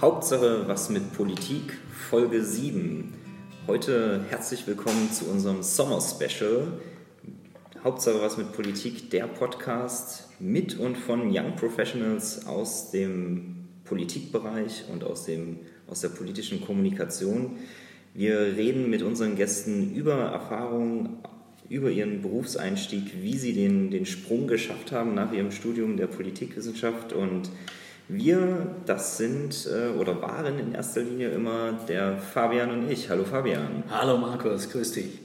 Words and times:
Hauptsache 0.00 0.66
was 0.66 0.88
mit 0.88 1.12
Politik, 1.12 1.74
Folge 2.08 2.42
7. 2.42 3.12
Heute 3.66 4.24
herzlich 4.30 4.66
willkommen 4.66 5.12
zu 5.12 5.26
unserem 5.26 5.62
Sommer-Special. 5.62 6.68
Hauptsache 7.84 8.18
was 8.22 8.38
mit 8.38 8.50
Politik, 8.52 9.10
der 9.10 9.26
Podcast 9.26 10.30
mit 10.40 10.78
und 10.78 10.96
von 10.96 11.28
Young 11.30 11.54
Professionals 11.54 12.46
aus 12.46 12.90
dem 12.92 13.68
Politikbereich 13.84 14.84
und 14.90 15.04
aus, 15.04 15.26
dem, 15.26 15.58
aus 15.86 16.00
der 16.00 16.08
politischen 16.08 16.64
Kommunikation. 16.64 17.58
Wir 18.14 18.56
reden 18.56 18.88
mit 18.88 19.02
unseren 19.02 19.36
Gästen 19.36 19.94
über 19.94 20.14
Erfahrungen, 20.14 21.18
über 21.68 21.90
ihren 21.90 22.22
Berufseinstieg, 22.22 23.20
wie 23.20 23.36
sie 23.36 23.52
den, 23.52 23.90
den 23.90 24.06
Sprung 24.06 24.46
geschafft 24.46 24.92
haben 24.92 25.14
nach 25.14 25.30
ihrem 25.34 25.50
Studium 25.50 25.98
der 25.98 26.06
Politikwissenschaft 26.06 27.12
und 27.12 27.50
wir, 28.12 28.66
das 28.86 29.16
sind 29.16 29.68
äh, 29.70 29.96
oder 29.98 30.20
waren 30.20 30.58
in 30.58 30.74
erster 30.74 31.02
Linie 31.02 31.30
immer 31.30 31.72
der 31.88 32.18
Fabian 32.18 32.70
und 32.70 32.90
ich. 32.90 33.08
Hallo 33.08 33.24
Fabian. 33.24 33.84
Hallo 33.88 34.18
Markus, 34.18 34.68
grüß 34.70 34.92
dich. 34.92 35.20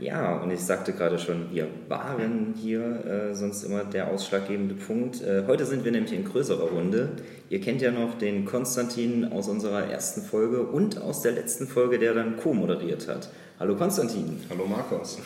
Ja, 0.00 0.38
und 0.42 0.50
ich 0.50 0.60
sagte 0.60 0.92
gerade 0.92 1.20
schon, 1.20 1.52
wir 1.52 1.68
waren 1.88 2.54
hier 2.56 3.06
äh, 3.06 3.34
sonst 3.34 3.62
immer 3.62 3.84
der 3.84 4.08
ausschlaggebende 4.08 4.74
Punkt. 4.74 5.22
Äh, 5.22 5.44
heute 5.46 5.64
sind 5.64 5.84
wir 5.84 5.92
nämlich 5.92 6.12
in 6.12 6.24
größerer 6.24 6.68
Runde. 6.70 7.10
Ihr 7.48 7.60
kennt 7.60 7.80
ja 7.80 7.92
noch 7.92 8.18
den 8.18 8.44
Konstantin 8.44 9.30
aus 9.30 9.48
unserer 9.48 9.88
ersten 9.88 10.22
Folge 10.22 10.64
und 10.64 11.00
aus 11.00 11.22
der 11.22 11.32
letzten 11.32 11.68
Folge, 11.68 12.00
der 12.00 12.14
dann 12.14 12.36
co-moderiert 12.36 13.06
hat. 13.06 13.30
Hallo 13.60 13.76
Konstantin. 13.76 14.40
Hallo 14.50 14.66
Markus. 14.66 15.18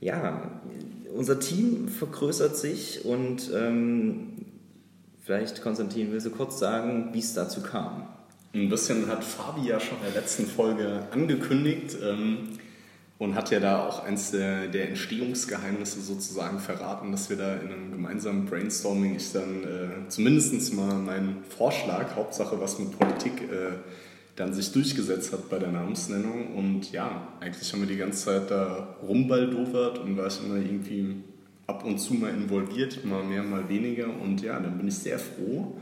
Ja, 0.00 0.50
unser 1.14 1.40
Team 1.40 1.88
vergrößert 1.88 2.58
sich 2.58 3.06
und 3.06 3.50
ähm, 3.54 4.44
Vielleicht, 5.24 5.62
Konstantin, 5.62 6.12
willst 6.12 6.26
du 6.26 6.30
kurz 6.30 6.58
sagen, 6.58 7.08
wie 7.12 7.20
es 7.20 7.32
dazu 7.32 7.62
kam? 7.62 8.06
Ein 8.52 8.68
bisschen 8.68 9.08
hat 9.08 9.24
Fabi 9.24 9.66
ja 9.66 9.80
schon 9.80 9.96
in 9.96 10.12
der 10.12 10.20
letzten 10.20 10.44
Folge 10.44 11.08
angekündigt 11.12 11.96
ähm, 12.04 12.50
und 13.16 13.34
hat 13.34 13.50
ja 13.50 13.58
da 13.58 13.88
auch 13.88 14.04
eins 14.04 14.32
der, 14.32 14.68
Entstehungsgeheimnisse 14.68 16.02
sozusagen 16.02 16.58
verraten, 16.58 17.10
dass 17.10 17.30
wir 17.30 17.38
da 17.38 17.54
in 17.54 17.72
einem 17.72 17.92
gemeinsamen 17.92 18.44
Brainstorming 18.44 19.16
ich 19.16 19.32
dann 19.32 19.64
äh, 19.64 20.08
zumindest 20.10 20.74
mal 20.74 20.92
meinen 20.96 21.42
Vorschlag, 21.56 22.14
Hauptsache 22.16 22.60
was 22.60 22.78
mit 22.78 22.98
Politik, 22.98 23.50
äh, 23.50 23.78
dann 24.36 24.52
sich 24.52 24.72
durchgesetzt 24.72 25.32
hat 25.32 25.48
bei 25.48 25.58
der 25.58 25.72
Namensnennung. 25.72 26.54
Und 26.54 26.92
ja, 26.92 27.28
eigentlich 27.40 27.72
haben 27.72 27.80
wir 27.80 27.88
die 27.88 27.96
ganze 27.96 28.26
Zeit 28.26 28.50
da 28.50 28.98
rumbaldowert 29.02 30.00
und 30.00 30.18
war 30.18 30.26
ich 30.26 30.38
immer 30.44 30.56
irgendwie 30.56 31.24
ab 31.66 31.84
und 31.84 31.98
zu 31.98 32.14
mal 32.14 32.30
involviert, 32.30 33.04
mal 33.04 33.22
mehr, 33.22 33.42
mal 33.42 33.68
weniger. 33.68 34.08
Und 34.08 34.42
ja, 34.42 34.58
dann 34.60 34.76
bin 34.78 34.88
ich 34.88 34.98
sehr 34.98 35.18
froh, 35.18 35.78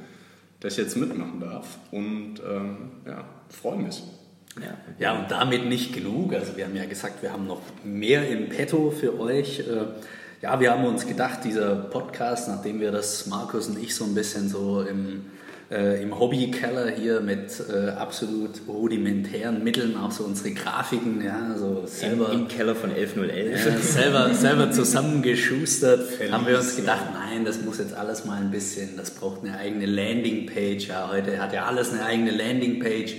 dass 0.61 0.75
ich 0.75 0.85
jetzt 0.85 0.97
mitmachen 0.97 1.41
darf 1.41 1.79
und 1.91 2.35
ähm, 2.49 2.77
ja, 3.07 3.25
freue 3.49 3.79
mich. 3.79 4.03
Ja. 4.61 4.77
ja, 4.99 5.19
und 5.19 5.31
damit 5.31 5.67
nicht 5.67 5.95
genug. 5.95 6.35
Also 6.35 6.57
wir 6.57 6.67
haben 6.67 6.77
ja 6.77 6.85
gesagt, 6.85 7.23
wir 7.23 7.33
haben 7.33 7.47
noch 7.47 7.63
mehr 7.85 8.29
im 8.29 8.51
Petto 8.51 8.91
für 8.91 9.19
euch. 9.19 9.61
Äh, 9.61 9.87
ja, 10.43 10.61
wir 10.61 10.73
haben 10.73 10.85
uns 10.85 11.07
gedacht, 11.07 11.45
dieser 11.45 11.75
Podcast, 11.75 12.49
nachdem 12.49 12.81
wir 12.81 12.91
das, 12.91 13.27
Markus 13.27 13.69
und 13.69 13.83
ich, 13.83 13.95
so 13.95 14.05
ein 14.05 14.15
bisschen 14.15 14.49
so 14.49 14.83
im 14.83 15.27
äh, 15.73 16.03
im 16.03 16.19
Hobbykeller 16.19 16.91
hier 16.91 17.21
mit 17.21 17.63
äh, 17.73 17.91
absolut 17.91 18.51
rudimentären 18.69 19.65
Mitteln, 19.65 19.97
auch 19.97 20.11
so 20.11 20.25
unsere 20.25 20.51
Grafiken, 20.51 21.25
ja, 21.25 21.57
so 21.57 21.85
selber. 21.87 22.31
Im, 22.31 22.41
im 22.43 22.49
Keller 22.49 22.75
von 22.75 22.91
11011. 22.91 23.67
Ja, 23.67 23.79
selber, 23.79 24.35
selber 24.35 24.71
zusammengeschustert, 24.71 26.07
Verlies, 26.07 26.33
haben 26.33 26.47
wir 26.47 26.59
uns 26.59 26.77
gedacht, 26.77 27.07
nein, 27.15 27.45
das 27.45 27.63
muss 27.63 27.79
jetzt 27.79 27.95
alles 27.95 28.27
mal 28.27 28.41
ein 28.41 28.51
bisschen, 28.51 28.97
das 28.97 29.13
braucht 29.13 29.43
eine 29.45 29.57
eigene 29.57 29.87
Landingpage. 29.87 30.89
Ja, 30.89 31.09
heute 31.11 31.41
hat 31.41 31.55
ja 31.55 31.65
alles 31.65 31.91
eine 31.91 32.05
eigene 32.05 32.33
Landingpage. 32.33 33.17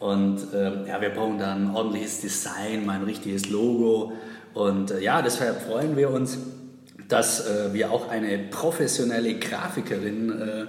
Und 0.00 0.52
äh, 0.52 0.88
ja, 0.88 1.00
wir 1.00 1.10
brauchen 1.10 1.38
da 1.38 1.54
ein 1.54 1.70
ordentliches 1.70 2.20
Design, 2.20 2.84
mal 2.84 2.96
ein 2.96 3.04
richtiges 3.04 3.48
Logo. 3.48 4.12
Und 4.52 4.90
äh, 4.90 5.00
ja, 5.00 5.22
deshalb 5.22 5.62
freuen 5.62 5.96
wir 5.96 6.10
uns, 6.10 6.38
dass 7.08 7.46
äh, 7.46 7.72
wir 7.72 7.92
auch 7.92 8.10
eine 8.10 8.38
professionelle 8.50 9.34
Grafikerin 9.34 10.40
äh, 10.40 10.66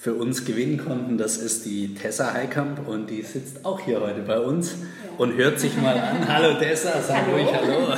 für 0.00 0.14
uns 0.14 0.46
gewinnen 0.46 0.78
konnten. 0.78 1.18
Das 1.18 1.36
ist 1.36 1.66
die 1.66 1.94
Tessa 1.94 2.32
Heikamp 2.32 2.88
und 2.88 3.10
die 3.10 3.20
sitzt 3.20 3.66
auch 3.66 3.80
hier 3.80 4.00
heute 4.00 4.22
bei 4.22 4.40
uns 4.40 4.76
und 5.18 5.36
hört 5.36 5.60
sich 5.60 5.76
mal 5.76 5.94
an. 5.94 6.26
Hallo 6.28 6.58
Tessa, 6.58 7.02
sag 7.06 7.26
hallo. 7.26 7.36
ruhig 7.36 7.48
Hallo. 7.52 7.94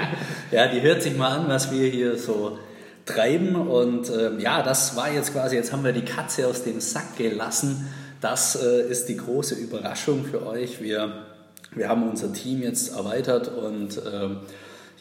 ja, 0.50 0.68
die 0.68 0.80
hört 0.80 1.02
sich 1.02 1.14
mal 1.14 1.40
an, 1.40 1.48
was 1.48 1.70
wir 1.70 1.90
hier 1.90 2.16
so 2.16 2.58
treiben 3.04 3.54
und 3.54 4.08
äh, 4.08 4.38
ja, 4.38 4.62
das 4.62 4.96
war 4.96 5.12
jetzt 5.12 5.34
quasi, 5.34 5.56
jetzt 5.56 5.72
haben 5.72 5.84
wir 5.84 5.92
die 5.92 6.06
Katze 6.06 6.46
aus 6.46 6.64
dem 6.64 6.80
Sack 6.80 7.18
gelassen. 7.18 7.86
Das 8.22 8.56
äh, 8.56 8.88
ist 8.88 9.10
die 9.10 9.18
große 9.18 9.54
Überraschung 9.54 10.24
für 10.24 10.46
euch. 10.46 10.80
Wir, 10.80 11.26
wir 11.72 11.86
haben 11.86 12.08
unser 12.08 12.32
Team 12.32 12.62
jetzt 12.62 12.96
erweitert 12.96 13.48
und 13.48 13.98
äh, 13.98 14.36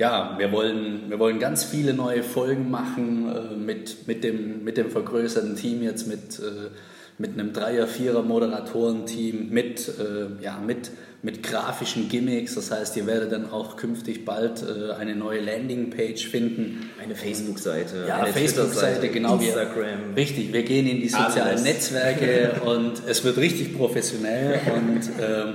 ja, 0.01 0.33
wir 0.39 0.51
wollen, 0.51 1.11
wir 1.11 1.19
wollen 1.19 1.37
ganz 1.37 1.63
viele 1.63 1.93
neue 1.93 2.23
Folgen 2.23 2.71
machen 2.71 3.31
äh, 3.31 3.55
mit, 3.55 4.07
mit, 4.07 4.23
dem, 4.23 4.63
mit 4.63 4.77
dem 4.77 4.89
vergrößerten 4.89 5.55
Team 5.55 5.83
jetzt, 5.83 6.07
mit, 6.07 6.39
äh, 6.39 6.71
mit 7.19 7.33
einem 7.33 7.53
Dreier-, 7.53 7.85
Vierer 7.85 8.23
Moderatorenteam, 8.23 9.49
mit, 9.51 9.87
äh, 9.87 10.43
ja, 10.43 10.57
mit, 10.57 10.89
mit 11.21 11.43
grafischen 11.43 12.09
Gimmicks. 12.09 12.55
Das 12.55 12.71
heißt, 12.71 12.97
ihr 12.97 13.05
werdet 13.05 13.31
dann 13.31 13.51
auch 13.51 13.77
künftig 13.77 14.25
bald 14.25 14.63
äh, 14.63 14.93
eine 14.93 15.15
neue 15.15 15.39
Landingpage 15.39 16.27
finden. 16.27 16.89
Eine 16.99 17.13
Facebook-Seite. 17.13 18.05
Ja, 18.07 18.23
eine 18.23 18.33
Facebook-Seite, 18.33 19.07
genau. 19.09 19.35
Instagram. 19.35 20.15
Wir, 20.15 20.17
richtig, 20.17 20.51
wir 20.51 20.63
gehen 20.63 20.87
in 20.87 20.99
die 20.99 21.09
sozialen 21.09 21.49
Alles. 21.49 21.63
Netzwerke 21.63 22.59
und 22.65 23.03
es 23.07 23.23
wird 23.23 23.37
richtig 23.37 23.77
professionell 23.77 24.61
und 24.73 25.01
ähm, 25.21 25.53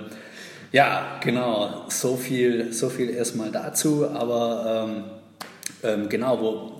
ja, 0.76 1.18
genau. 1.22 1.86
So 1.88 2.16
viel, 2.16 2.70
so 2.70 2.90
viel 2.90 3.08
erstmal 3.08 3.50
dazu. 3.50 4.06
Aber 4.10 4.86
ähm, 4.90 5.04
ähm, 5.82 6.08
genau, 6.10 6.40
wo. 6.40 6.72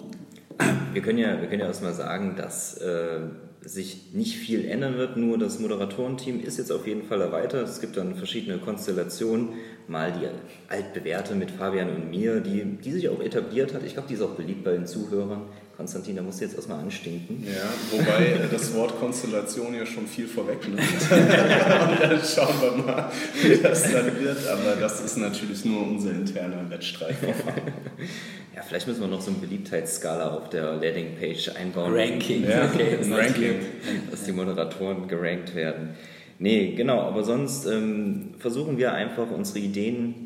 Wir 0.92 1.02
können 1.02 1.18
ja, 1.18 1.38
wir 1.38 1.48
können 1.48 1.60
ja 1.60 1.66
erstmal 1.66 1.92
sagen, 1.92 2.36
dass 2.36 2.78
äh, 2.78 3.18
sich 3.60 4.14
nicht 4.14 4.36
viel 4.36 4.64
ändern 4.64 4.96
wird, 4.96 5.18
nur 5.18 5.36
das 5.36 5.58
Moderatorenteam 5.58 6.40
ist 6.40 6.56
jetzt 6.56 6.72
auf 6.72 6.86
jeden 6.86 7.02
Fall 7.02 7.20
erweitert. 7.20 7.68
Es 7.68 7.82
gibt 7.82 7.98
dann 7.98 8.14
verschiedene 8.14 8.56
Konstellationen. 8.56 9.50
Mal 9.88 10.12
die 10.12 10.26
altbewährte 10.72 11.34
mit 11.34 11.50
Fabian 11.50 11.90
und 11.90 12.10
mir, 12.10 12.40
die, 12.40 12.64
die 12.64 12.92
sich 12.92 13.08
auch 13.10 13.20
etabliert 13.20 13.74
hat. 13.74 13.82
Ich 13.82 13.92
glaube, 13.92 14.08
die 14.08 14.14
ist 14.14 14.22
auch 14.22 14.34
beliebt 14.34 14.64
bei 14.64 14.72
den 14.72 14.86
Zuhörern. 14.86 15.42
Konstantin, 15.76 16.16
da 16.16 16.22
musst 16.22 16.40
du 16.40 16.46
jetzt 16.46 16.54
erstmal 16.54 16.80
anstinken. 16.80 17.44
Ja, 17.46 17.68
wobei 17.90 18.28
äh, 18.28 18.48
das 18.50 18.72
Wort 18.72 18.98
Konstellation 18.98 19.74
ja 19.74 19.84
schon 19.84 20.06
viel 20.06 20.26
vorwegnimmt. 20.26 20.80
dann 21.10 22.20
schauen 22.24 22.54
wir 22.62 22.82
mal, 22.82 23.12
wie 23.42 23.56
das 23.58 23.82
dann 23.92 24.18
wird. 24.18 24.46
Aber 24.48 24.76
das 24.80 25.04
ist 25.04 25.18
natürlich 25.18 25.66
nur 25.66 25.82
unser 25.82 26.12
interner 26.12 26.70
Wettstreitverfahren. 26.70 27.62
ja, 28.56 28.62
vielleicht 28.66 28.88
müssen 28.88 29.02
wir 29.02 29.08
noch 29.08 29.20
so 29.20 29.30
eine 29.30 29.38
Beliebtheitsskala 29.40 30.30
auf 30.30 30.48
der 30.48 30.76
Landingpage 30.76 31.50
einbauen. 31.50 31.92
Ranking. 31.92 32.48
Ja, 32.48 32.70
okay, 32.72 32.96
Ranking. 33.10 33.56
Dass 34.10 34.24
die 34.24 34.32
Moderatoren 34.32 35.06
gerankt 35.08 35.54
werden. 35.54 35.90
Nee, 36.38 36.72
genau, 36.74 37.00
aber 37.00 37.22
sonst 37.22 37.66
ähm, 37.66 38.34
versuchen 38.38 38.78
wir 38.78 38.92
einfach 38.94 39.30
unsere 39.30 39.58
Ideen 39.58 40.25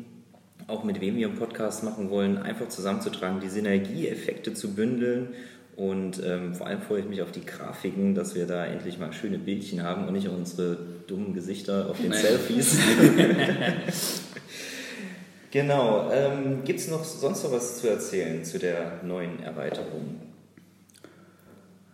auch 0.71 0.83
mit 0.83 1.01
wem 1.01 1.17
wir 1.17 1.27
einen 1.27 1.37
Podcast 1.37 1.83
machen 1.83 2.09
wollen, 2.09 2.37
einfach 2.37 2.69
zusammenzutragen, 2.69 3.41
die 3.41 3.49
Synergieeffekte 3.49 4.53
zu 4.53 4.73
bündeln. 4.73 5.29
Und 5.75 6.21
ähm, 6.25 6.55
vor 6.55 6.67
allem 6.67 6.81
freue 6.81 7.01
ich 7.01 7.07
mich 7.07 7.21
auf 7.21 7.31
die 7.31 7.45
Grafiken, 7.45 8.15
dass 8.15 8.35
wir 8.35 8.45
da 8.45 8.65
endlich 8.65 8.97
mal 8.97 9.13
schöne 9.13 9.37
Bildchen 9.37 9.83
haben 9.83 10.07
und 10.07 10.13
nicht 10.13 10.27
unsere 10.27 10.77
dummen 11.07 11.33
Gesichter 11.33 11.89
auf 11.89 11.97
den 11.97 12.09
Nein. 12.09 12.21
Selfies. 12.21 12.77
genau. 15.51 16.11
Ähm, 16.11 16.63
Gibt 16.65 16.79
es 16.79 16.89
noch 16.89 17.03
sonst 17.03 17.43
noch 17.43 17.51
was 17.51 17.79
zu 17.79 17.89
erzählen 17.89 18.43
zu 18.43 18.59
der 18.59 18.99
neuen 19.03 19.41
Erweiterung? 19.43 20.21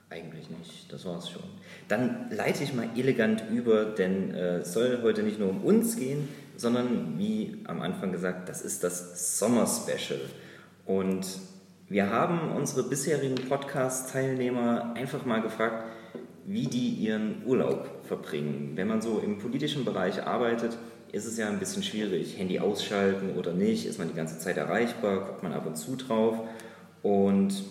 Eigentlich 0.10 0.50
nicht, 0.50 0.92
das 0.92 1.06
war 1.06 1.20
es 1.20 1.30
schon. 1.30 1.44
Dann 1.88 2.28
leite 2.32 2.64
ich 2.64 2.74
mal 2.74 2.90
elegant 2.96 3.44
über, 3.52 3.86
denn 3.86 4.34
äh, 4.34 4.58
es 4.58 4.74
soll 4.74 5.00
heute 5.04 5.22
nicht 5.24 5.40
nur 5.40 5.50
um 5.50 5.64
uns 5.64 5.96
gehen, 5.96 6.28
sondern 6.58 7.18
wie 7.18 7.62
am 7.66 7.82
Anfang 7.82 8.12
gesagt, 8.12 8.50
das 8.50 8.62
ist 8.62 8.84
das 8.84 9.40
Sommer-Special. 9.40 10.20
Und 10.86 11.26
wir 11.88 12.10
haben 12.10 12.52
unsere 12.52 12.84
bisherigen 12.84 13.36
Podcast-Teilnehmer 13.36 14.94
einfach 14.96 15.26
mal 15.26 15.42
gefragt, 15.42 15.86
wie 16.46 16.68
die 16.68 16.90
ihren 16.90 17.44
Urlaub 17.46 17.90
verbringen. 18.04 18.72
Wenn 18.76 18.88
man 18.88 19.02
so 19.02 19.20
im 19.20 19.38
politischen 19.38 19.86
Bereich 19.86 20.24
arbeitet, 20.24 20.78
ist 21.12 21.26
es 21.26 21.38
ja 21.38 21.48
ein 21.50 21.60
bisschen 21.60 21.84
schwierig. 21.84 22.38
Handy 22.38 22.60
ausschalten 22.60 23.38
oder 23.38 23.54
nicht, 23.54 23.86
ist 23.86 24.00
man 24.00 24.08
die 24.08 24.16
ganze 24.16 24.40
Zeit 24.40 24.58
erreichbar, 24.58 25.26
guckt 25.26 25.44
man 25.44 25.54
ab 25.54 25.66
und 25.66 25.78
zu 25.78 25.96
drauf. 25.96 26.40
Und 27.04 27.64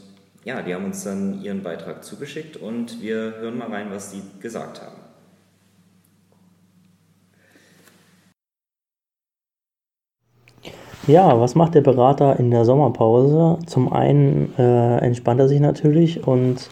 ja, 0.45 0.63
die 0.63 0.75
haben 0.75 0.85
uns 0.85 1.05
dann 1.05 1.43
ihren 1.43 1.63
Beitrag 1.63 2.05
zugeschickt 2.05 2.57
und 2.57 3.03
wir 3.03 3.35
hören 3.41 3.59
mal 3.59 3.69
rein, 3.69 3.91
was 3.91 4.13
die 4.13 4.23
gesagt 4.41 4.81
haben. 4.81 5.06
Ja, 11.07 11.39
was 11.39 11.55
macht 11.55 11.77
der 11.77 11.83
Berater 11.83 12.37
in 12.41 12.51
der 12.51 12.65
Sommerpause? 12.65 13.59
Zum 13.67 13.93
einen 13.93 14.53
äh, 14.59 14.99
entspannt 14.99 15.39
er 15.39 15.47
sich 15.47 15.61
natürlich 15.61 16.27
und 16.27 16.69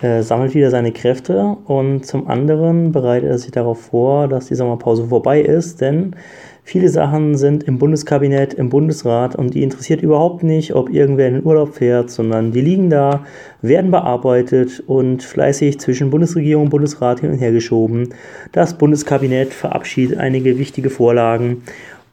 äh, 0.00 0.22
sammelt 0.22 0.54
wieder 0.54 0.70
seine 0.70 0.92
Kräfte 0.92 1.58
und 1.66 2.06
zum 2.06 2.26
anderen 2.26 2.92
bereitet 2.92 3.28
er 3.28 3.36
sich 3.36 3.50
darauf 3.50 3.82
vor, 3.82 4.28
dass 4.28 4.46
die 4.46 4.54
Sommerpause 4.54 5.06
vorbei 5.08 5.42
ist, 5.42 5.82
denn 5.82 6.16
viele 6.64 6.88
Sachen 6.88 7.36
sind 7.36 7.64
im 7.64 7.76
Bundeskabinett, 7.78 8.54
im 8.54 8.70
Bundesrat 8.70 9.36
und 9.36 9.52
die 9.52 9.62
interessiert 9.62 10.00
überhaupt 10.00 10.42
nicht, 10.42 10.74
ob 10.74 10.88
irgendwer 10.88 11.28
in 11.28 11.34
den 11.34 11.44
Urlaub 11.44 11.74
fährt, 11.74 12.10
sondern 12.10 12.52
die 12.52 12.62
liegen 12.62 12.88
da, 12.88 13.26
werden 13.60 13.90
bearbeitet 13.90 14.82
und 14.86 15.22
fleißig 15.22 15.80
zwischen 15.80 16.08
Bundesregierung 16.08 16.64
und 16.64 16.70
Bundesrat 16.70 17.20
hin 17.20 17.30
und 17.30 17.38
her 17.38 17.52
geschoben. 17.52 18.08
Das 18.52 18.78
Bundeskabinett 18.78 19.52
verabschiedet 19.52 20.18
einige 20.18 20.58
wichtige 20.58 20.88
Vorlagen 20.88 21.62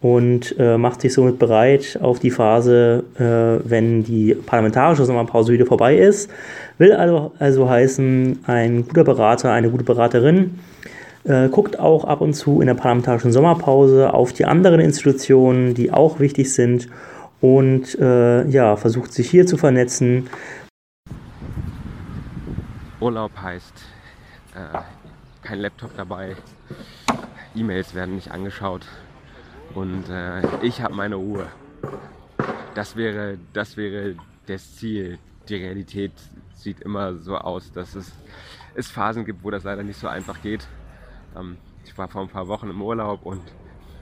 und 0.03 0.55
äh, 0.59 0.77
macht 0.77 1.01
sich 1.01 1.13
somit 1.13 1.39
bereit 1.39 1.97
auf 2.01 2.19
die 2.19 2.29
Phase, 2.29 3.03
äh, 3.15 3.67
wenn 3.67 4.03
die 4.03 4.35
parlamentarische 4.35 5.05
Sommerpause 5.05 5.53
wieder 5.53 5.65
vorbei 5.65 5.97
ist. 5.97 6.29
Will 6.77 6.93
also, 6.93 7.31
also 7.39 7.69
heißen, 7.69 8.39
ein 8.45 8.87
guter 8.87 9.05
Berater, 9.05 9.51
eine 9.51 9.71
gute 9.71 9.85
Beraterin 9.85 10.59
äh, 11.23 11.47
guckt 11.47 11.79
auch 11.79 12.03
ab 12.03 12.21
und 12.21 12.33
zu 12.33 12.59
in 12.61 12.67
der 12.67 12.73
parlamentarischen 12.73 13.31
Sommerpause 13.31 14.13
auf 14.13 14.33
die 14.33 14.45
anderen 14.45 14.79
Institutionen, 14.81 15.73
die 15.73 15.91
auch 15.91 16.19
wichtig 16.19 16.53
sind 16.53 16.89
und 17.39 17.97
äh, 17.99 18.45
ja, 18.47 18.75
versucht 18.75 19.13
sich 19.13 19.29
hier 19.29 19.47
zu 19.47 19.57
vernetzen. 19.57 20.29
Urlaub 22.99 23.31
heißt 23.41 23.73
äh, 24.55 24.79
kein 25.43 25.59
Laptop 25.59 25.95
dabei, 25.95 26.35
E-Mails 27.55 27.95
werden 27.95 28.15
nicht 28.15 28.31
angeschaut, 28.31 28.85
und 29.75 30.09
äh, 30.09 30.41
ich 30.61 30.81
habe 30.81 30.93
meine 30.93 31.15
Ruhe. 31.15 31.47
Das 32.75 32.95
wäre, 32.95 33.37
das 33.53 33.77
wäre 33.77 34.15
das 34.47 34.75
Ziel. 34.75 35.19
Die 35.49 35.55
Realität 35.55 36.13
sieht 36.55 36.79
immer 36.81 37.17
so 37.17 37.37
aus, 37.37 37.71
dass 37.71 37.95
es, 37.95 38.11
es 38.75 38.89
Phasen 38.89 39.25
gibt, 39.25 39.43
wo 39.43 39.51
das 39.51 39.63
leider 39.63 39.83
nicht 39.83 39.99
so 39.99 40.07
einfach 40.07 40.41
geht. 40.41 40.67
Ähm, 41.35 41.57
ich 41.85 41.97
war 41.97 42.07
vor 42.07 42.21
ein 42.21 42.29
paar 42.29 42.47
Wochen 42.47 42.69
im 42.69 42.81
Urlaub 42.81 43.25
und 43.25 43.41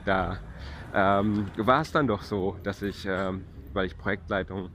da 0.05 0.37
ähm, 0.93 1.47
war 1.57 1.81
es 1.81 1.91
dann 1.91 2.07
doch 2.07 2.21
so, 2.21 2.57
dass 2.63 2.81
ich, 2.81 3.05
ähm, 3.05 3.45
weil 3.73 3.85
ich 3.85 3.97
Projektleitung 3.97 4.69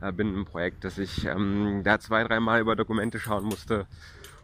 äh, 0.00 0.12
bin 0.12 0.34
im 0.34 0.44
Projekt, 0.44 0.84
dass 0.84 0.98
ich 0.98 1.26
ähm, 1.26 1.82
da 1.84 1.98
zwei, 1.98 2.24
dreimal 2.24 2.60
über 2.60 2.76
Dokumente 2.76 3.18
schauen 3.18 3.44
musste. 3.44 3.86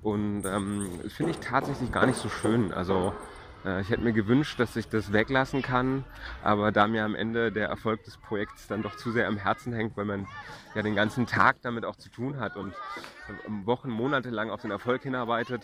Und 0.03 0.45
ähm, 0.47 0.89
finde 1.09 1.31
ich 1.31 1.39
tatsächlich 1.39 1.93
gar 1.93 2.07
nicht 2.07 2.19
so 2.19 2.29
schön. 2.29 2.73
Also 2.73 3.13
ich 3.65 3.91
hätte 3.91 4.03
mir 4.03 4.13
gewünscht, 4.13 4.59
dass 4.59 4.75
ich 4.75 4.89
das 4.89 5.13
weglassen 5.13 5.63
kann, 5.63 6.05
aber 6.43 6.73
da 6.73 6.89
mir 6.89 7.05
am 7.05 7.15
Ende 7.15 7.53
der 7.53 7.69
Erfolg 7.69 8.03
des 8.05 8.17
Projekts 8.17 8.67
dann 8.67 8.83
doch 8.83 8.97
zu 8.97 9.13
sehr 9.13 9.29
am 9.29 9.37
Herzen 9.37 9.73
hängt, 9.73 9.97
weil 9.97 10.05
man 10.05 10.27
ja 10.75 10.83
den 10.83 10.97
ganzen 10.97 11.27
Tag 11.27 11.57
damit 11.63 11.85
auch 11.85 11.95
zu 11.95 12.09
tun 12.09 12.41
hat 12.41 12.57
und 12.57 12.75
Wochen, 13.65 13.91
Monate 13.91 14.31
lang 14.31 14.51
auf 14.51 14.63
den 14.63 14.73
Erfolg 14.73 15.03
hinarbeitet. 15.03 15.63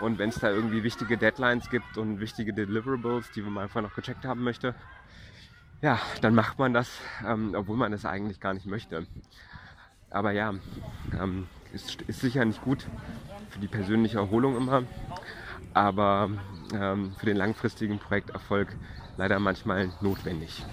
Und 0.00 0.18
wenn 0.18 0.28
es 0.28 0.40
da 0.40 0.50
irgendwie 0.50 0.82
wichtige 0.82 1.16
Deadlines 1.16 1.70
gibt 1.70 1.96
und 1.96 2.20
wichtige 2.20 2.52
Deliverables, 2.52 3.30
die 3.30 3.40
man 3.40 3.64
einfach 3.64 3.80
noch 3.80 3.94
gecheckt 3.94 4.24
haben 4.24 4.42
möchte, 4.42 4.74
ja, 5.80 5.98
dann 6.20 6.34
macht 6.34 6.58
man 6.58 6.74
das, 6.74 6.90
ähm, 7.26 7.54
obwohl 7.56 7.76
man 7.76 7.92
das 7.92 8.04
eigentlich 8.04 8.40
gar 8.40 8.52
nicht 8.52 8.66
möchte. 8.66 9.06
Aber 10.10 10.32
ja, 10.32 10.54
ähm, 11.18 11.46
ist, 11.72 12.02
ist 12.02 12.20
sicher 12.20 12.44
nicht 12.44 12.62
gut 12.62 12.86
für 13.50 13.58
die 13.58 13.68
persönliche 13.68 14.18
Erholung 14.18 14.56
immer 14.56 14.82
aber 15.74 16.30
ähm, 16.72 17.14
für 17.16 17.26
den 17.26 17.36
langfristigen 17.36 17.98
Projekterfolg 17.98 18.78
leider 19.16 19.38
manchmal 19.40 19.94
notwendig. 20.00 20.66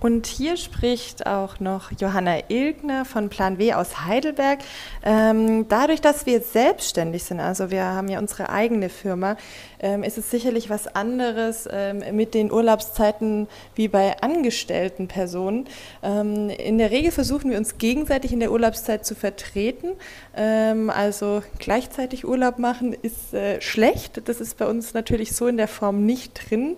Und 0.00 0.26
hier 0.26 0.56
spricht 0.56 1.26
auch 1.26 1.58
noch 1.58 1.90
Johanna 1.98 2.48
Ilgner 2.48 3.04
von 3.04 3.28
Plan 3.28 3.58
W 3.58 3.74
aus 3.74 4.04
Heidelberg. 4.04 4.60
Ähm, 5.02 5.66
dadurch, 5.68 6.00
dass 6.00 6.24
wir 6.24 6.40
selbstständig 6.40 7.24
sind, 7.24 7.40
also 7.40 7.72
wir 7.72 7.82
haben 7.82 8.06
ja 8.08 8.20
unsere 8.20 8.48
eigene 8.48 8.90
Firma, 8.90 9.36
ähm, 9.80 10.04
ist 10.04 10.16
es 10.16 10.30
sicherlich 10.30 10.70
was 10.70 10.86
anderes 10.94 11.68
ähm, 11.70 12.02
mit 12.12 12.34
den 12.34 12.52
Urlaubszeiten 12.52 13.48
wie 13.74 13.88
bei 13.88 14.16
angestellten 14.22 15.08
Personen. 15.08 15.66
Ähm, 16.04 16.48
in 16.50 16.78
der 16.78 16.92
Regel 16.92 17.10
versuchen 17.10 17.50
wir 17.50 17.58
uns 17.58 17.78
gegenseitig 17.78 18.32
in 18.32 18.38
der 18.38 18.52
Urlaubszeit 18.52 19.04
zu 19.04 19.16
vertreten. 19.16 19.88
Ähm, 20.36 20.90
also 20.90 21.42
gleichzeitig 21.58 22.24
Urlaub 22.24 22.60
machen 22.60 22.94
ist 23.02 23.34
äh, 23.34 23.60
schlecht. 23.60 24.28
Das 24.28 24.40
ist 24.40 24.58
bei 24.58 24.66
uns 24.66 24.94
natürlich 24.94 25.34
so 25.34 25.48
in 25.48 25.56
der 25.56 25.68
Form 25.68 26.06
nicht 26.06 26.50
drin 26.50 26.76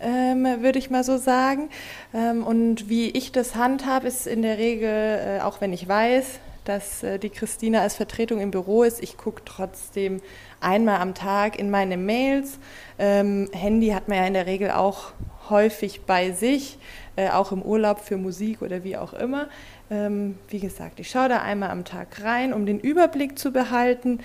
ähm, 0.00 0.44
würde 0.62 0.78
ich 0.78 0.90
mal 0.90 1.04
so 1.04 1.16
sagen. 1.16 1.70
Ähm, 2.14 2.44
und 2.44 2.88
wie 2.88 3.10
ich 3.10 3.32
das 3.32 3.54
handhabe, 3.54 4.06
ist 4.06 4.26
in 4.26 4.42
der 4.42 4.58
Regel, 4.58 4.88
äh, 4.88 5.40
auch 5.42 5.60
wenn 5.60 5.72
ich 5.72 5.88
weiß, 5.88 6.40
dass 6.64 7.02
äh, 7.02 7.18
die 7.18 7.30
Christina 7.30 7.80
als 7.80 7.94
Vertretung 7.94 8.40
im 8.40 8.50
Büro 8.50 8.82
ist, 8.82 9.02
ich 9.02 9.16
gucke 9.16 9.42
trotzdem 9.44 10.20
einmal 10.60 11.00
am 11.00 11.14
Tag 11.14 11.58
in 11.58 11.70
meine 11.70 11.96
Mails. 11.96 12.58
Ähm, 12.98 13.48
Handy 13.52 13.88
hat 13.88 14.08
man 14.08 14.18
ja 14.18 14.26
in 14.26 14.34
der 14.34 14.46
Regel 14.46 14.70
auch 14.72 15.12
häufig 15.48 16.02
bei 16.02 16.32
sich, 16.32 16.78
äh, 17.16 17.30
auch 17.30 17.52
im 17.52 17.62
Urlaub 17.62 18.00
für 18.00 18.18
Musik 18.18 18.60
oder 18.60 18.84
wie 18.84 18.96
auch 18.96 19.14
immer. 19.14 19.48
Ähm, 19.90 20.38
wie 20.48 20.60
gesagt, 20.60 21.00
ich 21.00 21.10
schaue 21.10 21.30
da 21.30 21.40
einmal 21.40 21.70
am 21.70 21.84
Tag 21.84 22.22
rein, 22.22 22.52
um 22.52 22.66
den 22.66 22.78
Überblick 22.78 23.38
zu 23.38 23.50
behalten, 23.50 24.20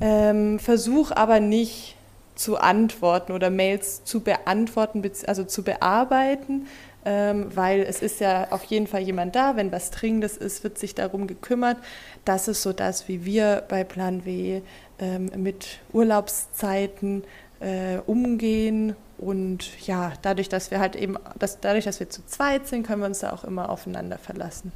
ähm, 0.00 0.60
versuche 0.60 1.16
aber 1.16 1.40
nicht 1.40 1.96
zu 2.38 2.56
antworten 2.56 3.32
oder 3.32 3.50
Mails 3.50 4.04
zu 4.04 4.20
beantworten, 4.20 5.02
also 5.26 5.44
zu 5.44 5.64
bearbeiten, 5.64 6.66
ähm, 7.04 7.46
weil 7.54 7.80
es 7.80 8.00
ist 8.00 8.20
ja 8.20 8.48
auf 8.50 8.64
jeden 8.64 8.86
Fall 8.86 9.00
jemand 9.00 9.34
da, 9.34 9.56
wenn 9.56 9.72
was 9.72 9.90
Dringendes 9.90 10.36
ist, 10.36 10.62
wird 10.62 10.78
sich 10.78 10.94
darum 10.94 11.26
gekümmert. 11.26 11.78
Das 12.24 12.48
ist 12.48 12.62
so 12.62 12.72
das, 12.72 13.08
wie 13.08 13.24
wir 13.24 13.64
bei 13.68 13.82
Plan 13.82 14.24
W 14.24 14.62
ähm, 15.00 15.30
mit 15.36 15.80
Urlaubszeiten 15.92 17.24
äh, 17.60 17.98
umgehen 18.06 18.94
und 19.18 19.84
ja, 19.84 20.12
dadurch, 20.22 20.48
dass 20.48 20.70
wir 20.70 20.78
halt 20.78 20.94
eben, 20.94 21.16
dass, 21.38 21.60
dadurch, 21.60 21.84
dass 21.84 21.98
wir 21.98 22.08
zu 22.08 22.24
zweit 22.24 22.68
sind, 22.68 22.86
können 22.86 23.02
wir 23.02 23.06
uns 23.06 23.18
da 23.18 23.32
auch 23.32 23.42
immer 23.42 23.68
aufeinander 23.68 24.16
verlassen. 24.16 24.70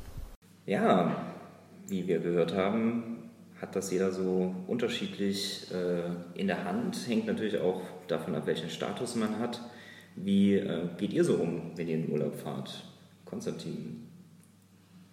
Ja, 0.67 1.14
wie 1.87 2.09
wir 2.09 2.19
gehört 2.19 2.56
haben, 2.56 3.21
hat 3.62 3.76
das 3.76 3.93
jeder 3.93 4.11
so 4.11 4.55
unterschiedlich 4.67 5.69
äh, 5.73 6.38
in 6.38 6.49
der 6.49 6.64
Hand. 6.64 7.09
Hängt 7.09 7.26
natürlich 7.26 7.59
auch 7.59 7.81
davon 8.09 8.35
ab, 8.35 8.47
welchen 8.47 8.69
Status 8.69 9.14
man 9.14 9.38
hat. 9.38 9.62
Wie 10.17 10.55
äh, 10.55 10.88
geht 10.99 11.12
ihr 11.12 11.25
so 11.25 11.37
um, 11.37 11.71
wenn 11.76 11.88
ihr 11.88 11.95
in 11.95 12.02
den 12.02 12.12
Urlaub 12.12 12.35
fahrt? 12.35 12.85
Konstantin? 13.25 14.12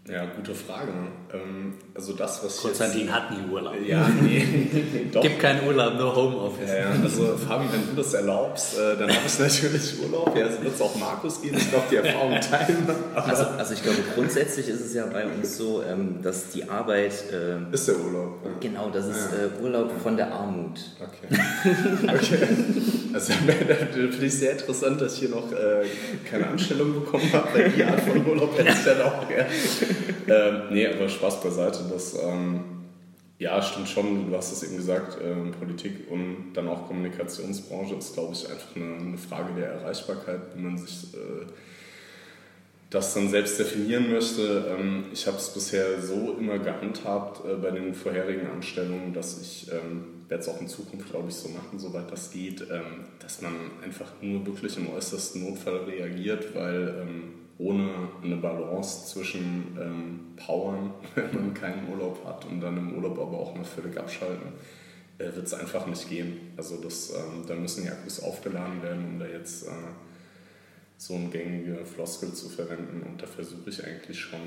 Ja, 0.08 0.26
gute 0.26 0.56
Frage. 0.56 0.92
Ähm, 1.32 1.76
also 1.94 2.14
das, 2.14 2.44
was 2.44 2.58
Konstantin 2.58 3.02
jetzt, 3.02 3.12
hat 3.12 3.32
nie 3.32 3.52
Urlaub. 3.52 3.76
Ja, 3.86 4.10
nee. 4.22 4.44
doch. 5.12 5.22
Gibt 5.22 5.40
keinen 5.40 5.68
Urlaub, 5.68 6.00
nur 6.00 6.16
Homeoffice. 6.16 6.68
Ja, 6.68 6.78
ja. 6.78 6.90
Also 7.04 7.38
Fabi, 7.38 7.66
wenn 7.72 7.96
du 7.96 8.02
das 8.02 8.14
erlaubst, 8.16 8.80
äh, 8.80 8.98
dann 8.98 9.10
habe 9.10 9.22
ich 9.28 9.40
natürlich 9.40 9.94
Urlaub. 10.04 10.36
Ja, 10.36 10.48
es 10.48 10.62
wird 10.62 10.74
es 10.74 10.82
auch 10.82 10.96
Markus 10.96 11.42
gehen. 11.42 11.56
Ich 11.56 11.70
glaube, 11.70 11.86
die 11.92 11.98
Erfahrung 11.98 12.40
teilen. 12.42 12.88
Also, 13.14 13.44
also, 13.44 13.74
ich 13.74 13.84
glaube, 13.84 14.00
grundsätzlich 14.16 14.68
ist 14.68 14.82
es 14.82 14.94
ja 14.96 15.06
bei 15.06 15.26
uns 15.28 15.58
so, 15.58 15.84
ähm, 15.84 16.22
dass 16.24 16.50
die 16.50 16.68
Arbeit... 16.68 17.14
Ähm, 17.32 17.68
ist 17.72 17.88
der 17.88 18.00
Urlaub. 18.00 18.40
Ja. 18.44 18.52
Genau, 18.60 18.90
das 18.90 19.08
ist. 19.08 19.30
Äh, 19.34 19.64
Urlaub 19.64 19.92
von 20.02 20.18
der 20.18 20.32
Armut. 20.32 20.80
Okay. 21.00 21.40
okay. 22.08 22.48
Also 23.14 23.34
finde 23.34 24.26
ich 24.26 24.34
sehr 24.34 24.54
interessant, 24.54 25.02
dass 25.02 25.14
ich 25.14 25.20
hier 25.20 25.30
noch 25.30 25.52
äh, 25.52 25.86
keine 26.30 26.48
Anstellung 26.48 26.94
bekommen 26.94 27.32
habe, 27.34 27.48
weil 27.54 27.70
die 27.70 27.84
Art 27.84 28.00
von 28.02 28.26
Urlaub 28.26 28.58
hätte 28.58 28.70
ich 28.70 28.86
dann 28.86 29.02
auch 29.02 29.28
gerne 29.28 29.50
ähm, 30.28 30.62
nee, 30.72 30.88
aber 30.88 31.10
Spaß 31.10 31.42
beiseite. 31.42 31.80
Das, 31.90 32.16
ähm, 32.22 32.62
ja, 33.40 33.62
stimmt 33.62 33.88
schon. 33.88 34.30
Du 34.30 34.36
hast 34.36 34.52
es 34.52 34.64
eben 34.64 34.78
gesagt, 34.78 35.18
ähm, 35.24 35.52
Politik 35.52 36.12
und 36.12 36.54
dann 36.54 36.68
auch 36.68 36.88
Kommunikationsbranche 36.88 37.96
ist, 37.96 38.14
glaube 38.14 38.34
ich, 38.34 38.50
einfach 38.50 38.76
eine, 38.76 38.96
eine, 38.96 39.18
Frage 39.18 39.54
der 39.54 39.72
Erreichbarkeit, 39.72 40.42
wie 40.56 40.62
man 40.62 40.78
sich 40.78 41.14
äh, 41.14 41.46
das 42.90 43.14
dann 43.14 43.30
selbst 43.30 43.60
definieren 43.60 44.12
möchte. 44.12 44.76
Ähm, 44.78 45.06
ich 45.14 45.26
habe 45.26 45.38
es 45.38 45.54
bisher 45.54 46.02
so 46.02 46.36
immer 46.40 46.60
gehandhabt 46.60 47.46
äh, 47.46 47.56
bei 47.56 47.72
den 47.72 47.94
vorherigen 47.94 48.48
Anstellungen, 48.48 49.14
dass 49.14 49.42
ich 49.42 49.72
ähm, 49.72 50.20
werde 50.28 50.44
es 50.44 50.50
auch 50.50 50.62
in 50.62 50.68
Zukunft, 50.68 51.10
glaube 51.10 51.30
ich, 51.30 51.36
so 51.36 51.50
machen, 51.50 51.80
soweit 51.80 52.12
das 52.12 52.32
geht, 52.32 52.62
ähm, 52.62 53.06
dass 53.20 53.42
man 53.42 53.54
einfach 53.84 54.12
nur 54.22 54.46
wirklich 54.46 54.78
im 54.78 54.94
äußersten 54.94 55.44
Notfall 55.44 55.78
reagiert, 55.86 56.54
weil 56.56 56.96
ähm, 57.02 57.24
ohne 57.60 57.92
eine 58.24 58.38
Balance 58.38 59.08
zwischen 59.08 59.78
ähm, 59.80 60.20
Powern, 60.38 60.94
wenn 61.16 61.36
man 61.36 61.54
keinen 61.54 61.90
Urlaub 61.90 62.26
hat 62.26 62.46
und 62.46 62.62
dann 62.62 62.78
im 62.78 62.96
Urlaub 62.96 63.20
aber 63.20 63.38
auch 63.38 63.54
mal 63.54 63.66
völlig 63.66 63.98
abschalten, 63.98 64.54
äh, 65.18 65.26
wird 65.26 65.46
es 65.46 65.54
einfach 65.54 65.86
nicht 65.86 66.10
gehen. 66.10 66.54
Also 66.56 66.78
das, 66.78 67.12
ähm, 67.12 67.44
da 67.46 67.54
müssen 67.56 67.84
die 67.84 67.90
Akkus 67.90 68.22
aufgeladen 68.22 68.82
werden, 68.82 69.06
um 69.06 69.20
da 69.20 69.28
jetzt 69.28 69.68
äh, 69.68 69.72
so 70.98 71.16
eine 71.16 71.28
gängige 71.28 71.86
Floskel 71.86 72.34
zu 72.34 72.50
verwenden 72.50 73.04
und 73.04 73.22
da 73.22 73.28
versuche 73.28 73.70
ich 73.70 73.86
eigentlich 73.86 74.20
schon, 74.20 74.40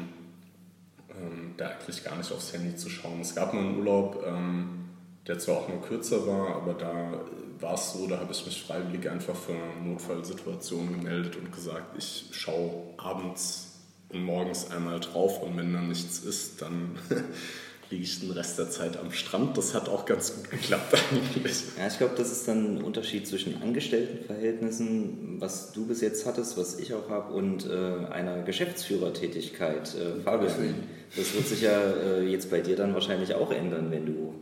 ähm, 1.11 1.53
da 1.59 1.69
eigentlich 1.69 2.03
gar 2.03 2.17
nicht 2.17 2.33
aufs 2.33 2.55
Handy 2.55 2.75
zu 2.77 2.89
schauen. 2.89 3.21
Es 3.21 3.35
gab 3.35 3.53
mal 3.53 3.61
einen 3.61 3.79
Urlaub, 3.79 4.25
ähm, 4.27 4.82
der 5.27 5.39
zwar 5.39 5.59
auch 5.59 5.69
nur 5.69 5.81
kürzer 5.83 6.27
war, 6.27 6.57
aber 6.57 6.75
da 6.75 7.25
war 7.61 7.75
es 7.75 7.93
so, 7.93 8.07
da 8.07 8.19
habe 8.19 8.33
ich 8.33 8.45
mich 8.45 8.63
freiwillig 8.63 9.09
einfach 9.09 9.37
für 9.37 9.55
Notfallsituationen 9.85 11.01
gemeldet 11.01 11.37
und 11.37 11.53
gesagt, 11.53 11.97
ich 11.97 12.27
schaue 12.33 12.73
abends 12.97 13.69
und 14.09 14.25
morgens 14.25 14.71
einmal 14.71 15.01
drauf 15.01 15.43
und 15.43 15.57
wenn 15.57 15.73
dann 15.73 15.89
nichts 15.89 16.19
ist, 16.19 16.61
dann 16.61 16.99
liege 17.91 18.03
ich 18.03 18.21
den 18.21 18.33
Rest 18.33 18.59
der 18.59 18.69
Zeit 18.71 18.97
am 18.97 19.13
Strand. 19.13 19.57
Das 19.57 19.75
hat 19.75 19.89
auch 19.89 20.07
ganz 20.07 20.35
gut 20.35 20.51
geklappt 20.51 20.95
eigentlich. 21.13 21.63
Ja, 21.79 21.87
ich 21.87 21.99
glaube, 21.99 22.15
das 22.17 22.33
ist 22.33 22.49
dann 22.49 22.77
ein 22.77 22.83
Unterschied 22.83 23.29
zwischen 23.29 23.63
Angestelltenverhältnissen, 23.63 25.41
was 25.41 25.73
du 25.73 25.87
bis 25.87 26.01
jetzt 26.01 26.27
hattest, 26.27 26.59
was 26.59 26.79
ich 26.81 26.95
auch 26.95 27.09
habe, 27.11 27.33
und 27.33 27.67
äh, 27.71 28.07
einer 28.11 28.43
Geschäftsführertätigkeit. 28.43 29.95
Äh, 29.95 30.21
Fabian, 30.21 30.75
das 31.17 31.35
wird 31.35 31.47
sich 31.47 31.63
ja 31.63 31.81
äh, 31.81 32.23
jetzt 32.25 32.51
bei 32.51 32.61
dir 32.61 32.75
dann 32.75 32.95
wahrscheinlich 32.95 33.35
auch 33.35 33.53
ändern, 33.53 33.91
wenn 33.91 34.07
du 34.07 34.35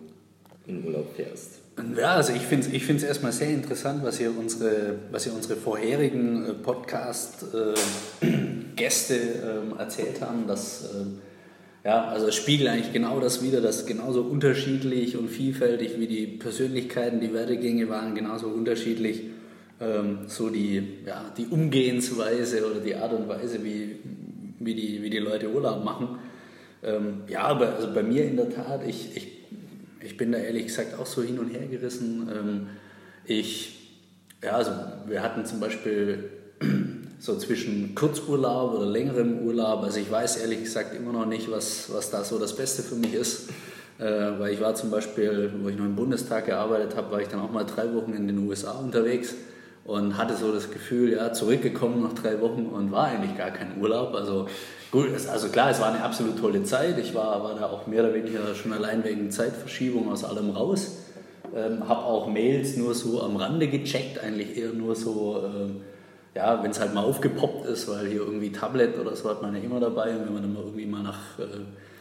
in 0.71 0.85
Urlaub 0.85 1.15
fährst. 1.15 1.61
Ja, 1.97 2.15
also 2.15 2.33
ich 2.33 2.43
finde 2.43 2.67
es 2.67 2.73
ich 2.73 2.89
erstmal 3.03 3.33
sehr 3.33 3.51
interessant, 3.51 4.05
was 4.05 4.21
ihr 4.21 4.33
unsere, 4.37 5.01
was 5.11 5.27
ihr 5.27 5.33
unsere 5.33 5.57
vorherigen 5.57 6.47
äh, 6.47 6.53
Podcast-Gäste 6.55 9.15
ähm, 9.15 9.75
erzählt 9.79 10.21
haben, 10.21 10.47
dass 10.47 10.91
ähm, 10.95 11.19
ja, 11.85 12.09
also 12.09 12.27
es 12.27 12.35
spiegelt 12.35 12.69
eigentlich 12.69 12.93
genau 12.93 13.21
das 13.21 13.43
wieder, 13.43 13.63
dass 13.63 13.87
genauso 13.87 14.21
unterschiedlich 14.21 15.17
und 15.17 15.29
vielfältig 15.29 15.99
wie 15.99 16.07
die 16.07 16.27
Persönlichkeiten, 16.27 17.21
die 17.21 17.33
Werdegänge 17.33 17.89
waren, 17.89 18.15
genauso 18.15 18.49
unterschiedlich 18.49 19.23
ähm, 19.81 20.19
so 20.27 20.51
die, 20.51 20.99
ja, 21.07 21.33
die 21.39 21.47
Umgehensweise 21.47 22.71
oder 22.71 22.81
die 22.81 22.97
Art 22.97 23.15
und 23.15 23.29
Weise, 23.29 23.65
wie, 23.65 23.97
wie, 24.59 24.75
die, 24.75 25.03
wie 25.03 25.09
die 25.09 25.19
Leute 25.19 25.49
Urlaub 25.49 25.83
machen. 25.83 26.19
Ähm, 26.83 27.23
ja, 27.29 27.43
aber 27.43 27.77
also 27.77 27.95
bei 27.95 28.03
mir 28.03 28.27
in 28.27 28.37
der 28.37 28.51
Tat, 28.51 28.87
ich, 28.87 29.17
ich, 29.17 29.40
ich 30.03 30.17
bin 30.17 30.33
da 30.33 30.39
ehrlich 30.39 30.67
gesagt 30.67 30.99
auch 30.99 31.07
so 31.07 31.23
hin 31.23 31.39
und 31.39 31.51
her 31.51 31.67
gerissen. 31.67 32.29
Ähm, 32.33 32.67
ich, 33.25 33.99
ja, 34.43 34.53
also 34.53 34.73
wir 35.07 35.23
hatten 35.23 35.45
zum 35.45 35.61
Beispiel 35.61 36.31
so 37.19 37.37
zwischen 37.37 37.95
Kurzurlaub 37.95 38.75
oder 38.75 38.87
längerem 38.87 39.41
Urlaub. 39.41 39.83
Also 39.83 40.01
ich 40.01 40.11
weiß 40.11 40.39
ehrlich 40.39 40.65
gesagt 40.65 40.95
immer 40.95 41.13
noch 41.13 41.27
nicht, 41.27 41.51
was, 41.51 41.93
was 41.93 42.11
da 42.11 42.25
so 42.25 42.39
das 42.39 42.57
Beste 42.57 42.83
für 42.83 42.97
mich 42.97 43.15
ist. 43.15 43.51
Äh, 43.99 44.39
weil 44.39 44.55
ich 44.55 44.61
war 44.61 44.75
zum 44.75 44.91
Beispiel, 44.91 45.53
wo 45.61 45.69
ich 45.69 45.77
noch 45.77 45.85
im 45.85 45.97
Bundestag 45.97 46.47
gearbeitet 46.47 46.97
habe, 46.97 47.11
war 47.13 47.21
ich 47.21 47.29
dann 47.29 47.41
auch 47.41 47.53
mal 47.53 47.65
drei 47.65 47.93
Wochen 47.95 48.15
in 48.15 48.27
den 48.27 48.39
USA 48.49 48.73
unterwegs 48.73 49.35
und 49.85 50.17
hatte 50.17 50.37
so 50.37 50.53
das 50.53 50.71
Gefühl, 50.71 51.13
ja, 51.13 51.33
zurückgekommen 51.33 52.03
nach 52.03 52.15
drei 52.15 52.41
Wochen 52.41 52.67
und 52.67 52.93
war 52.93 53.09
eigentlich 53.09 53.37
gar 53.37 53.51
kein 53.51 53.79
Urlaub. 53.79 54.15
Also 54.15 54.49
gut, 54.91 55.09
also 55.31 55.49
klar, 55.49 55.71
es 55.71 55.81
war 55.81 55.93
eine 55.93 56.03
absolut 56.03 56.39
tolle 56.39 56.63
Zeit. 56.65 56.99
Ich 56.99 57.15
war, 57.15 57.43
war 57.43 57.55
da 57.55 57.67
auch 57.67 57.87
mehr 57.87 58.05
oder 58.05 58.15
weniger 58.15 58.55
schon 58.55 58.73
allein 58.73 59.05
wegen 59.05 59.31
Zeitverschiebung 59.31 60.11
aus 60.11 60.25
allem 60.25 60.51
raus. 60.51 60.99
Ähm, 61.55 61.89
habe 61.89 62.05
auch 62.05 62.29
Mails 62.29 62.77
nur 62.77 62.95
so 62.95 63.23
am 63.23 63.37
Rande 63.37 63.69
gecheckt, 63.69 64.23
eigentlich 64.23 64.57
eher 64.57 64.73
nur 64.73 64.95
so... 64.95 65.43
Ähm, 65.45 65.81
ja, 66.35 66.63
wenn 66.63 66.71
es 66.71 66.81
halt 66.81 66.95
mal 66.95 67.03
aufgepoppt 67.03 67.67
ist, 67.67 67.89
weil 67.89 68.07
hier 68.07 68.21
irgendwie 68.21 68.53
Tablet 68.53 68.99
oder 68.99 69.17
so 69.17 69.29
hat 69.29 69.43
man 69.43 69.55
ja 69.55 69.61
immer 69.61 69.81
dabei 69.81 70.15
und 70.15 70.27
wenn 70.27 70.35
man 70.35 70.43
dann 70.43 70.55
mal 70.55 70.63
irgendwie 70.63 70.87
mal 70.87 71.03
nach, 71.03 71.39
äh, 71.39 71.45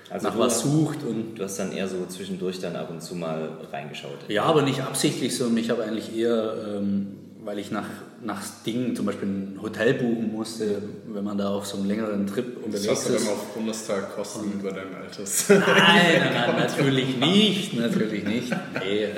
also 0.09 0.27
nach 0.27 0.37
was 0.37 0.61
sucht. 0.61 1.03
Und 1.03 1.35
du 1.35 1.43
hast 1.43 1.57
dann 1.57 1.71
eher 1.71 1.87
so 1.87 2.05
zwischendurch 2.07 2.59
dann 2.59 2.75
ab 2.75 2.89
und 2.91 3.01
zu 3.01 3.15
mal 3.15 3.49
reingeschaut. 3.71 4.17
Ja, 4.27 4.43
aber 4.43 4.61
nicht 4.61 4.81
absichtlich 4.81 5.35
so. 5.35 5.49
Ich 5.55 5.69
habe 5.69 5.83
eigentlich 5.83 6.15
eher, 6.15 6.53
ähm, 6.75 7.15
weil 7.41 7.57
ich 7.57 7.71
nach, 7.71 7.87
nach 8.21 8.41
Dingen 8.65 8.95
zum 8.95 9.05
Beispiel 9.05 9.27
ein 9.27 9.59
Hotel 9.61 9.93
buchen 9.93 10.31
musste, 10.31 10.81
wenn 11.07 11.23
man 11.23 11.37
da 11.37 11.49
auf 11.49 11.65
so 11.65 11.77
einem 11.77 11.87
längeren 11.87 12.27
Trip 12.27 12.57
unterwegs 12.57 12.85
ist. 12.85 12.87
Das 12.89 12.97
hast 12.97 13.09
du 13.09 13.13
dann 13.13 13.33
auf 13.33 13.53
Bundestag 13.53 14.15
Kosten 14.15 14.51
über 14.59 14.71
dein 14.71 14.93
Alters. 14.93 15.45
Nein, 15.49 15.61
nein, 15.65 16.33
nein, 16.33 16.55
natürlich 16.57 17.17
nicht, 17.17 17.73
natürlich 17.79 18.25
nicht. 18.25 18.51
Nee, 18.83 19.03
äh, 19.03 19.09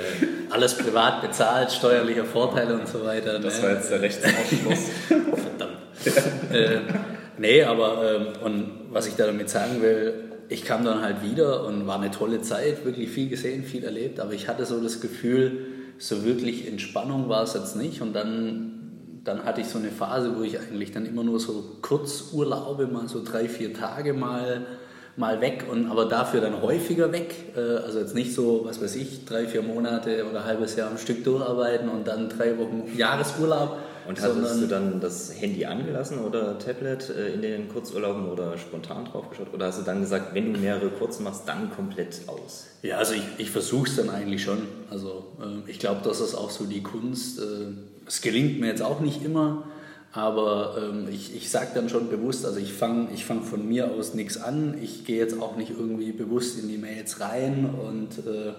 alles 0.50 0.74
privat 0.76 1.20
bezahlt, 1.20 1.72
steuerliche 1.72 2.24
Vorteile 2.24 2.78
und 2.78 2.86
so 2.86 3.04
weiter. 3.04 3.40
Das 3.40 3.58
ne? 3.58 3.62
war 3.64 3.74
jetzt 3.74 3.90
der 3.90 4.00
Rechtsausschluss. 4.02 4.78
Verdammt. 5.08 6.52
äh, 6.52 6.80
nee, 7.38 7.64
aber 7.64 8.14
ähm, 8.14 8.26
und 8.44 8.70
was 8.90 9.08
ich 9.08 9.16
da 9.16 9.26
damit 9.26 9.50
sagen 9.50 9.82
will, 9.82 10.14
ich 10.48 10.64
kam 10.64 10.84
dann 10.84 11.02
halt 11.02 11.24
wieder 11.24 11.64
und 11.64 11.88
war 11.88 11.98
eine 11.98 12.12
tolle 12.12 12.40
Zeit, 12.40 12.84
wirklich 12.84 13.10
viel 13.10 13.28
gesehen, 13.28 13.64
viel 13.64 13.84
erlebt, 13.84 14.20
aber 14.20 14.32
ich 14.32 14.46
hatte 14.46 14.64
so 14.64 14.80
das 14.80 15.00
Gefühl, 15.00 15.66
so 15.98 16.24
wirklich 16.24 16.66
Entspannung 16.66 17.28
war 17.28 17.42
es 17.42 17.54
jetzt 17.54 17.76
nicht. 17.76 18.00
Und 18.02 18.12
dann, 18.12 19.20
dann 19.24 19.44
hatte 19.44 19.60
ich 19.60 19.68
so 19.68 19.78
eine 19.78 19.90
Phase, 19.90 20.36
wo 20.36 20.42
ich 20.42 20.58
eigentlich 20.58 20.92
dann 20.92 21.06
immer 21.06 21.24
nur 21.24 21.40
so 21.40 21.76
Kurzurlaube, 21.82 22.86
mal 22.86 23.08
so 23.08 23.22
drei, 23.24 23.48
vier 23.48 23.72
Tage 23.72 24.12
mal, 24.12 24.66
mal 25.16 25.40
weg 25.40 25.66
und 25.70 25.90
aber 25.90 26.06
dafür 26.06 26.40
dann 26.40 26.60
häufiger 26.62 27.12
weg. 27.12 27.34
Äh, 27.56 27.60
also 27.60 27.98
jetzt 27.98 28.14
nicht 28.14 28.34
so, 28.34 28.62
was 28.64 28.80
weiß 28.80 28.96
ich, 28.96 29.24
drei, 29.24 29.46
vier 29.46 29.62
Monate 29.62 30.24
oder 30.28 30.40
ein 30.40 30.46
halbes 30.46 30.76
Jahr 30.76 30.90
am 30.90 30.98
Stück 30.98 31.24
durcharbeiten 31.24 31.88
und 31.88 32.06
dann 32.06 32.28
drei 32.28 32.58
Wochen 32.58 32.90
Jahresurlaub 32.96 33.78
und 34.08 34.20
hattest 34.20 34.62
du 34.62 34.66
dann 34.66 35.00
das 35.00 35.32
Handy 35.40 35.64
angelassen 35.64 36.18
oder 36.18 36.58
Tablet 36.58 37.10
äh, 37.10 37.34
in 37.34 37.42
den 37.42 37.68
Kurzurlauben 37.68 38.28
oder 38.28 38.58
spontan 38.58 39.04
draufgeschaut? 39.04 39.52
Oder 39.52 39.66
hast 39.66 39.80
du 39.80 39.84
dann 39.84 40.00
gesagt, 40.00 40.34
wenn 40.34 40.52
du 40.52 40.60
mehrere 40.60 40.88
kurze 40.88 41.22
machst, 41.22 41.42
dann 41.46 41.70
komplett 41.70 42.22
aus? 42.26 42.66
Ja, 42.82 42.98
also 42.98 43.14
ich, 43.14 43.22
ich 43.38 43.50
versuche 43.50 43.88
es 43.88 43.96
dann 43.96 44.10
eigentlich 44.10 44.42
schon. 44.42 44.58
Also 44.90 45.26
äh, 45.40 45.70
ich 45.70 45.78
glaube, 45.78 46.00
das 46.04 46.20
ist 46.20 46.34
auch 46.34 46.50
so 46.50 46.64
die 46.64 46.82
Kunst. 46.82 47.38
Äh, 47.38 47.72
es 48.06 48.20
gelingt 48.20 48.60
mir 48.60 48.66
jetzt 48.66 48.82
auch 48.82 49.00
nicht 49.00 49.24
immer, 49.24 49.64
aber 50.12 50.76
ähm, 50.78 51.06
ich, 51.10 51.34
ich 51.34 51.50
sage 51.50 51.68
dann 51.74 51.88
schon 51.88 52.08
bewusst, 52.08 52.44
also 52.44 52.58
ich 52.58 52.72
fange 52.72 53.08
ich 53.14 53.24
fang 53.24 53.42
von 53.42 53.66
mir 53.66 53.92
aus 53.92 54.14
nichts 54.14 54.36
an. 54.36 54.76
Ich 54.82 55.04
gehe 55.04 55.18
jetzt 55.18 55.40
auch 55.40 55.56
nicht 55.56 55.70
irgendwie 55.70 56.12
bewusst 56.12 56.58
in 56.58 56.68
die 56.68 56.78
Mails 56.78 57.20
rein 57.20 57.70
und 57.70 58.26
äh, 58.26 58.52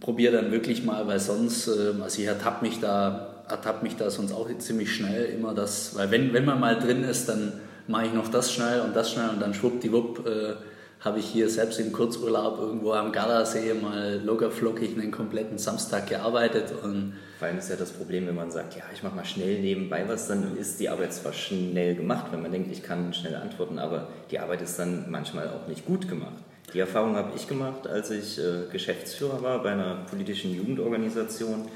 probiere 0.00 0.34
dann 0.40 0.52
wirklich 0.52 0.84
mal, 0.84 1.06
weil 1.06 1.20
sonst, 1.20 1.68
also 1.68 2.18
ich 2.18 2.26
ertappe 2.26 2.64
mich 2.64 2.80
da 2.80 3.31
ertappt 3.52 3.82
mich 3.82 3.96
da 3.96 4.10
sonst 4.10 4.32
auch 4.32 4.48
ziemlich 4.58 4.94
schnell 4.94 5.26
immer 5.26 5.54
das, 5.54 5.96
weil 5.96 6.10
wenn, 6.10 6.32
wenn 6.32 6.44
man 6.44 6.58
mal 6.58 6.78
drin 6.78 7.04
ist, 7.04 7.28
dann 7.28 7.52
mache 7.86 8.06
ich 8.06 8.12
noch 8.12 8.28
das 8.28 8.52
schnell 8.52 8.80
und 8.80 8.96
das 8.96 9.12
schnell 9.12 9.28
und 9.30 9.40
dann 9.40 9.54
schwuppdiwupp 9.54 10.26
äh, 10.26 10.54
habe 11.00 11.18
ich 11.18 11.26
hier 11.26 11.48
selbst 11.48 11.80
im 11.80 11.92
Kurzurlaub 11.92 12.60
irgendwo 12.60 12.92
am 12.92 13.10
Gardasee 13.10 13.74
mal 13.74 14.20
lockerflockig 14.24 14.96
einen 14.96 15.10
kompletten 15.10 15.58
Samstag 15.58 16.08
gearbeitet. 16.08 16.72
Und 16.80 17.14
Vor 17.38 17.48
allem 17.48 17.58
ist 17.58 17.70
ja 17.70 17.74
das 17.74 17.90
Problem, 17.90 18.28
wenn 18.28 18.36
man 18.36 18.52
sagt, 18.52 18.76
ja, 18.76 18.84
ich 18.94 19.02
mache 19.02 19.16
mal 19.16 19.24
schnell 19.24 19.60
nebenbei 19.60 20.04
was, 20.06 20.28
dann 20.28 20.56
ist 20.56 20.78
die 20.78 20.88
Arbeit 20.88 21.12
zwar 21.12 21.32
schnell 21.32 21.96
gemacht, 21.96 22.26
wenn 22.30 22.40
man 22.40 22.52
denkt, 22.52 22.70
ich 22.70 22.84
kann 22.84 23.12
schnell 23.12 23.34
antworten, 23.34 23.80
aber 23.80 24.08
die 24.30 24.38
Arbeit 24.38 24.62
ist 24.62 24.78
dann 24.78 25.10
manchmal 25.10 25.48
auch 25.48 25.66
nicht 25.66 25.84
gut 25.84 26.08
gemacht. 26.08 26.36
Die 26.72 26.78
Erfahrung 26.78 27.16
habe 27.16 27.32
ich 27.34 27.48
gemacht, 27.48 27.88
als 27.88 28.10
ich 28.10 28.38
äh, 28.38 28.70
Geschäftsführer 28.70 29.42
war 29.42 29.60
bei 29.62 29.72
einer 29.72 30.06
politischen 30.08 30.54
Jugendorganisation 30.54 31.66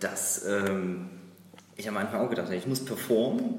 dass 0.00 0.46
ähm, 0.46 1.10
ich 1.78 1.88
am 1.88 1.96
Anfang 1.96 2.20
auch 2.20 2.28
gedacht 2.28 2.46
habe, 2.46 2.56
ich 2.56 2.66
muss 2.66 2.84
performen, 2.84 3.54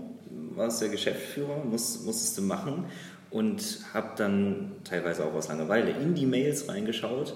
warst 0.55 0.81
der 0.81 0.89
Geschäftsführer, 0.89 1.63
muss, 1.63 2.03
musstest 2.03 2.37
du 2.37 2.41
machen 2.43 2.85
und 3.31 3.79
habe 3.93 4.11
dann 4.17 4.73
teilweise 4.83 5.25
auch 5.25 5.33
aus 5.33 5.47
Langeweile 5.47 5.91
in 5.91 6.13
die 6.13 6.25
Mails 6.25 6.67
reingeschaut 6.67 7.33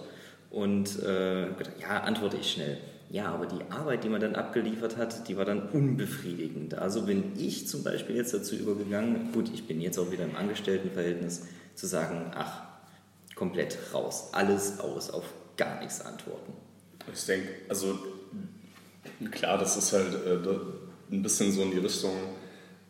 und 0.52 1.00
äh, 1.00 1.48
gedacht, 1.58 1.80
ja, 1.82 2.02
antworte 2.02 2.38
ich 2.38 2.52
schnell. 2.52 2.78
Ja, 3.10 3.28
aber 3.28 3.46
die 3.46 3.62
Arbeit, 3.70 4.04
die 4.04 4.10
man 4.10 4.20
dann 4.20 4.36
abgeliefert 4.36 4.98
hat, 4.98 5.28
die 5.28 5.38
war 5.38 5.46
dann 5.46 5.70
unbefriedigend. 5.70 6.74
Also 6.74 7.04
bin 7.04 7.32
ich 7.38 7.68
zum 7.68 7.84
Beispiel 7.84 8.16
jetzt 8.16 8.34
dazu 8.34 8.56
übergegangen, 8.56 9.32
gut, 9.32 9.52
ich 9.54 9.68
bin 9.68 9.80
jetzt 9.80 9.98
auch 9.98 10.12
wieder 10.12 10.25
im 10.25 10.36
Angestelltenverhältnis, 10.36 11.46
zu 11.75 11.88
sagen, 11.88 12.32
ach, 12.36 12.63
komplett 13.36 13.78
raus, 13.94 14.30
alles 14.34 14.80
aus, 14.80 15.12
auf 15.12 15.25
gar 15.58 15.80
nichts 15.80 16.02
antworten. 16.02 16.54
Ich 17.12 17.25
denke, 17.25 17.50
also 17.70 17.98
Klar, 19.31 19.57
das 19.57 19.77
ist 19.77 19.93
halt 19.93 20.13
äh, 20.25 20.38
ein 21.12 21.22
bisschen 21.22 21.51
so 21.51 21.62
in 21.62 21.72
die 21.72 21.79
Richtung, 21.79 22.12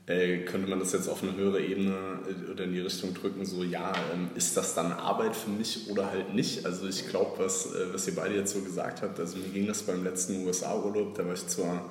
äh, 0.06 0.40
könnte 0.40 0.70
man 0.70 0.80
das 0.80 0.92
jetzt 0.92 1.08
auf 1.08 1.24
eine 1.24 1.36
höhere 1.36 1.62
Ebene 1.62 2.20
äh, 2.28 2.52
oder 2.52 2.66
in 2.66 2.74
die 2.74 2.82
Richtung 2.82 3.14
drücken, 3.14 3.46
so 3.46 3.64
ja, 3.64 3.94
ähm, 4.14 4.30
ist 4.36 4.58
das 4.58 4.76
dann 4.76 4.92
Arbeit 4.92 5.36
für 5.36 5.50
mich 5.50 5.90
oder 5.90 6.12
halt 6.12 6.34
nicht? 6.34 6.66
Also 6.66 6.88
ich 6.88 7.08
glaube, 7.08 7.32
was, 7.38 7.68
äh, 7.68 7.94
was 7.94 8.08
ihr 8.08 8.16
beide 8.16 8.36
jetzt 8.36 8.54
so 8.54 8.62
gesagt 8.62 9.02
habt, 9.02 9.20
also 9.20 9.38
mir 9.38 9.50
ging 9.50 9.68
das 9.68 9.84
beim 9.84 10.04
letzten 10.04 10.46
USA-Urlaub, 10.46 11.16
da 11.16 11.26
war 11.26 11.34
ich 11.34 11.48
zwar 11.48 11.90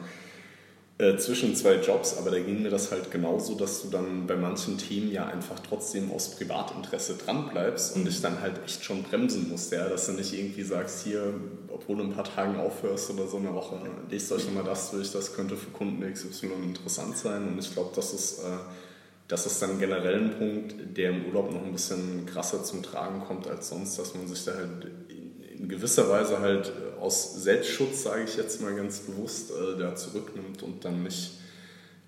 äh, 0.99 1.17
zwischen 1.17 1.57
zwei 1.57 1.77
Jobs, 1.77 2.17
aber 2.19 2.31
da 2.31 2.39
ging 2.39 2.63
mir 2.63 2.71
das 2.71 2.93
halt 2.93 3.11
genauso, 3.11 3.55
dass 3.55 3.83
du 3.83 3.89
dann 3.89 4.27
bei 4.27 4.37
manchen 4.37 4.77
Themen 4.79 5.11
ja 5.11 5.27
einfach 5.27 5.59
trotzdem 5.61 6.13
aus 6.13 6.37
Privatinteresse 6.37 7.17
dran 7.17 7.49
bleibst 7.49 7.97
und 7.97 8.05
dich 8.05 8.21
dann 8.21 8.41
halt 8.41 8.61
echt 8.65 8.85
schon 8.85 9.03
bremsen 9.03 9.49
musst, 9.51 9.73
ja, 9.73 9.89
dass 9.89 10.07
du 10.07 10.13
nicht 10.13 10.33
irgendwie 10.33 10.63
sagst, 10.63 11.05
hier, 11.05 11.35
obwohl 11.69 11.97
du 11.97 12.05
ein 12.05 12.13
paar 12.13 12.25
Tagen 12.25 12.57
aufhörst 12.61 13.11
oder 13.11 13.27
so 13.27 13.39
eine 13.39 13.55
Woche, 13.55 13.81
lest 14.11 14.31
euch 14.33 14.47
immer 14.47 14.63
das 14.63 14.91
durch, 14.91 15.11
das 15.11 15.35
könnte 15.35 15.57
für 15.57 15.71
Kunden 15.71 16.03
XY 16.03 16.51
interessant 16.63 17.17
sein. 17.17 17.49
Und 17.49 17.59
ich 17.59 17.73
glaube, 17.73 17.91
das 17.97 18.13
ist, 18.13 18.41
äh, 18.41 18.59
das 19.29 19.47
ist 19.47 19.63
dann 19.63 19.79
generell 19.79 20.23
ein 20.23 20.39
Punkt, 20.39 20.75
der 20.97 21.11
im 21.11 21.25
Urlaub 21.25 21.53
noch 21.53 21.65
ein 21.65 21.73
bisschen 21.73 22.27
krasser 22.27 22.63
zum 22.65 22.83
Tragen 22.83 23.21
kommt 23.21 23.49
als 23.49 23.71
sonst, 23.71 23.99
dass 23.99 24.15
man 24.15 24.29
sich 24.29 24.45
da 24.45 24.53
halt 24.53 24.87
in 25.63 25.69
gewisser 25.69 26.09
Weise 26.11 26.41
halt 26.41 26.69
äh, 26.69 27.01
aus 27.01 27.35
Selbstschutz, 27.43 28.03
sage 28.03 28.25
ich 28.25 28.37
jetzt 28.37 28.61
mal 28.61 28.75
ganz 28.75 29.01
bewusst, 29.01 29.53
äh, 29.53 29.79
da 29.79 29.95
zurücknimmt 29.95 30.63
und 30.63 30.85
dann 30.85 31.05
nicht 31.05 31.39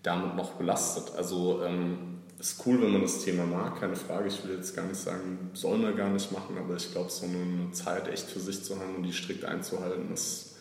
damit 0.03 0.35
noch 0.35 0.53
belastet. 0.53 1.17
Also 1.17 1.63
ähm, 1.65 2.19
ist 2.39 2.61
cool, 2.67 2.83
wenn 2.83 2.93
man 2.93 3.03
das 3.03 3.25
Thema 3.25 3.47
mag, 3.47 3.81
keine 3.81 3.97
Frage. 3.97 4.29
Ich 4.29 4.45
will 4.45 4.57
jetzt 4.57 4.75
gar 4.75 4.85
nicht 4.85 5.01
sagen, 5.01 5.51
soll 5.55 5.79
man 5.79 5.97
gar 5.97 6.11
nicht 6.11 6.33
machen, 6.33 6.59
aber 6.59 6.75
ich 6.75 6.91
glaube, 6.91 7.11
so 7.11 7.27
eine 7.27 7.71
Zeit 7.73 8.09
echt 8.09 8.29
für 8.29 8.41
sich 8.41 8.63
zu 8.63 8.79
haben 8.79 8.97
und 8.97 9.05
die 9.05 9.13
strikt 9.13 9.45
einzuhalten, 9.45 10.13
ist 10.13 10.57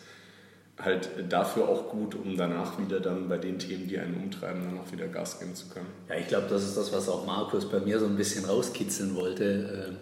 halt 0.78 1.10
dafür 1.28 1.68
auch 1.68 1.88
gut, 1.90 2.14
um 2.14 2.36
danach 2.36 2.78
wieder 2.78 3.00
dann 3.00 3.28
bei 3.28 3.38
den 3.38 3.58
Themen, 3.58 3.86
die 3.88 3.98
einen 3.98 4.14
umtreiben, 4.14 4.62
dann 4.64 4.78
auch 4.78 4.90
wieder 4.92 5.08
Gas 5.08 5.40
geben 5.40 5.54
zu 5.54 5.66
können. 5.68 5.86
Ja, 6.08 6.16
ich 6.16 6.28
glaube, 6.28 6.46
das 6.48 6.64
ist 6.64 6.76
das, 6.76 6.92
was 6.92 7.08
auch 7.08 7.26
Markus 7.26 7.68
bei 7.68 7.80
mir 7.80 7.98
so 7.98 8.06
ein 8.06 8.16
bisschen 8.16 8.44
rauskitzeln 8.44 9.14
wollte. 9.14 9.96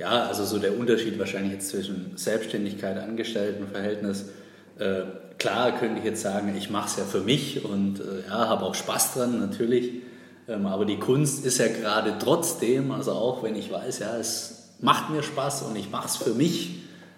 Ja, 0.00 0.28
also 0.28 0.46
so 0.46 0.58
der 0.58 0.78
Unterschied 0.78 1.18
wahrscheinlich 1.18 1.52
jetzt 1.52 1.68
zwischen 1.68 2.16
Selbstständigkeit, 2.16 2.96
Angestelltenverhältnis. 2.96 4.30
Äh, 4.78 5.02
klar 5.36 5.78
könnte 5.78 5.98
ich 5.98 6.06
jetzt 6.06 6.22
sagen, 6.22 6.54
ich 6.56 6.70
mache 6.70 6.88
es 6.88 6.96
ja 6.96 7.04
für 7.04 7.20
mich 7.20 7.66
und 7.66 8.00
äh, 8.00 8.26
ja, 8.26 8.48
habe 8.48 8.64
auch 8.64 8.74
Spaß 8.74 9.12
dran, 9.12 9.38
natürlich. 9.38 9.92
Ähm, 10.48 10.64
aber 10.64 10.86
die 10.86 10.98
Kunst 10.98 11.44
ist 11.44 11.58
ja 11.58 11.68
gerade 11.68 12.14
trotzdem, 12.18 12.92
also 12.92 13.12
auch 13.12 13.42
wenn 13.42 13.54
ich 13.54 13.70
weiß, 13.70 13.98
ja, 13.98 14.16
es 14.16 14.70
macht 14.80 15.10
mir 15.10 15.22
Spaß 15.22 15.64
und 15.64 15.76
ich 15.76 15.90
mache 15.90 16.06
es 16.06 16.16
für 16.16 16.32
mich, 16.32 16.76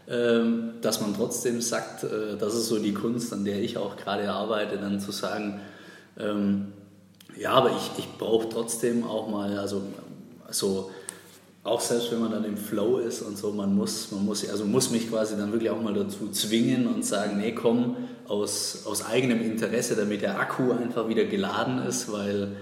ähm, 0.08 0.72
dass 0.80 1.00
man 1.00 1.14
trotzdem 1.14 1.60
sagt, 1.60 2.02
äh, 2.02 2.36
das 2.36 2.56
ist 2.56 2.66
so 2.66 2.80
die 2.80 2.94
Kunst, 2.94 3.32
an 3.32 3.44
der 3.44 3.62
ich 3.62 3.78
auch 3.78 3.96
gerade 3.96 4.28
arbeite, 4.28 4.76
dann 4.78 4.98
zu 4.98 5.12
sagen, 5.12 5.60
ähm, 6.18 6.72
ja, 7.38 7.52
aber 7.52 7.70
ich, 7.70 7.92
ich 7.98 8.18
brauche 8.18 8.48
trotzdem 8.48 9.04
auch 9.04 9.28
mal, 9.28 9.56
also 9.56 9.82
so 10.50 10.90
auch 11.64 11.80
selbst 11.80 12.10
wenn 12.10 12.20
man 12.20 12.32
dann 12.32 12.44
im 12.44 12.56
Flow 12.56 12.98
ist 12.98 13.22
und 13.22 13.38
so, 13.38 13.52
man 13.52 13.74
muss, 13.74 14.10
man 14.10 14.24
muss, 14.24 14.48
also 14.48 14.64
muss 14.64 14.90
mich 14.90 15.08
quasi 15.08 15.36
dann 15.36 15.52
wirklich 15.52 15.70
auch 15.70 15.80
mal 15.80 15.94
dazu 15.94 16.28
zwingen 16.30 16.88
und 16.88 17.04
sagen, 17.04 17.38
nee, 17.38 17.52
komm, 17.52 17.96
aus, 18.26 18.84
aus 18.84 19.04
eigenem 19.04 19.40
Interesse, 19.40 19.94
damit 19.94 20.22
der 20.22 20.40
Akku 20.40 20.72
einfach 20.72 21.08
wieder 21.08 21.24
geladen 21.24 21.78
ist, 21.86 22.12
weil, 22.12 22.56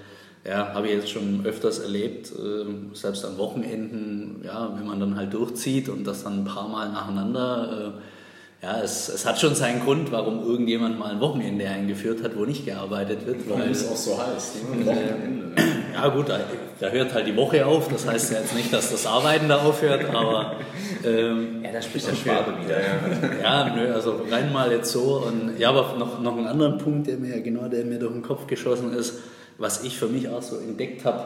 ja, 0.45 0.75
habe 0.75 0.89
ich 0.89 0.95
jetzt 0.95 1.11
schon 1.11 1.47
öfters 1.47 1.79
erlebt, 1.79 2.31
äh, 2.33 2.95
selbst 2.95 3.25
an 3.25 3.39
Wochenenden, 3.39 4.43
ja, 4.45 4.75
wenn 4.77 4.87
man 4.87 5.01
dann 5.01 5.17
halt 5.17 5.33
durchzieht 5.33 5.89
und 5.89 6.05
das 6.07 6.25
dann 6.25 6.41
ein 6.41 6.45
paar 6.45 6.69
Mal 6.69 6.91
nacheinander, 6.91 7.95
äh, 7.97 8.67
ja, 8.67 8.83
es, 8.83 9.09
es 9.09 9.25
hat 9.25 9.41
schon 9.41 9.55
seinen 9.55 9.83
Grund, 9.83 10.13
warum 10.13 10.47
irgendjemand 10.47 10.99
mal 10.99 11.13
ein 11.13 11.21
Wochenende 11.21 11.67
eingeführt 11.67 12.23
hat, 12.23 12.37
wo 12.37 12.45
nicht 12.45 12.67
gearbeitet 12.67 13.27
wird. 13.27 13.49
Warum 13.49 13.63
es 13.63 13.89
auch 13.89 13.97
so 13.97 14.19
heißt. 14.23 14.57
Ne? 14.71 14.87
Wochenende. 14.87 15.80
Ja 15.93 16.09
gut, 16.09 16.29
da, 16.29 16.41
da, 16.79 16.89
hört 16.89 17.15
halt 17.15 17.27
die 17.27 17.37
Woche 17.37 17.65
auf. 17.67 17.89
Das 17.89 18.07
heißt 18.07 18.33
ja 18.33 18.41
jetzt 18.41 18.55
nicht, 18.55 18.73
dass 18.73 18.91
das 18.91 19.07
Arbeiten 19.07 19.49
da 19.49 19.63
aufhört, 19.63 20.05
aber... 20.15 20.57
Ähm, 21.05 21.63
ja, 21.65 21.73
da 21.73 21.83
spricht 21.83 22.09
der 22.09 22.15
Schwabe 22.15 22.63
wieder. 22.63 22.79
Ja. 22.81 23.67
ja, 23.67 23.75
nö, 23.77 23.93
also 23.93 24.23
rein 24.31 24.53
mal 24.53 24.71
jetzt 24.71 24.93
so. 24.93 25.25
Und, 25.27 25.59
ja, 25.59 25.71
aber 25.71 25.97
noch, 25.99 26.21
noch 26.21 26.37
einen 26.37 26.47
anderen 26.47 26.79
Punkt, 26.79 27.07
der 27.07 27.17
mir 27.17 27.41
genau 27.41 27.69
der 27.69 27.85
mir 27.85 27.99
durch 27.99 28.13
den 28.13 28.23
Kopf 28.23 28.47
geschossen 28.47 28.93
ist, 28.93 29.19
was 29.59 29.83
ich 29.85 29.99
für 29.99 30.09
mich 30.09 30.29
auch 30.29 30.43
so 30.43 30.57
entdeckt 30.57 31.05
habe, 31.05 31.25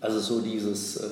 also 0.00 0.18
so 0.20 0.40
dieses... 0.40 0.96
Äh, 0.96 1.08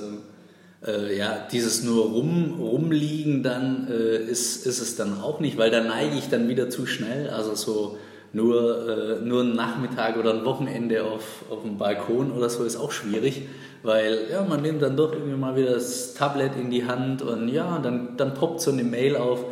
äh, 0.86 1.16
ja, 1.16 1.46
dieses 1.52 1.82
nur 1.84 2.06
rum, 2.06 2.58
rumliegen 2.60 3.42
dann 3.42 3.88
äh, 3.88 4.16
ist, 4.16 4.66
ist 4.66 4.80
es 4.80 4.96
dann 4.96 5.20
auch 5.20 5.40
nicht, 5.40 5.56
weil 5.56 5.70
da 5.70 5.80
neige 5.80 6.16
ich 6.16 6.28
dann 6.28 6.48
wieder 6.48 6.70
zu 6.70 6.86
schnell. 6.86 7.30
Also 7.30 7.54
so 7.54 7.98
nur, 8.32 8.88
äh, 8.88 9.20
nur 9.24 9.42
ein 9.42 9.54
Nachmittag 9.54 10.16
oder 10.16 10.32
ein 10.34 10.44
Wochenende 10.44 11.04
auf, 11.04 11.44
auf 11.50 11.62
dem 11.62 11.76
Balkon 11.78 12.32
oder 12.32 12.48
so 12.48 12.64
ist 12.64 12.76
auch 12.76 12.92
schwierig, 12.92 13.42
weil 13.82 14.28
ja, 14.30 14.42
man 14.42 14.62
nimmt 14.62 14.82
dann 14.82 14.96
doch 14.96 15.12
irgendwie 15.12 15.36
mal 15.36 15.56
wieder 15.56 15.74
das 15.74 16.14
Tablet 16.14 16.52
in 16.56 16.70
die 16.70 16.86
Hand 16.86 17.22
und 17.22 17.48
ja, 17.48 17.78
dann, 17.78 18.16
dann 18.16 18.34
poppt 18.34 18.60
so 18.60 18.70
eine 18.70 18.84
Mail 18.84 19.16
auf. 19.16 19.44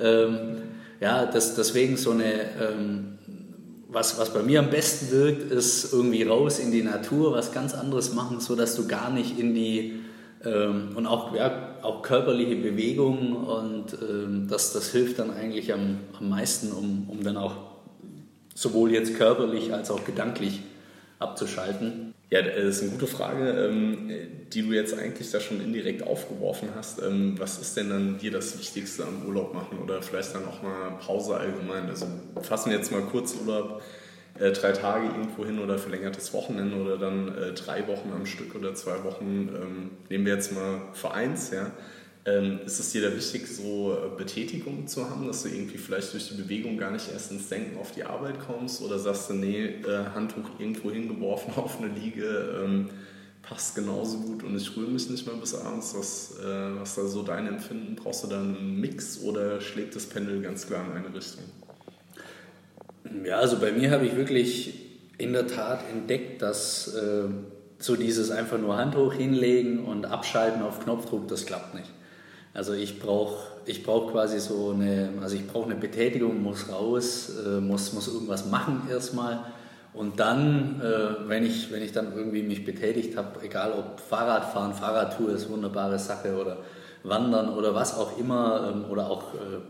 Ähm, 0.00 0.56
ja, 1.00 1.26
das, 1.26 1.54
deswegen 1.54 1.96
so 1.96 2.12
eine, 2.12 2.32
ähm, 2.60 3.18
was, 3.88 4.18
was 4.18 4.30
bei 4.30 4.42
mir 4.42 4.58
am 4.60 4.70
besten 4.70 5.12
wirkt, 5.12 5.52
ist 5.52 5.92
irgendwie 5.92 6.24
raus 6.24 6.58
in 6.58 6.72
die 6.72 6.82
Natur, 6.82 7.32
was 7.32 7.52
ganz 7.52 7.74
anderes 7.74 8.14
machen, 8.14 8.40
sodass 8.40 8.74
du 8.74 8.88
gar 8.88 9.10
nicht 9.10 9.38
in 9.38 9.54
die 9.54 10.00
ähm, 10.44 10.90
und 10.96 11.06
auch, 11.06 11.34
ja, 11.34 11.76
auch 11.82 12.02
körperliche 12.02 12.56
Bewegung 12.56 13.34
und 13.36 13.96
ähm, 14.02 14.46
das, 14.48 14.72
das 14.72 14.90
hilft 14.90 15.18
dann 15.18 15.30
eigentlich 15.30 15.72
am, 15.72 16.00
am 16.18 16.28
meisten, 16.28 16.72
um, 16.72 17.08
um 17.08 17.22
dann 17.22 17.36
auch 17.36 17.63
sowohl 18.54 18.92
jetzt 18.92 19.16
körperlich 19.16 19.72
als 19.72 19.90
auch 19.90 20.04
gedanklich 20.04 20.60
abzuschalten. 21.18 22.14
Ja, 22.30 22.42
das 22.42 22.56
ist 22.56 22.82
eine 22.82 22.92
gute 22.92 23.06
Frage, 23.06 23.50
ähm, 23.50 24.10
die 24.52 24.62
du 24.62 24.72
jetzt 24.72 24.96
eigentlich 24.98 25.30
da 25.30 25.40
schon 25.40 25.60
indirekt 25.60 26.02
aufgeworfen 26.02 26.70
hast. 26.74 27.00
Was 27.38 27.60
ist 27.60 27.76
denn 27.76 27.90
dann 27.90 28.18
dir 28.18 28.30
das 28.30 28.58
Wichtigste 28.58 29.04
am 29.04 29.26
Urlaub 29.26 29.54
machen 29.54 29.78
oder 29.78 30.02
vielleicht 30.02 30.34
dann 30.34 30.44
auch 30.46 30.62
mal 30.62 30.98
Pause 31.00 31.36
allgemein? 31.36 31.88
Also 31.88 32.06
fassen 32.42 32.70
wir 32.70 32.78
jetzt 32.78 32.90
mal 32.90 33.02
kurz 33.02 33.36
Urlaub 33.40 33.82
äh, 34.38 34.50
drei 34.50 34.72
Tage 34.72 35.06
irgendwo 35.06 35.44
hin 35.44 35.60
oder 35.60 35.78
verlängertes 35.78 36.32
Wochenende 36.32 36.76
oder 36.76 36.98
dann 36.98 37.28
äh, 37.36 37.52
drei 37.52 37.86
Wochen 37.86 38.10
am 38.12 38.26
Stück 38.26 38.54
oder 38.56 38.74
zwei 38.74 39.04
Wochen, 39.04 39.48
ähm, 39.54 39.90
nehmen 40.08 40.26
wir 40.26 40.34
jetzt 40.34 40.52
mal 40.52 40.82
Vereins, 40.92 41.52
ja, 41.52 41.70
ähm, 42.26 42.60
ist 42.64 42.78
es 42.78 42.90
dir 42.92 43.02
da 43.02 43.14
wichtig, 43.14 43.46
so 43.46 43.92
äh, 43.92 44.16
Betätigung 44.16 44.86
zu 44.86 45.10
haben, 45.10 45.26
dass 45.26 45.42
du 45.42 45.48
irgendwie 45.48 45.76
vielleicht 45.76 46.12
durch 46.14 46.28
die 46.28 46.34
Bewegung 46.34 46.78
gar 46.78 46.90
nicht 46.90 47.12
erst 47.12 47.30
ins 47.30 47.48
Denken 47.48 47.78
auf 47.78 47.92
die 47.92 48.04
Arbeit 48.04 48.36
kommst 48.40 48.80
oder 48.80 48.98
sagst 48.98 49.28
du, 49.28 49.34
nee, 49.34 49.66
äh, 49.66 50.06
Handtuch 50.14 50.48
irgendwo 50.58 50.90
hingeworfen 50.90 51.54
auf 51.56 51.78
eine 51.78 51.92
Liege, 51.92 52.62
ähm, 52.64 52.88
passt 53.42 53.74
genauso 53.74 54.18
gut 54.18 54.42
und 54.42 54.56
ich 54.56 54.74
rühre 54.74 54.90
mich 54.90 55.10
nicht 55.10 55.26
mehr 55.26 55.36
bis 55.36 55.54
abends. 55.54 55.94
Was, 55.94 56.38
äh, 56.42 56.80
was 56.80 56.94
da 56.94 57.04
so 57.06 57.22
dein 57.22 57.46
Empfinden? 57.46 57.94
Brauchst 57.94 58.24
du 58.24 58.28
da 58.28 58.40
einen 58.40 58.80
Mix 58.80 59.20
oder 59.20 59.60
schlägt 59.60 59.94
das 59.94 60.06
Pendel 60.06 60.40
ganz 60.40 60.66
klar 60.66 60.82
in 60.86 60.92
eine 60.96 61.14
Richtung? 61.14 61.44
Ja, 63.22 63.38
also 63.38 63.58
bei 63.58 63.70
mir 63.70 63.90
habe 63.90 64.06
ich 64.06 64.16
wirklich 64.16 64.80
in 65.18 65.34
der 65.34 65.46
Tat 65.46 65.84
entdeckt, 65.92 66.40
dass 66.40 66.94
äh, 66.94 67.28
so 67.78 67.96
dieses 67.96 68.30
einfach 68.30 68.58
nur 68.58 68.78
Hand 68.78 68.96
hoch 68.96 69.12
hinlegen 69.12 69.84
und 69.84 70.06
abschalten 70.06 70.62
auf 70.62 70.80
Knopfdruck, 70.80 71.28
das 71.28 71.44
klappt 71.44 71.74
nicht. 71.74 71.90
Also 72.54 72.72
ich 72.72 73.00
brauche 73.00 73.54
ich 73.66 73.82
brauch 73.82 74.12
quasi 74.12 74.40
so 74.40 74.70
eine, 74.70 75.10
also 75.22 75.36
ich 75.36 75.46
brauche 75.46 75.66
eine 75.66 75.76
Betätigung, 75.76 76.42
muss 76.42 76.68
raus, 76.70 77.32
äh, 77.44 77.60
muss, 77.60 77.92
muss 77.92 78.08
irgendwas 78.08 78.46
machen 78.46 78.82
erstmal. 78.90 79.44
Und 79.92 80.18
dann, 80.18 80.80
äh, 80.80 81.28
wenn, 81.28 81.46
ich, 81.46 81.72
wenn 81.72 81.82
ich 81.82 81.92
dann 81.92 82.14
irgendwie 82.14 82.42
mich 82.42 82.64
betätigt 82.64 83.16
habe, 83.16 83.42
egal 83.42 83.72
ob 83.72 84.00
Fahrradfahren, 84.00 84.74
Fahrradtour 84.74 85.30
ist 85.30 85.48
wunderbare 85.48 85.98
Sache 85.98 86.36
oder 86.36 86.58
Wandern 87.04 87.50
oder 87.50 87.74
was 87.74 87.96
auch 87.96 88.18
immer, 88.18 88.72
ähm, 88.74 88.90
oder 88.90 89.08
auch 89.08 89.34
äh, 89.34 89.60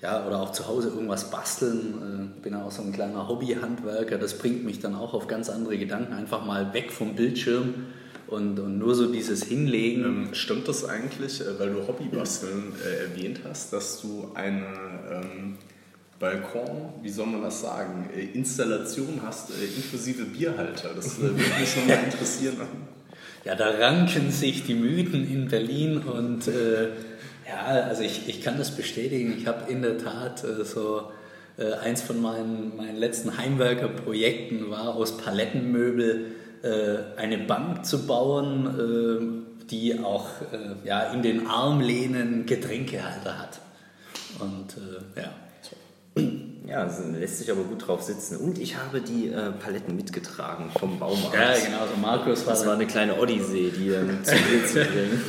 ja, 0.00 0.26
oder 0.26 0.40
auch 0.40 0.52
zu 0.52 0.68
Hause 0.68 0.88
irgendwas 0.88 1.30
basteln. 1.30 2.30
Äh, 2.38 2.42
bin 2.42 2.54
auch 2.54 2.70
so 2.70 2.82
ein 2.82 2.92
kleiner 2.92 3.26
Hobbyhandwerker. 3.26 4.18
Das 4.18 4.38
bringt 4.38 4.64
mich 4.64 4.80
dann 4.80 4.94
auch 4.94 5.12
auf 5.12 5.26
ganz 5.26 5.50
andere 5.50 5.76
Gedanken. 5.76 6.12
Einfach 6.12 6.44
mal 6.44 6.72
weg 6.72 6.92
vom 6.92 7.16
Bildschirm 7.16 7.86
und, 8.34 8.58
und 8.58 8.78
nur 8.78 8.94
so 8.94 9.12
dieses 9.12 9.44
Hinlegen. 9.44 10.04
Ähm, 10.04 10.28
stimmt 10.32 10.68
das 10.68 10.84
eigentlich, 10.84 11.40
äh, 11.40 11.58
weil 11.58 11.70
du 11.70 11.86
Hobbybasteln 11.86 12.72
äh, 12.84 13.04
erwähnt 13.04 13.40
hast, 13.48 13.72
dass 13.72 14.00
du 14.00 14.30
eine 14.34 14.66
ähm, 15.10 15.56
Balkon, 16.18 16.92
wie 17.02 17.10
soll 17.10 17.26
man 17.26 17.42
das 17.42 17.60
sagen, 17.60 18.08
äh, 18.14 18.36
Installation 18.36 19.20
hast, 19.22 19.50
äh, 19.50 19.64
inklusive 19.76 20.24
Bierhalter? 20.24 20.90
Das 20.94 21.18
äh, 21.18 21.22
würde 21.22 21.34
mich 21.34 21.76
nochmal 21.76 22.04
interessieren. 22.04 22.56
Ja, 23.46 23.54
da 23.54 23.68
ranken 23.68 24.30
sich 24.30 24.64
die 24.64 24.72
Mythen 24.72 25.30
in 25.30 25.48
Berlin 25.48 25.98
und 25.98 26.48
ja, 27.46 27.66
also 27.66 28.02
ich, 28.02 28.28
ich 28.28 28.42
kann 28.42 28.58
das 28.58 28.70
bestätigen. 28.70 29.34
Ich 29.36 29.46
habe 29.46 29.70
in 29.70 29.82
der 29.82 29.98
Tat 29.98 30.44
äh, 30.44 30.64
so 30.64 31.10
äh, 31.58 31.72
eins 31.74 32.02
von 32.02 32.20
meinen, 32.20 32.76
meinen 32.76 32.96
letzten 32.96 33.36
Heimwerkerprojekten 33.36 34.70
war 34.70 34.94
aus 34.94 35.18
Palettenmöbel 35.18 36.10
äh, 36.10 36.43
eine 37.16 37.38
Bank 37.38 37.84
zu 37.84 38.06
bauen, 38.06 38.66
äh, 38.66 39.66
die 39.70 39.98
auch 40.00 40.26
äh, 40.52 40.86
ja, 40.86 41.12
in 41.12 41.22
den 41.22 41.46
Armlehnen 41.46 42.46
Getränkehalter 42.46 43.38
hat. 43.38 43.60
Und 44.40 44.76
äh, 44.76 45.20
ja. 45.20 45.30
Ja, 46.66 46.88
lässt 47.18 47.38
sich 47.38 47.50
aber 47.50 47.62
gut 47.64 47.86
drauf 47.86 48.02
sitzen. 48.02 48.38
Und 48.38 48.58
ich 48.58 48.76
habe 48.76 49.00
die 49.00 49.28
äh, 49.28 49.50
Paletten 49.52 49.96
mitgetragen 49.96 50.70
vom 50.78 50.98
Baumarkt. 50.98 51.34
Ja, 51.34 51.52
genau. 51.52 51.80
Also 51.80 51.96
Markus 52.00 52.46
war 52.46 52.54
das 52.54 52.66
war 52.66 52.74
eine 52.74 52.86
kleine 52.86 53.20
Odyssee, 53.20 53.70
die 53.70 53.90
ähm, 53.90 54.24
zu 54.24 54.34
mir 54.34 54.66
zu 54.66 54.84
bringen. 54.84 55.20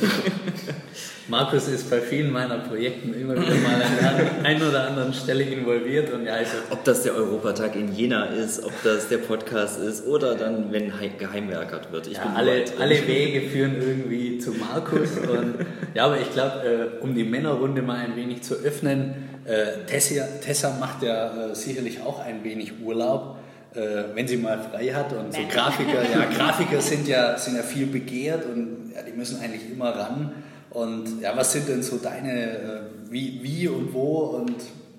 Markus 1.28 1.66
ist 1.66 1.90
bei 1.90 2.00
vielen 2.00 2.30
meiner 2.30 2.58
Projekten 2.58 3.12
immer 3.12 3.34
wieder 3.34 3.54
mal 3.56 3.82
an 3.82 4.46
einer 4.46 4.68
oder 4.68 4.86
anderen 4.86 5.12
Stelle 5.12 5.42
involviert. 5.42 6.12
Und 6.12 6.24
ja, 6.24 6.34
also 6.34 6.56
ob 6.70 6.84
das 6.84 7.02
der 7.02 7.16
Europatag 7.16 7.74
in 7.74 7.92
Jena 7.92 8.26
ist, 8.26 8.64
ob 8.64 8.72
das 8.84 9.08
der 9.08 9.18
Podcast 9.18 9.80
ist 9.80 10.06
oder 10.06 10.36
dann, 10.36 10.70
wenn 10.70 10.92
geheimwerkert 11.18 11.90
wird. 11.90 12.06
Ich 12.06 12.18
ja, 12.18 12.32
alle, 12.36 12.64
alle 12.78 13.06
Wege 13.08 13.48
führen 13.48 13.74
irgendwie 13.76 14.38
zu 14.38 14.52
Markus. 14.52 15.18
Und, 15.18 15.66
ja, 15.94 16.04
aber 16.04 16.20
ich 16.20 16.30
glaube, 16.32 16.62
äh, 17.00 17.02
um 17.02 17.14
die 17.16 17.24
Männerrunde 17.24 17.82
mal 17.82 17.96
ein 17.96 18.14
wenig 18.14 18.42
zu 18.42 18.54
öffnen, 18.54 19.28
äh, 19.44 19.84
Tessa, 19.86 20.26
Tessa 20.40 20.76
macht 20.78 21.02
ja 21.02 21.50
äh, 21.50 21.54
sicherlich 21.56 22.02
auch 22.02 22.20
ein 22.24 22.44
wenig 22.44 22.74
Urlaub 22.84 23.38
äh, 23.74 24.04
wenn 24.14 24.26
sie 24.26 24.38
mal 24.38 24.58
frei 24.58 24.86
hat. 24.86 25.12
Und 25.12 25.34
so 25.34 25.40
Grafiker, 25.50 26.02
ja, 26.02 26.24
Grafiker 26.36 26.80
sind 26.80 27.06
ja, 27.06 27.36
sind 27.36 27.56
ja 27.56 27.62
viel 27.62 27.86
begehrt 27.86 28.46
und 28.46 28.92
ja, 28.94 29.02
die 29.02 29.12
müssen 29.12 29.38
eigentlich 29.40 29.70
immer 29.70 29.90
ran. 29.90 30.32
Und 30.76 31.22
ja, 31.22 31.34
was 31.34 31.52
sind 31.52 31.70
denn 31.70 31.82
so 31.82 31.96
deine, 31.96 32.58
äh, 32.58 32.80
wie, 33.08 33.42
wie 33.42 33.66
und 33.66 33.94
wo 33.94 34.36
und 34.36 34.56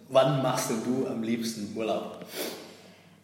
wann 0.10 0.42
machst 0.42 0.72
denn 0.72 0.84
du 0.84 1.08
am 1.08 1.22
liebsten 1.22 1.78
Urlaub? 1.78 2.26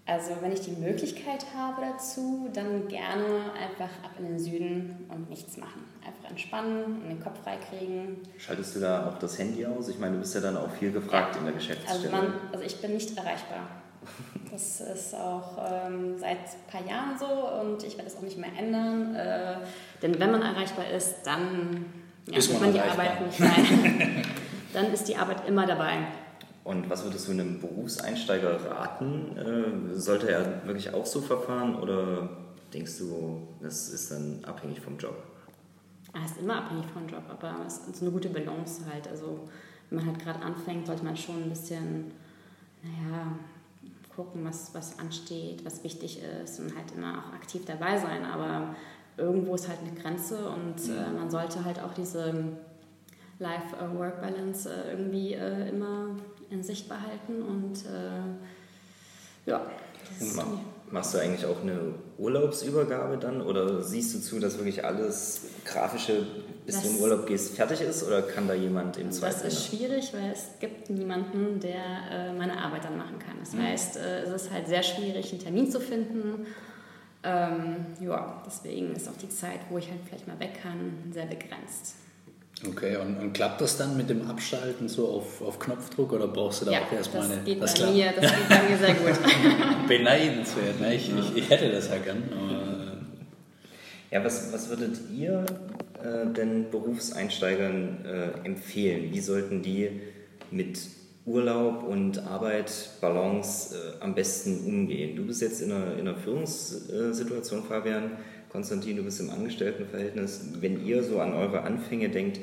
Also 0.06 0.38
wenn 0.40 0.52
ich 0.52 0.62
die 0.62 0.74
Möglichkeit 0.74 1.46
habe 1.58 1.82
dazu, 1.82 2.52
dann 2.54 2.88
gerne 2.88 3.26
einfach 3.60 3.90
ab 4.04 4.12
in 4.20 4.26
den 4.26 4.38
Süden 4.38 5.08
und 5.10 5.32
nichts 5.32 5.58
machen. 5.58 5.84
Einfach 6.06 6.30
entspannen 6.30 7.02
und 7.02 7.10
den 7.10 7.24
Kopf 7.24 7.42
freikriegen. 7.44 8.18
Schaltest 8.38 8.76
du 8.76 8.82
da 8.82 9.10
auch 9.10 9.18
das 9.18 9.40
Handy 9.40 9.66
aus? 9.66 9.90
Ich 9.90 9.98
meine, 9.98 10.14
du 10.14 10.20
bist 10.20 10.36
ja 10.36 10.42
dann 10.42 10.56
auch 10.56 10.70
viel 10.70 10.92
gefragt 10.92 11.34
ja. 11.34 11.40
in 11.40 11.46
der 11.46 11.56
Geschäftsstelle. 11.56 12.14
Also, 12.14 12.16
man, 12.16 12.34
also 12.52 12.64
ich 12.64 12.80
bin 12.80 12.94
nicht 12.94 13.18
erreichbar. 13.18 13.68
Das 14.52 14.82
ist 14.82 15.16
auch 15.16 15.58
ähm, 15.68 16.16
seit 16.20 16.38
ein 16.38 16.68
paar 16.72 16.88
Jahren 16.88 17.18
so 17.18 17.26
und 17.26 17.84
ich 17.84 17.98
werde 17.98 18.12
es 18.12 18.16
auch 18.16 18.22
nicht 18.22 18.38
mehr 18.38 18.52
ändern. 18.56 19.16
Äh, 19.16 19.56
denn 20.04 20.20
wenn 20.20 20.30
man 20.30 20.44
erreichbar 20.44 20.92
ist, 20.92 21.24
dann 21.24 21.86
Ja, 22.28 22.38
ist 22.38 22.60
man, 22.60 22.72
die 22.72 22.80
Arbeit 22.80 23.26
nicht 23.26 23.42
rein. 23.42 24.24
dann 24.74 24.94
ist 24.94 25.08
die 25.08 25.16
Arbeit 25.16 25.48
immer 25.48 25.66
dabei. 25.66 26.08
Und 26.64 26.90
was 26.90 27.04
würdest 27.04 27.28
du 27.28 27.32
einem 27.34 27.60
Berufseinsteiger 27.60 28.66
raten? 28.66 29.38
Äh, 29.38 29.96
sollte 30.00 30.32
er 30.32 30.66
wirklich 30.66 30.94
auch 30.94 31.06
so 31.06 31.22
verfahren 31.22 31.76
oder 31.76 32.30
denkst 32.74 32.98
du, 33.00 33.48
das 33.62 33.90
ist 33.90 34.12
dann 34.12 34.40
abhängig 34.46 34.80
vom 34.80 34.98
Job? 34.98 35.16
Es 36.26 36.32
ist 36.32 36.40
immer 36.42 36.58
abhängig 36.58 36.86
vom 36.94 37.08
Job, 37.08 37.24
aber 37.30 37.56
es 37.66 37.80
ist 37.80 38.02
eine 38.02 38.12
gute 38.12 38.30
Balance 38.30 38.84
halt. 38.92 39.08
Also 39.10 39.50
wenn 39.90 40.00
man 40.00 40.08
halt 40.08 40.20
gerade 40.20 40.40
anfängt, 40.40 40.88
sollte 40.88 41.04
man 41.04 41.18
schon 41.18 41.44
ein 41.44 41.50
bisschen, 41.50 42.12
naja, 42.82 43.34
gucken, 44.16 44.46
was, 44.46 44.74
was 44.74 45.00
ansteht, 45.00 45.66
was 45.66 45.84
wichtig 45.84 46.22
ist 46.44 46.60
und 46.60 46.76
halt 46.76 46.92
immer 46.96 47.20
auch 47.20 47.34
aktiv 47.34 47.64
dabei 47.66 47.98
sein. 47.98 48.26
Aber 48.26 48.76
irgendwo 49.18 49.56
ist 49.56 49.68
halt 49.68 49.80
eine 49.80 50.00
Grenze 50.00 50.50
und 50.50 50.90
äh, 50.90 51.12
man 51.12 51.30
sollte 51.30 51.64
halt 51.64 51.80
auch 51.80 51.94
diese 51.94 52.34
Life-Work-Balance 53.40 54.70
äh, 54.70 54.92
irgendwie 54.92 55.34
äh, 55.34 55.70
immer 55.70 56.16
in 56.50 56.64
Sicht 56.64 56.88
behalten 56.88 57.42
und 57.42 57.86
äh, 57.86 59.50
ja. 59.50 59.62
Machst 60.92 61.16
du 61.16 61.18
eigentlich 61.18 61.46
auch 61.46 61.62
eine 61.62 61.96
Urlaubsübergabe 62.20 63.18
dann 63.18 63.42
oder 63.42 63.82
siehst 63.82 64.14
du 64.14 64.20
zu, 64.20 64.40
dass 64.40 64.58
wirklich 64.58 64.86
alles 64.86 65.42
grafische, 65.66 66.28
bis 66.68 66.76
das, 66.76 66.84
du 66.84 66.90
in 66.90 67.02
Urlaub 67.02 67.26
gehst, 67.26 67.56
fertig 67.56 67.82
ist 67.82 68.04
oder 68.04 68.22
kann 68.22 68.48
da 68.48 68.54
jemand 68.54 68.98
im 68.98 69.12
Zweifel? 69.12 69.46
Das 69.46 69.54
ist 69.54 69.66
schwierig, 69.66 70.14
weil 70.14 70.32
es 70.32 70.50
gibt 70.60 70.92
niemanden, 70.92 71.60
der 71.60 71.82
äh, 72.12 72.34
meine 72.34 72.64
Arbeit 72.64 72.84
dann 72.84 72.98
machen 72.98 73.18
kann. 73.18 73.38
Das 73.40 73.54
mhm. 73.54 73.64
heißt, 73.64 73.98
äh, 73.98 74.22
es 74.22 74.44
ist 74.44 74.52
halt 74.52 74.68
sehr 74.68 74.84
schwierig, 74.84 75.32
einen 75.32 75.42
Termin 75.42 75.72
zu 75.72 75.80
finden. 75.80 76.46
Ähm, 77.24 77.86
ja, 78.02 78.44
deswegen 78.46 78.94
ist 78.96 79.08
auch 79.08 79.18
die 79.18 79.30
Zeit, 79.30 79.60
wo 79.70 79.78
ich 79.78 79.90
halt 79.90 80.02
vielleicht 80.06 80.28
mal 80.28 80.40
weg 80.40 80.62
kann, 80.62 80.94
sehr 81.12 81.26
begrenzt. 81.26 81.96
Okay, 82.68 82.98
und, 82.98 83.18
und, 83.18 83.34
klappt 83.34 83.62
das 83.62 83.78
dann 83.78 83.98
mit 83.98 84.10
dem 84.10 84.30
Abschalten 84.30 84.88
so 84.88 85.08
auf, 85.08 85.42
auf 85.42 85.60
Knopfdruck 85.60 86.14
oder 86.14 86.28
brauchst 86.28 86.62
du 86.62 86.66
da 86.66 86.72
ja, 86.72 86.82
auch 86.82 86.92
erstmal 86.92 87.30
eine... 87.30 87.42
Geht 87.44 87.62
das, 87.62 87.80
bei 87.80 87.92
mir, 87.92 88.14
das 88.14 88.32
geht 88.32 88.50
bei 88.50 88.70
mir 88.70 88.78
sehr 88.78 88.94
gut. 88.94 89.20
Beneidenswert, 89.88 90.80
ne? 90.80 90.96
ich, 90.96 91.12
ich, 91.14 91.36
ich, 91.36 91.50
hätte 91.50 91.72
das 91.72 91.90
ja 91.90 91.98
gern. 91.98 92.24
Äh. 94.12 94.16
ja, 94.16 94.24
was, 94.24 94.54
was 94.54 94.70
würdet 94.70 94.98
ihr 95.14 95.46
äh, 96.02 96.32
denn 96.32 96.70
Berufseinsteigern 96.70 98.06
äh, 98.06 98.46
empfehlen? 98.46 99.12
Wie 99.12 99.20
sollten 99.20 99.62
die 99.62 100.02
mit 100.52 100.80
Urlaub 101.26 101.84
und 101.84 102.20
Arbeit, 102.20 102.72
Balance 103.00 103.76
äh, 103.76 104.04
am 104.04 104.14
besten 104.14 104.66
umgehen? 104.66 105.16
Du 105.16 105.26
bist 105.26 105.42
jetzt 105.42 105.62
in 105.62 105.72
einer, 105.72 105.94
in 105.94 106.08
einer 106.08 106.16
Führungssituation, 106.16 107.64
Fabian 107.64 108.12
Konstantin, 108.50 108.98
du 108.98 109.04
bist 109.04 109.20
im 109.20 109.30
Angestelltenverhältnis. 109.30 110.50
Wenn 110.60 110.86
ihr 110.86 111.04
so 111.04 111.20
an 111.20 111.34
eure 111.34 111.62
Anfänge 111.62 112.10
denkt, 112.10 112.40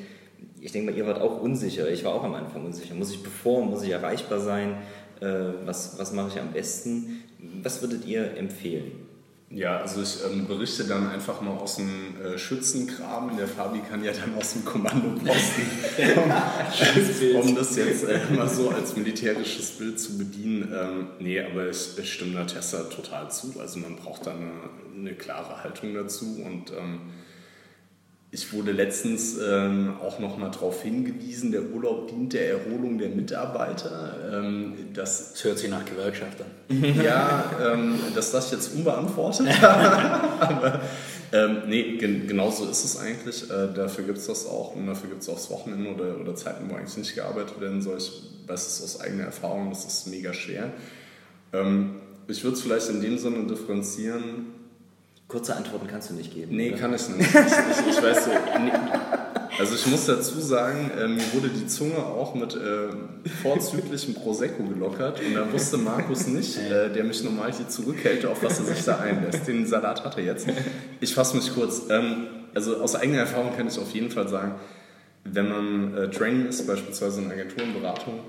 ich 0.60 0.72
denke 0.72 0.90
mal, 0.90 0.98
ihr 0.98 1.06
wart 1.06 1.20
auch 1.20 1.40
unsicher. 1.40 1.90
Ich 1.90 2.04
war 2.04 2.14
auch 2.14 2.24
am 2.24 2.34
Anfang 2.34 2.64
unsicher. 2.66 2.94
Muss 2.94 3.12
ich 3.12 3.22
performen? 3.22 3.70
Muss 3.70 3.82
ich 3.82 3.90
erreichbar 3.90 4.40
sein? 4.40 4.76
Äh, 5.20 5.26
was, 5.64 5.98
was 5.98 6.12
mache 6.12 6.28
ich 6.34 6.40
am 6.40 6.52
besten? 6.52 7.22
Was 7.62 7.80
würdet 7.82 8.06
ihr 8.06 8.36
empfehlen? 8.36 8.92
Ja, 9.52 9.78
also 9.78 10.00
ich 10.00 10.18
ähm, 10.24 10.46
berichte 10.46 10.84
dann 10.84 11.10
einfach 11.10 11.40
mal 11.40 11.56
aus 11.56 11.74
dem 11.74 12.14
äh, 12.24 12.38
Schützengraben. 12.38 13.36
Der 13.36 13.48
Fabi 13.48 13.80
kann 13.80 14.04
ja 14.04 14.12
dann 14.12 14.36
aus 14.36 14.52
dem 14.52 14.64
Kommandoposten, 14.64 15.64
um 17.42 17.56
das 17.56 17.74
jetzt 17.74 18.04
äh, 18.04 18.20
mal 18.32 18.48
so 18.48 18.70
als 18.70 18.96
militärisches 18.96 19.72
Bild 19.72 19.98
zu 19.98 20.18
bedienen. 20.18 20.72
Ähm, 20.72 21.08
nee, 21.18 21.40
aber 21.40 21.68
ich, 21.68 21.98
ich 21.98 22.12
stimme 22.12 22.34
da 22.34 22.44
Tessa 22.44 22.84
total 22.84 23.28
zu. 23.32 23.58
Also 23.58 23.80
man 23.80 23.96
braucht 23.96 24.24
da 24.24 24.30
eine, 24.30 24.52
eine 24.96 25.14
klare 25.14 25.64
Haltung 25.64 25.94
dazu 25.94 26.26
und 26.46 26.70
ähm, 26.70 27.00
ich 28.32 28.52
wurde 28.52 28.70
letztens 28.70 29.38
ähm, 29.38 29.94
auch 30.00 30.20
noch 30.20 30.38
mal 30.38 30.50
darauf 30.50 30.82
hingewiesen, 30.82 31.50
der 31.50 31.62
Urlaub 31.62 32.08
dient 32.08 32.32
der 32.32 32.50
Erholung 32.50 32.96
der 32.96 33.08
Mitarbeiter. 33.08 34.16
Ähm, 34.32 34.74
das, 34.94 35.32
das 35.32 35.44
hört 35.44 35.58
sich 35.58 35.68
nach 35.68 35.84
Gewerkschaft 35.84 36.38
an. 36.40 36.84
ja, 37.04 37.44
ähm, 37.60 37.98
dass 38.14 38.30
das 38.30 38.52
jetzt 38.52 38.72
unbeantwortet. 38.74 39.48
Aber 39.62 40.80
ähm, 41.32 41.62
nee, 41.66 41.96
gen 41.96 42.28
genau 42.28 42.52
so 42.52 42.68
ist 42.68 42.84
es 42.84 42.98
eigentlich. 42.98 43.50
Äh, 43.50 43.74
dafür 43.74 44.04
gibt 44.04 44.18
es 44.18 44.26
das 44.28 44.46
auch 44.46 44.76
und 44.76 44.86
dafür 44.86 45.10
gibt 45.10 45.22
es 45.22 45.28
auch 45.28 45.34
das 45.34 45.50
Wochenende 45.50 45.90
oder, 45.92 46.20
oder 46.20 46.36
Zeiten, 46.36 46.70
wo 46.70 46.76
eigentlich 46.76 46.96
nicht 46.96 47.16
gearbeitet 47.16 47.60
werden 47.60 47.82
soll. 47.82 47.98
Ich 47.98 48.12
weiß 48.46 48.64
es 48.64 48.82
aus 48.82 49.00
eigener 49.00 49.24
Erfahrung, 49.24 49.70
das 49.70 49.84
ist 49.84 50.06
mega 50.06 50.32
schwer. 50.32 50.72
Ähm, 51.52 51.96
ich 52.28 52.44
würde 52.44 52.56
es 52.56 52.62
vielleicht 52.62 52.88
in 52.90 53.00
dem 53.00 53.18
Sinne 53.18 53.44
differenzieren, 53.48 54.59
Kurze 55.30 55.54
Antworten 55.54 55.86
kannst 55.86 56.10
du 56.10 56.14
nicht 56.14 56.34
geben. 56.34 56.56
Nee, 56.56 56.70
oder? 56.70 56.78
kann 56.78 56.94
ich 56.94 57.08
nicht. 57.08 57.20
Ich, 57.20 57.36
ich, 57.36 57.96
ich 57.96 58.02
weiß 58.02 58.24
so, 58.24 58.30
nee. 58.60 58.72
Also 59.58 59.74
ich 59.74 59.86
muss 59.86 60.06
dazu 60.06 60.40
sagen, 60.40 60.90
äh, 60.98 61.06
mir 61.06 61.22
wurde 61.32 61.48
die 61.48 61.66
Zunge 61.66 61.98
auch 61.98 62.34
mit 62.34 62.56
äh, 62.56 62.88
vorzüglichem 63.42 64.14
Prosecco 64.14 64.62
gelockert 64.64 65.20
und 65.20 65.34
da 65.34 65.52
wusste 65.52 65.76
Markus 65.76 66.26
nicht, 66.26 66.56
äh, 66.58 66.90
der 66.92 67.04
mich 67.04 67.22
normal 67.22 67.52
hier 67.52 67.68
zurückhält, 67.68 68.26
auf 68.26 68.42
was 68.42 68.58
er 68.58 68.64
sich 68.64 68.84
da 68.84 68.98
einlässt. 68.98 69.46
Den 69.46 69.66
Salat 69.66 70.04
hat 70.04 70.16
er 70.16 70.24
jetzt. 70.24 70.48
Ich 71.00 71.14
fasse 71.14 71.36
mich 71.36 71.54
kurz. 71.54 71.82
Ähm, 71.90 72.26
also 72.54 72.78
aus 72.78 72.96
eigener 72.96 73.18
Erfahrung 73.18 73.56
kann 73.56 73.68
ich 73.68 73.78
auf 73.78 73.92
jeden 73.92 74.10
Fall 74.10 74.28
sagen, 74.28 74.54
wenn 75.24 75.48
man 75.48 75.94
äh, 75.96 76.10
Training 76.10 76.46
ist, 76.48 76.66
beispielsweise 76.66 77.20
in 77.20 77.30
Agenturenberatung, 77.30 78.20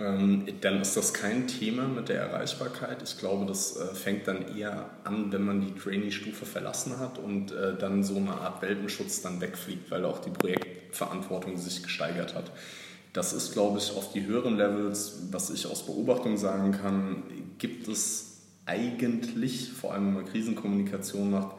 dann 0.00 0.80
ist 0.80 0.96
das 0.96 1.12
kein 1.12 1.46
Thema 1.46 1.86
mit 1.86 2.08
der 2.08 2.20
Erreichbarkeit. 2.20 3.02
Ich 3.02 3.18
glaube, 3.18 3.44
das 3.44 3.76
äh, 3.76 3.94
fängt 3.94 4.26
dann 4.26 4.56
eher 4.56 4.88
an, 5.04 5.30
wenn 5.30 5.42
man 5.42 5.60
die 5.60 5.78
Trainee-Stufe 5.78 6.46
verlassen 6.46 6.98
hat 6.98 7.18
und 7.18 7.52
äh, 7.52 7.76
dann 7.76 8.02
so 8.02 8.16
eine 8.16 8.32
Art 8.32 8.62
Welpenschutz 8.62 9.20
dann 9.20 9.42
wegfliegt, 9.42 9.90
weil 9.90 10.06
auch 10.06 10.20
die 10.20 10.30
Projektverantwortung 10.30 11.58
sich 11.58 11.82
gesteigert 11.82 12.34
hat. 12.34 12.50
Das 13.12 13.34
ist, 13.34 13.52
glaube 13.52 13.78
ich, 13.78 13.94
auf 13.94 14.12
die 14.12 14.24
höheren 14.24 14.56
Levels, 14.56 15.28
was 15.32 15.50
ich 15.50 15.66
aus 15.66 15.84
Beobachtung 15.84 16.38
sagen 16.38 16.72
kann, 16.72 17.24
gibt 17.58 17.86
es 17.86 18.38
eigentlich, 18.64 19.70
vor 19.72 19.92
allem 19.92 20.06
wenn 20.06 20.14
man 20.14 20.24
Krisenkommunikation 20.24 21.30
macht, 21.30 21.56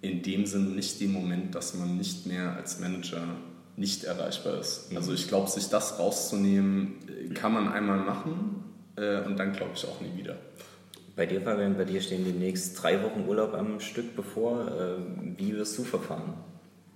in 0.00 0.22
dem 0.22 0.46
Sinn 0.46 0.76
nicht 0.76 1.00
den 1.00 1.12
Moment, 1.12 1.54
dass 1.54 1.74
man 1.74 1.98
nicht 1.98 2.26
mehr 2.26 2.54
als 2.56 2.80
Manager 2.80 3.22
nicht 3.76 4.04
erreichbar 4.04 4.58
ist. 4.58 4.90
Also 4.94 5.12
ich 5.12 5.28
glaube, 5.28 5.50
sich 5.50 5.68
das 5.68 5.98
rauszunehmen, 5.98 6.94
kann 7.34 7.52
man 7.52 7.72
einmal 7.72 7.98
machen 7.98 8.64
äh, 8.96 9.20
und 9.22 9.38
dann 9.38 9.52
glaube 9.52 9.72
ich 9.74 9.86
auch 9.86 10.00
nie 10.00 10.16
wieder. 10.18 10.36
Bei 11.14 11.26
dir, 11.26 11.40
Fabian, 11.40 11.76
bei 11.76 11.84
dir 11.84 12.00
stehen 12.00 12.24
demnächst 12.24 12.82
drei 12.82 13.02
Wochen 13.02 13.24
Urlaub 13.26 13.54
am 13.54 13.80
Stück 13.80 14.14
bevor. 14.16 14.66
Äh, 14.68 15.38
wie 15.38 15.54
wirst 15.54 15.78
du 15.78 15.84
verfahren? 15.84 16.34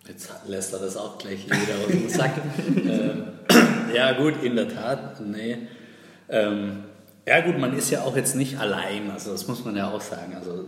Jetzt 0.06 0.30
lässt 0.46 0.72
er 0.72 0.80
das 0.80 0.96
auch 0.96 1.18
gleich 1.18 1.46
wieder 1.46 1.56
aus 1.84 1.90
dem 1.90 2.08
Sack. 2.08 2.32
äh, 2.76 3.96
ja 3.96 4.12
gut, 4.12 4.42
in 4.42 4.56
der 4.56 4.68
Tat, 4.68 5.20
nee. 5.20 5.58
Ähm, 6.28 6.84
ja 7.26 7.40
gut, 7.40 7.58
man 7.58 7.76
ist 7.76 7.90
ja 7.90 8.02
auch 8.02 8.16
jetzt 8.16 8.34
nicht 8.34 8.58
allein, 8.58 9.10
also 9.10 9.32
das 9.32 9.46
muss 9.46 9.64
man 9.64 9.76
ja 9.76 9.90
auch 9.90 10.00
sagen. 10.00 10.34
Also 10.34 10.64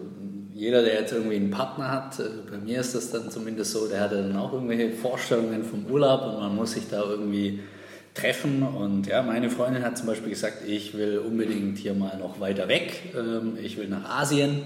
jeder, 0.55 0.83
der 0.83 1.01
jetzt 1.01 1.13
irgendwie 1.13 1.37
einen 1.37 1.51
Partner 1.51 1.91
hat, 1.91 2.19
äh, 2.19 2.25
bei 2.51 2.59
mir 2.59 2.81
ist 2.81 2.95
das 2.95 3.11
dann 3.11 3.31
zumindest 3.31 3.73
so, 3.73 3.89
der 3.89 4.01
hat 4.01 4.13
dann 4.13 4.37
auch 4.37 4.53
irgendwelche 4.53 4.91
Vorstellungen 4.91 5.65
vom 5.65 5.87
Urlaub 5.87 6.23
und 6.27 6.41
man 6.41 6.55
muss 6.55 6.73
sich 6.73 6.89
da 6.89 7.03
irgendwie 7.03 7.61
treffen. 8.15 8.63
Und 8.63 9.07
ja, 9.07 9.23
meine 9.23 9.51
Freundin 9.51 9.83
hat 9.85 9.97
zum 9.97 10.07
Beispiel 10.07 10.31
gesagt, 10.31 10.67
ich 10.67 10.97
will 10.97 11.19
unbedingt 11.19 11.79
hier 11.79 11.95
mal 11.95 12.19
noch 12.19 12.41
weiter 12.41 12.69
weg, 12.69 13.15
ähm, 13.17 13.57
ich 13.63 13.79
will 13.79 13.89
nach 13.89 14.21
Asien. 14.21 14.63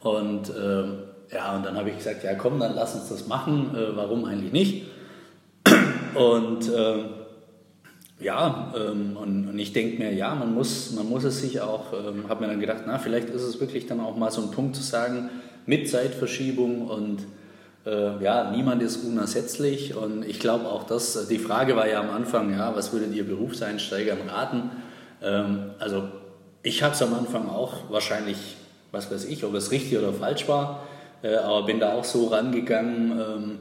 Und 0.00 0.50
ähm, 0.50 0.98
ja, 1.32 1.56
und 1.56 1.64
dann 1.64 1.76
habe 1.76 1.88
ich 1.88 1.96
gesagt, 1.96 2.24
ja 2.24 2.34
komm, 2.34 2.60
dann 2.60 2.74
lass 2.74 2.94
uns 2.94 3.08
das 3.08 3.26
machen, 3.26 3.74
äh, 3.74 3.96
warum 3.96 4.24
eigentlich 4.26 4.52
nicht? 4.52 4.84
Und 6.14 6.70
ähm, 6.76 7.04
ja, 8.24 8.72
ähm, 8.74 9.16
und, 9.16 9.48
und, 9.48 9.58
ich 9.58 9.72
denke 9.72 9.98
mir, 9.98 10.12
ja, 10.12 10.34
man 10.34 10.54
muss, 10.54 10.92
man 10.92 11.08
muss 11.08 11.24
es 11.24 11.40
sich 11.40 11.60
auch, 11.60 11.92
ähm, 11.92 12.24
habe 12.28 12.42
mir 12.42 12.50
dann 12.50 12.60
gedacht, 12.60 12.84
na, 12.86 12.98
vielleicht 12.98 13.28
ist 13.28 13.42
es 13.42 13.60
wirklich 13.60 13.86
dann 13.86 14.00
auch 14.00 14.16
mal 14.16 14.30
so 14.30 14.40
ein 14.40 14.50
Punkt 14.50 14.74
zu 14.74 14.82
sagen, 14.82 15.28
mit 15.66 15.88
Zeitverschiebung 15.90 16.88
und 16.88 17.18
äh, 17.84 18.22
ja, 18.24 18.50
niemand 18.50 18.82
ist 18.82 19.04
unersetzlich. 19.04 19.94
Und 19.94 20.24
ich 20.24 20.40
glaube 20.40 20.66
auch, 20.66 20.84
dass 20.84 21.28
die 21.28 21.38
Frage 21.38 21.76
war 21.76 21.86
ja 21.86 22.00
am 22.00 22.10
Anfang, 22.10 22.50
ja, 22.50 22.74
was 22.74 22.92
würdet 22.92 23.14
ihr 23.14 23.24
Berufseinsteigern 23.24 24.18
raten? 24.26 24.70
Ähm, 25.22 25.70
also 25.78 26.08
ich 26.62 26.82
habe 26.82 26.94
es 26.94 27.02
am 27.02 27.12
Anfang 27.12 27.48
auch 27.50 27.90
wahrscheinlich, 27.90 28.56
was 28.90 29.10
weiß 29.10 29.26
ich, 29.26 29.44
ob 29.44 29.54
es 29.54 29.70
richtig 29.70 29.98
oder 29.98 30.14
falsch 30.14 30.48
war, 30.48 30.84
äh, 31.22 31.34
aber 31.36 31.66
bin 31.66 31.78
da 31.78 31.92
auch 31.92 32.04
so 32.04 32.28
rangegangen, 32.28 33.12
ähm, 33.12 33.58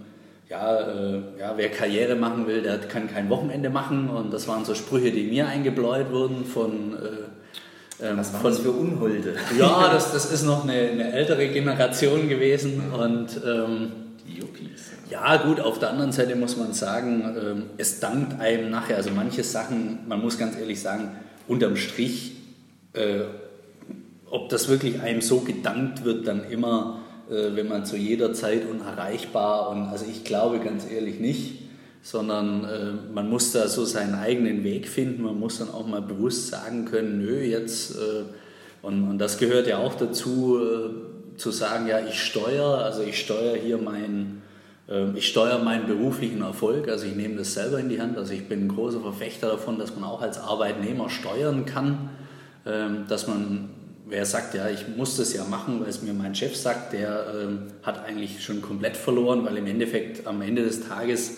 ja, 0.49 0.79
äh, 0.79 1.21
ja, 1.39 1.53
wer 1.55 1.69
Karriere 1.69 2.15
machen 2.15 2.47
will, 2.47 2.61
der 2.61 2.77
kann 2.79 3.09
kein 3.09 3.29
Wochenende 3.29 3.69
machen. 3.69 4.09
Und 4.09 4.33
das 4.33 4.47
waren 4.47 4.65
so 4.65 4.75
Sprüche, 4.75 5.11
die 5.11 5.23
mir 5.23 5.47
eingebläut 5.47 6.11
wurden 6.11 6.45
von. 6.45 6.93
Äh, 6.93 8.05
ähm, 8.05 8.17
Was 8.17 8.33
waren 8.33 8.41
von, 8.41 8.51
das 8.51 8.59
für 8.59 8.71
Unholde? 8.71 9.35
Ja, 9.57 9.91
das, 9.91 10.11
das 10.11 10.31
ist 10.31 10.43
noch 10.43 10.63
eine, 10.63 10.73
eine 10.73 11.13
ältere 11.13 11.47
Generation 11.47 12.27
gewesen. 12.27 12.91
Und, 12.91 13.39
ähm, 13.45 13.91
die 14.27 14.39
Yuppies. 14.39 14.91
Ja, 15.09 15.37
gut, 15.37 15.59
auf 15.59 15.79
der 15.79 15.89
anderen 15.89 16.11
Seite 16.11 16.35
muss 16.35 16.57
man 16.57 16.73
sagen, 16.73 17.35
ähm, 17.39 17.63
es 17.77 17.99
dankt 17.99 18.39
einem 18.39 18.69
nachher. 18.69 18.97
Also 18.97 19.11
manche 19.11 19.43
Sachen, 19.43 19.99
man 20.07 20.21
muss 20.21 20.37
ganz 20.37 20.57
ehrlich 20.57 20.81
sagen, 20.81 21.11
unterm 21.47 21.75
Strich, 21.75 22.35
äh, 22.93 23.21
ob 24.29 24.49
das 24.49 24.69
wirklich 24.69 25.01
einem 25.01 25.21
so 25.21 25.41
gedankt 25.41 26.03
wird, 26.05 26.27
dann 26.27 26.49
immer 26.49 27.02
wenn 27.29 27.67
man 27.67 27.85
zu 27.85 27.95
jeder 27.95 28.33
Zeit 28.33 28.69
unerreichbar 28.69 29.69
und 29.69 29.83
also 29.87 30.05
ich 30.09 30.23
glaube 30.23 30.59
ganz 30.59 30.89
ehrlich 30.89 31.19
nicht. 31.19 31.63
sondern 32.03 32.65
äh, 32.65 32.91
man 33.13 33.29
muss 33.29 33.53
da 33.53 33.69
so 33.69 33.85
seinen 33.85 34.15
eigenen 34.15 34.63
Weg 34.65 34.89
finden. 34.89 35.23
Man 35.23 35.39
muss 35.39 35.59
dann 35.59 35.69
auch 35.71 35.87
mal 35.87 36.01
bewusst 36.01 36.49
sagen 36.49 36.83
können, 36.83 37.19
nö, 37.19 37.41
jetzt, 37.41 37.95
äh, 37.95 38.25
und, 38.81 39.09
und, 39.09 39.17
das 39.19 39.37
gehört 39.37 39.67
ja 39.67 39.77
auch 39.77 39.95
dazu, 39.95 40.59
äh, 40.59 41.37
zu 41.37 41.51
sagen, 41.51 41.87
ja, 41.87 41.99
ich 42.05 42.21
steuere, 42.21 42.79
also 42.79 43.01
ich 43.01 43.17
steuere 43.17 43.55
hier 43.55 43.77
mein, 43.77 44.41
äh, 44.89 45.17
ich 45.17 45.29
steuere 45.29 45.59
meinen 45.59 45.87
beruflichen 45.87 46.41
Erfolg, 46.41 46.89
also 46.89 47.05
ich 47.05 47.15
nehme 47.15 47.37
das 47.37 47.53
selber 47.53 47.79
in 47.79 47.87
die 47.87 48.01
Hand. 48.01 48.17
Also 48.17 48.33
ich 48.33 48.49
bin 48.49 48.65
ein 48.65 48.67
großer 48.67 48.99
Verfechter 48.99 49.47
davon, 49.47 49.79
dass 49.79 49.95
man 49.95 50.03
auch 50.03 50.21
als 50.21 50.37
Arbeitnehmer 50.37 51.09
steuern 51.09 51.65
kann, 51.65 52.09
ähm, 52.65 53.05
dass 53.07 53.27
man 53.27 53.69
wer 54.13 54.25
sagt, 54.25 54.53
ja, 54.53 54.69
ich 54.69 54.87
muss 54.95 55.17
das 55.17 55.33
ja 55.33 55.43
machen, 55.43 55.81
weil 55.81 55.89
es 55.89 56.03
mir 56.03 56.13
mein 56.13 56.35
Chef 56.35 56.55
sagt, 56.55 56.93
der 56.93 57.25
ähm, 57.35 57.63
hat 57.81 58.05
eigentlich 58.05 58.43
schon 58.43 58.61
komplett 58.61 58.95
verloren, 58.95 59.43
weil 59.43 59.57
im 59.57 59.65
Endeffekt 59.65 60.27
am 60.27 60.43
Ende 60.43 60.61
des 60.61 60.87
Tages 60.87 61.37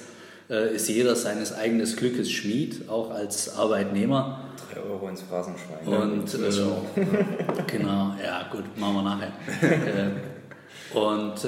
äh, 0.49 0.75
ist 0.75 0.89
jeder 0.89 1.15
seines 1.15 1.53
eigenen 1.53 1.85
Glückes 1.95 2.29
Schmied, 2.29 2.89
auch 2.89 3.11
als 3.11 3.57
Arbeitnehmer. 3.57 4.41
Drei 4.73 4.81
Euro 4.81 5.07
ins 5.07 5.21
Phrasenschwein. 5.21 5.87
Und 5.87 6.33
äh, 6.33 7.63
genau, 7.67 8.13
ja 8.21 8.45
gut, 8.51 8.65
machen 8.77 8.95
wir 8.95 9.03
nachher. 9.03 9.31
Äh, 9.61 10.97
und 10.97 11.47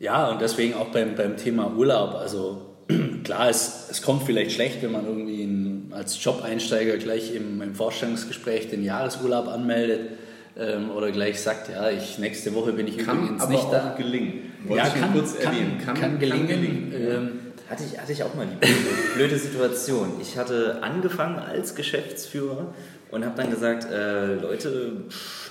ja, 0.00 0.30
und 0.30 0.40
deswegen 0.40 0.74
auch 0.74 0.88
beim, 0.88 1.14
beim 1.14 1.36
Thema 1.36 1.70
Urlaub, 1.76 2.14
also 2.14 2.69
klar, 3.24 3.48
es, 3.48 3.88
es 3.90 4.02
kommt 4.02 4.24
vielleicht 4.24 4.52
schlecht, 4.52 4.82
wenn 4.82 4.92
man 4.92 5.06
irgendwie 5.06 5.42
in, 5.42 5.92
als 5.92 6.22
Job-Einsteiger 6.22 6.96
gleich 6.98 7.34
im, 7.34 7.60
im 7.62 7.74
Vorstellungsgespräch 7.74 8.68
den 8.68 8.84
Jahresurlaub 8.84 9.48
anmeldet 9.48 10.12
ähm, 10.56 10.90
oder 10.90 11.10
gleich 11.10 11.40
sagt, 11.40 11.70
ja, 11.70 11.90
ich 11.90 12.18
nächste 12.18 12.54
Woche 12.54 12.72
bin 12.72 12.86
ich 12.86 12.98
kann 12.98 13.18
übrigens 13.18 13.42
aber 13.42 13.52
nicht 13.52 13.64
auch 13.64 13.70
da. 13.70 13.94
gelingen. 13.96 14.52
Ja, 14.68 14.88
kann, 14.88 15.12
kurz 15.12 15.38
kann, 15.38 15.54
erwähnen. 15.54 15.78
Kann, 15.84 15.94
kann, 15.94 16.18
gelingen. 16.18 16.48
Kann 16.48 16.60
gelingen. 16.60 16.92
Ähm, 16.94 17.30
hatte 17.70 17.84
ich, 17.84 17.98
hatte 18.00 18.12
ich 18.12 18.22
auch 18.24 18.34
mal 18.34 18.46
die 18.46 18.56
blöde, 18.56 18.74
blöde 19.14 19.38
Situation. 19.38 20.14
Ich 20.20 20.36
hatte 20.36 20.82
angefangen 20.82 21.38
als 21.38 21.74
Geschäftsführer 21.74 22.74
und 23.10 23.24
habe 23.24 23.36
dann 23.40 23.50
gesagt, 23.50 23.86
äh, 23.90 24.34
Leute, 24.34 25.04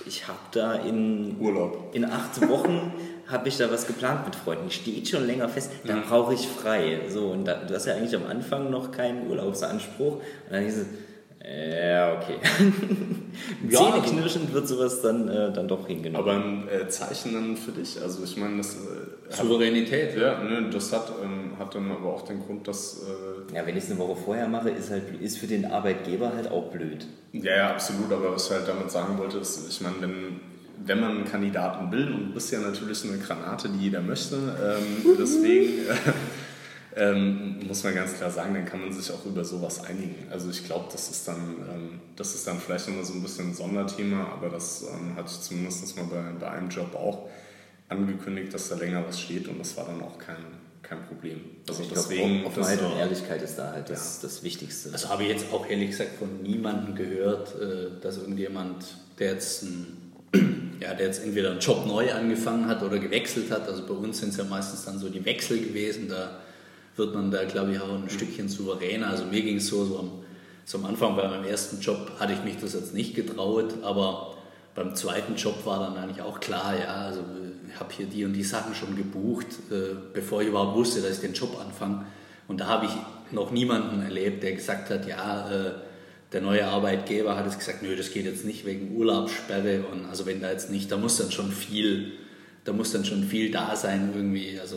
ich 0.06 0.28
habe 0.28 0.38
da 0.52 0.74
in, 0.74 1.36
Urlaub. 1.40 1.90
in 1.94 2.04
acht 2.04 2.46
Wochen 2.48 2.92
habe 3.30 3.48
ich 3.48 3.56
da 3.56 3.70
was 3.70 3.86
geplant 3.86 4.26
mit 4.26 4.36
Freunden. 4.36 4.70
Steht 4.70 5.08
schon 5.08 5.26
länger 5.26 5.48
fest, 5.48 5.70
dann 5.86 6.02
brauche 6.02 6.34
ich 6.34 6.48
frei. 6.48 7.00
So, 7.08 7.28
und 7.28 7.44
da, 7.44 7.54
du 7.54 7.74
hast 7.74 7.86
ja 7.86 7.94
eigentlich 7.94 8.14
am 8.14 8.26
Anfang 8.26 8.70
noch 8.70 8.90
keinen 8.90 9.28
Urlaubsanspruch. 9.28 10.14
Und 10.14 10.22
dann 10.50 10.64
hieß 10.64 10.78
es, 10.78 10.86
ja, 11.42 12.16
okay. 12.16 12.36
ja, 13.70 13.78
Zähneknirschend 13.78 14.52
wird 14.52 14.68
sowas 14.68 15.00
dann, 15.00 15.26
äh, 15.28 15.50
dann 15.52 15.68
doch 15.68 15.86
hingenommen. 15.86 16.28
Aber 16.28 16.36
ein 16.36 16.68
äh, 16.68 16.88
Zeichen 16.88 17.32
dann 17.32 17.56
für 17.56 17.72
dich, 17.72 18.00
also 18.00 18.22
ich 18.24 18.36
meine, 18.36 18.58
das... 18.58 18.74
Äh, 18.74 19.34
Souveränität. 19.34 20.10
Hat, 20.16 20.20
ja, 20.20 20.42
ne, 20.42 20.68
das 20.70 20.92
hat, 20.92 21.10
ähm, 21.22 21.58
hat 21.58 21.74
dann 21.74 21.90
aber 21.90 22.12
auch 22.12 22.22
den 22.22 22.44
Grund, 22.44 22.68
dass... 22.68 23.02
Äh, 23.02 23.56
ja, 23.56 23.66
wenn 23.66 23.76
ich 23.76 23.84
es 23.84 23.90
eine 23.90 23.98
Woche 23.98 24.16
vorher 24.16 24.48
mache, 24.48 24.68
ist, 24.68 24.90
halt, 24.90 25.04
ist 25.20 25.38
für 25.38 25.46
den 25.46 25.64
Arbeitgeber 25.64 26.32
halt 26.34 26.50
auch 26.50 26.70
blöd. 26.70 27.06
Ja, 27.32 27.56
ja, 27.56 27.70
absolut, 27.70 28.12
aber 28.12 28.34
was 28.34 28.46
ich 28.46 28.52
halt 28.52 28.68
damit 28.68 28.90
sagen 28.90 29.16
wollte, 29.16 29.38
ist, 29.38 29.66
ich 29.66 29.80
meine, 29.80 29.96
wenn, 30.00 30.40
wenn 30.84 31.00
man 31.00 31.10
einen 31.10 31.24
Kandidaten 31.24 31.90
will, 31.92 32.12
und 32.12 32.28
du 32.28 32.34
bist 32.34 32.52
ja 32.52 32.60
natürlich 32.60 33.04
eine 33.04 33.18
Granate, 33.18 33.68
die 33.68 33.84
jeder 33.84 34.00
möchte, 34.00 34.36
ähm, 34.36 35.16
deswegen... 35.18 35.80
ähm, 36.96 37.60
muss 37.66 37.84
man 37.84 37.94
ganz 37.94 38.14
klar 38.14 38.30
sagen, 38.30 38.54
dann 38.54 38.64
kann 38.64 38.80
man 38.80 38.92
sich 38.92 39.12
auch 39.12 39.24
über 39.24 39.44
sowas 39.44 39.84
einigen. 39.84 40.26
Also 40.30 40.50
ich 40.50 40.64
glaube, 40.64 40.86
das 40.90 41.10
ist 41.10 41.26
dann, 41.28 41.56
ähm, 41.72 42.00
das 42.16 42.34
ist 42.34 42.46
dann 42.46 42.58
vielleicht 42.58 42.88
immer 42.88 43.04
so 43.04 43.14
ein 43.14 43.22
bisschen 43.22 43.50
ein 43.50 43.54
Sonderthema, 43.54 44.24
aber 44.32 44.48
das 44.48 44.82
ähm, 44.82 45.14
hatte 45.16 45.30
ich 45.30 45.40
zumindest 45.40 45.96
mal 45.96 46.06
bei, 46.06 46.22
bei 46.38 46.50
einem 46.50 46.68
Job 46.68 46.94
auch 46.94 47.28
angekündigt, 47.88 48.52
dass 48.54 48.68
da 48.68 48.76
länger 48.76 49.04
was 49.06 49.20
steht 49.20 49.48
und 49.48 49.58
das 49.58 49.76
war 49.76 49.86
dann 49.86 50.02
auch 50.02 50.18
kein, 50.18 50.44
kein 50.82 51.04
Problem. 51.06 51.40
Also 51.68 51.82
ich 51.82 51.90
deswegen. 51.90 52.40
Glaub, 52.40 52.58
Offenheit 52.58 52.82
und 52.82 52.96
Ehrlichkeit 52.96 53.42
ist 53.42 53.56
da 53.56 53.72
halt 53.72 53.88
das, 53.88 54.20
ja. 54.20 54.28
das 54.28 54.42
Wichtigste. 54.42 54.90
Also 54.92 55.08
habe 55.08 55.22
ich 55.22 55.28
jetzt 55.28 55.52
auch 55.52 55.68
ehrlich 55.68 55.90
gesagt 55.90 56.18
von 56.18 56.42
niemandem 56.42 56.96
gehört, 56.96 57.54
äh, 57.60 58.00
dass 58.00 58.18
irgendjemand, 58.18 58.84
der 59.18 59.32
jetzt 59.34 59.62
ein 59.62 60.09
ja, 60.80 60.94
der 60.94 61.06
jetzt 61.06 61.24
entweder 61.24 61.50
einen 61.50 61.60
Job 61.60 61.86
neu 61.86 62.12
angefangen 62.12 62.66
hat 62.66 62.82
oder 62.82 62.98
gewechselt 62.98 63.50
hat. 63.50 63.68
Also 63.68 63.86
bei 63.86 63.94
uns 63.94 64.20
sind 64.20 64.30
es 64.30 64.36
ja 64.36 64.44
meistens 64.44 64.84
dann 64.84 64.98
so 64.98 65.08
die 65.08 65.24
Wechsel 65.24 65.60
gewesen. 65.60 66.08
Da 66.08 66.40
wird 66.96 67.14
man 67.14 67.30
da, 67.30 67.44
glaube 67.44 67.72
ich, 67.72 67.80
auch 67.80 67.94
ein 67.94 68.08
Stückchen 68.08 68.48
souveräner. 68.48 69.08
Also 69.08 69.24
mir 69.24 69.42
ging 69.42 69.56
es 69.56 69.68
so, 69.68 69.84
so 69.84 69.98
am, 69.98 70.10
so 70.64 70.78
am 70.78 70.86
Anfang 70.86 71.16
bei 71.16 71.28
meinem 71.28 71.44
ersten 71.44 71.80
Job 71.80 72.12
hatte 72.18 72.32
ich 72.32 72.44
mich 72.44 72.56
das 72.60 72.74
jetzt 72.74 72.94
nicht 72.94 73.14
getraut, 73.14 73.74
aber 73.82 74.34
beim 74.74 74.94
zweiten 74.94 75.34
Job 75.34 75.66
war 75.66 75.80
dann 75.80 75.96
eigentlich 75.96 76.22
auch 76.22 76.40
klar, 76.40 76.74
ja, 76.78 77.06
also 77.06 77.20
ich 77.68 77.78
habe 77.78 77.92
hier 77.92 78.06
die 78.06 78.24
und 78.24 78.32
die 78.32 78.42
Sachen 78.42 78.74
schon 78.74 78.96
gebucht, 78.96 79.46
äh, 79.70 79.96
bevor 80.12 80.42
ich 80.42 80.48
überhaupt 80.48 80.76
wusste, 80.76 81.00
dass 81.00 81.14
ich 81.14 81.20
den 81.20 81.34
Job 81.34 81.58
anfange. 81.60 82.06
Und 82.48 82.60
da 82.60 82.66
habe 82.66 82.86
ich 82.86 82.92
noch 83.32 83.50
niemanden 83.50 84.02
erlebt, 84.02 84.42
der 84.42 84.52
gesagt 84.52 84.90
hat, 84.90 85.06
ja, 85.06 85.50
äh, 85.50 85.72
der 86.32 86.40
neue 86.40 86.66
Arbeitgeber 86.66 87.36
hat 87.36 87.46
es 87.46 87.58
gesagt, 87.58 87.82
nö, 87.82 87.96
das 87.96 88.12
geht 88.12 88.24
jetzt 88.24 88.44
nicht 88.44 88.64
wegen 88.64 88.96
Urlaubssperre 88.96 89.84
und 89.90 90.06
also 90.06 90.26
wenn 90.26 90.40
da 90.40 90.50
jetzt 90.50 90.70
nicht, 90.70 90.90
da 90.92 90.96
muss 90.96 91.16
dann 91.16 91.32
schon 91.32 91.50
viel, 91.50 92.12
da 92.64 92.72
muss 92.72 92.92
dann 92.92 93.04
schon 93.04 93.24
viel 93.24 93.50
da 93.50 93.74
sein 93.74 94.12
irgendwie, 94.14 94.58
also 94.60 94.76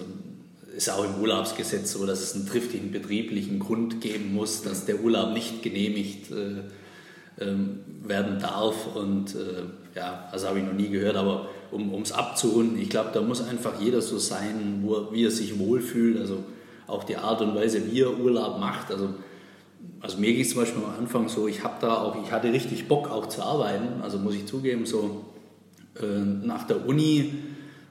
ist 0.76 0.89
auch 0.89 1.06
im 1.06 1.22
Urlaubsgesetz 1.22 1.92
so, 1.92 2.06
dass 2.06 2.22
es 2.22 2.36
einen 2.36 2.48
triftigen 2.48 2.92
betrieblichen 2.92 3.60
Grund 3.60 4.02
geben 4.02 4.34
muss, 4.34 4.63
dass 4.63 4.86
der 4.86 5.02
Urlaub 5.02 5.34
nicht 5.34 5.62
genehmigt 5.62 6.32
äh, 6.32 7.44
ähm, 7.44 7.80
werden 8.02 8.39
darf. 8.39 8.96
Und 8.96 9.36
äh, 9.36 9.63
ja, 9.96 10.28
also 10.32 10.48
habe 10.48 10.60
ich 10.60 10.66
noch 10.66 10.74
nie 10.74 10.89
gehört, 10.89 11.16
aber 11.16 11.50
um 11.72 12.02
es 12.02 12.12
abzurunden, 12.12 12.80
ich 12.80 12.89
glaube, 12.89 13.12
da 13.13 13.22
muss 13.22 13.42
einfach 13.48 13.80
jeder 13.80 14.02
so 14.02 14.18
sein, 14.18 14.80
wo 14.84 15.12
wie 15.12 15.26
er 15.26 15.32
sich 15.32 15.60
wohlfühlt. 15.60 16.20
Also 16.20 16.44
auch 16.88 17.04
die 17.04 17.18
Art 17.18 17.42
und 17.42 17.56
Weise, 17.56 17.92
wie 17.92 18.02
er 18.02 18.20
Urlaub 18.20 18.60
macht. 18.60 18.92
Also, 18.92 19.10
also 20.00 20.17
mir 20.17 20.34
ging 20.34 20.41
es 20.41 20.50
zum 20.50 20.60
Beispiel 20.60 20.84
am 20.84 21.00
Anfang 21.00 21.30
so, 21.30 21.48
ich 21.48 21.63
habe 21.63 21.76
da 21.80 22.02
auch, 22.02 22.22
ich 22.22 22.32
hatte 22.32 22.52
richtig 22.52 22.88
Bock 22.88 23.10
auch 23.10 23.28
zu 23.28 23.41
arbeiten. 23.41 24.02
Also 24.02 24.19
muss 24.19 24.36
ich 24.36 24.46
zugeben, 24.46 24.86
so 24.86 25.26
äh, 26.02 26.06
nach 26.06 26.67
der 26.67 26.86
Uni 26.86 27.32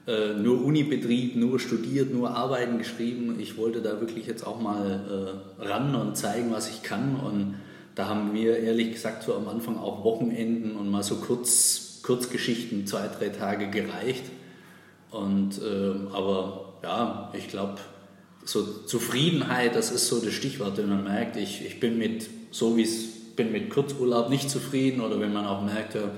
äh, 0.05 0.33
nur 0.33 0.63
Unibetrieb, 0.63 1.35
nur 1.35 1.59
studiert, 1.59 2.13
nur 2.13 2.29
Arbeiten 2.29 2.77
geschrieben. 2.77 3.39
Ich 3.39 3.57
wollte 3.57 3.81
da 3.81 3.99
wirklich 3.99 4.27
jetzt 4.27 4.45
auch 4.45 4.59
mal 4.59 5.39
äh, 5.59 5.63
ran 5.63 5.95
und 5.95 6.15
zeigen, 6.15 6.51
was 6.51 6.69
ich 6.69 6.83
kann. 6.83 7.15
Und 7.15 7.55
da 7.95 8.09
haben 8.09 8.33
mir 8.33 8.57
ehrlich 8.57 8.91
gesagt 8.91 9.23
so 9.23 9.33
am 9.33 9.47
Anfang 9.47 9.77
auch 9.77 10.03
Wochenenden 10.03 10.75
und 10.75 10.91
mal 10.91 11.03
so 11.03 11.15
kurz, 11.15 12.01
Kurzgeschichten, 12.03 12.85
zwei, 12.85 13.07
drei 13.07 13.29
Tage 13.29 13.69
gereicht. 13.69 14.25
Und, 15.09 15.61
äh, 15.61 16.13
aber 16.13 16.73
ja, 16.83 17.31
ich 17.33 17.47
glaube, 17.47 17.75
so 18.45 18.63
Zufriedenheit, 18.85 19.75
das 19.75 19.91
ist 19.91 20.07
so 20.07 20.19
das 20.19 20.33
Stichwort, 20.33 20.77
wenn 20.77 20.89
man 20.89 21.03
merkt, 21.03 21.37
ich, 21.37 21.65
ich 21.65 21.79
bin 21.79 21.97
mit, 21.97 22.29
so 22.51 22.75
wie 22.77 22.83
es 22.83 23.13
bin 23.35 23.51
mit 23.51 23.69
Kurzurlaub 23.69 24.29
nicht 24.29 24.49
zufrieden 24.49 25.01
oder 25.01 25.19
wenn 25.19 25.33
man 25.33 25.45
auch 25.45 25.63
merkt, 25.63 25.95
ja, 25.95 26.11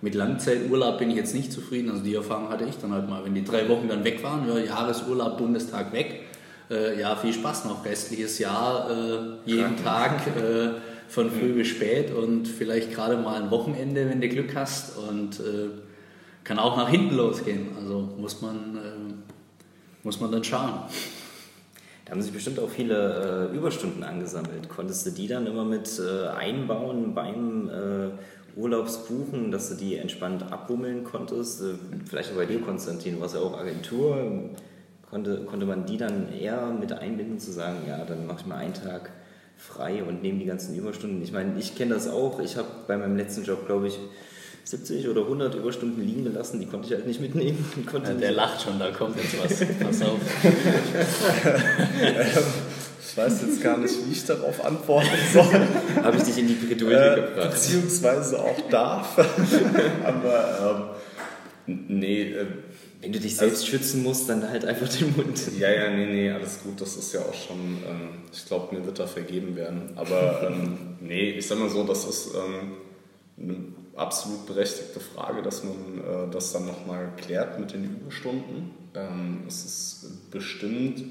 mit 0.00 0.14
Langzeiturlaub 0.14 0.98
bin 0.98 1.10
ich 1.10 1.16
jetzt 1.16 1.34
nicht 1.34 1.52
zufrieden. 1.52 1.90
Also 1.90 2.02
die 2.02 2.14
Erfahrung 2.14 2.48
hatte 2.48 2.64
ich 2.64 2.76
dann 2.76 2.92
halt 2.92 3.08
mal. 3.08 3.24
Wenn 3.24 3.34
die 3.34 3.44
drei 3.44 3.68
Wochen 3.68 3.88
dann 3.88 4.04
weg 4.04 4.22
waren, 4.22 4.48
ja, 4.48 4.58
Jahresurlaub, 4.58 5.38
Bundestag 5.38 5.92
weg, 5.92 6.22
äh, 6.70 7.00
ja, 7.00 7.14
viel 7.14 7.32
Spaß 7.32 7.66
noch. 7.66 7.84
Restliches 7.84 8.38
Jahr, 8.38 8.90
äh, 8.90 9.50
jeden 9.50 9.76
Tag 9.82 10.26
äh, 10.36 10.70
von 11.08 11.30
früh 11.30 11.52
bis 11.52 11.68
spät 11.68 12.12
und 12.12 12.48
vielleicht 12.48 12.92
gerade 12.92 13.16
mal 13.16 13.40
ein 13.40 13.50
Wochenende, 13.50 14.08
wenn 14.08 14.20
du 14.20 14.28
Glück 14.28 14.56
hast. 14.56 14.96
Und 14.98 15.38
äh, 15.38 15.70
kann 16.42 16.58
auch 16.58 16.76
nach 16.76 16.88
hinten 16.88 17.14
losgehen. 17.14 17.68
Also 17.78 18.08
muss 18.18 18.42
man, 18.42 18.76
äh, 18.76 19.12
muss 20.02 20.18
man 20.20 20.32
dann 20.32 20.42
schauen. 20.42 20.72
Haben 22.12 22.22
sich 22.22 22.32
bestimmt 22.32 22.60
auch 22.60 22.68
viele 22.68 23.48
äh, 23.50 23.56
Überstunden 23.56 24.04
angesammelt. 24.04 24.68
Konntest 24.68 25.06
du 25.06 25.10
die 25.10 25.26
dann 25.26 25.46
immer 25.46 25.64
mit 25.64 26.00
einbauen 26.36 27.14
beim 27.14 27.70
Urlaubsbuchen, 28.56 29.50
dass 29.50 29.70
du 29.70 29.76
die 29.76 29.96
entspannt 29.96 30.50
abbummeln 30.52 31.04
konntest. 31.04 31.62
Äh, 31.62 31.74
vielleicht 32.04 32.32
auch 32.32 32.36
bei 32.36 32.46
dir, 32.46 32.60
Konstantin, 32.60 33.14
du 33.14 33.20
warst 33.20 33.34
ja 33.34 33.40
auch 33.40 33.58
Agentur. 33.58 34.50
Konnte, 35.08 35.44
konnte 35.44 35.66
man 35.66 35.84
die 35.84 35.98
dann 35.98 36.32
eher 36.32 36.68
mit 36.68 36.92
einbinden, 36.92 37.38
zu 37.38 37.52
sagen, 37.52 37.80
ja, 37.86 38.02
dann 38.04 38.26
mache 38.26 38.40
ich 38.40 38.46
mal 38.46 38.56
einen 38.56 38.74
Tag 38.74 39.10
frei 39.58 40.02
und 40.02 40.22
nehme 40.22 40.38
die 40.38 40.46
ganzen 40.46 40.74
Überstunden. 40.74 41.22
Ich 41.22 41.32
meine, 41.32 41.58
ich 41.58 41.74
kenne 41.76 41.94
das 41.94 42.08
auch. 42.08 42.40
Ich 42.40 42.56
habe 42.56 42.68
bei 42.86 42.96
meinem 42.96 43.16
letzten 43.16 43.44
Job, 43.44 43.66
glaube 43.66 43.88
ich, 43.88 43.98
70 44.64 45.08
oder 45.08 45.22
100 45.22 45.54
Überstunden 45.54 46.06
liegen 46.06 46.24
gelassen, 46.24 46.60
die 46.60 46.66
konnte 46.66 46.88
ich 46.88 46.94
halt 46.94 47.06
nicht 47.06 47.20
mitnehmen. 47.20 47.64
Ja, 47.92 48.14
der 48.14 48.32
lacht 48.32 48.62
schon, 48.62 48.78
da 48.78 48.90
kommt 48.90 49.16
jetzt 49.16 49.42
was. 49.42 49.64
Pass 49.78 50.02
auf. 50.02 50.18
Ich 53.12 53.18
weiß 53.18 53.42
jetzt 53.42 53.62
gar 53.62 53.76
nicht, 53.76 53.94
wie 54.06 54.12
ich 54.12 54.24
darauf 54.24 54.64
antworten 54.64 55.10
soll. 55.34 55.66
Habe 56.02 56.16
ich 56.16 56.22
dich 56.22 56.38
in 56.38 56.48
die 56.48 56.54
Bredouille 56.54 57.12
äh, 57.12 57.16
gebracht? 57.16 57.50
Beziehungsweise 57.50 58.40
auch 58.40 58.58
darf. 58.70 59.18
Aber 60.04 60.96
ähm, 61.66 61.84
nee. 61.88 62.32
Äh, 62.32 62.46
Wenn 63.02 63.12
du 63.12 63.20
dich 63.20 63.36
selbst 63.36 63.56
also, 63.56 63.66
schützen 63.66 64.02
musst, 64.02 64.30
dann 64.30 64.48
halt 64.48 64.64
einfach 64.64 64.88
den 64.88 65.14
Mund. 65.14 65.38
Ja, 65.58 65.70
ja, 65.70 65.90
nee, 65.90 66.06
nee, 66.06 66.30
alles 66.30 66.60
gut. 66.62 66.80
Das 66.80 66.96
ist 66.96 67.12
ja 67.12 67.20
auch 67.20 67.34
schon, 67.34 67.58
ähm, 67.86 68.08
ich 68.32 68.46
glaube, 68.46 68.74
mir 68.74 68.86
wird 68.86 68.98
da 68.98 69.06
vergeben 69.06 69.56
werden. 69.56 69.90
Aber 69.96 70.50
ähm, 70.50 70.78
nee, 71.00 71.32
ich 71.32 71.46
sag 71.46 71.58
mal 71.58 71.68
so, 71.68 71.84
das 71.84 72.06
ist 72.06 72.30
ähm, 72.34 72.76
eine 73.38 73.56
absolut 73.94 74.46
berechtigte 74.46 75.00
Frage, 75.00 75.42
dass 75.42 75.64
man 75.64 75.98
äh, 75.98 76.30
das 76.30 76.52
dann 76.52 76.66
nochmal 76.66 77.12
klärt 77.16 77.58
mit 77.58 77.72
den 77.72 77.84
Überstunden. 77.84 78.70
Ähm, 78.94 79.44
es 79.46 79.64
ist 79.64 80.30
bestimmt 80.30 81.02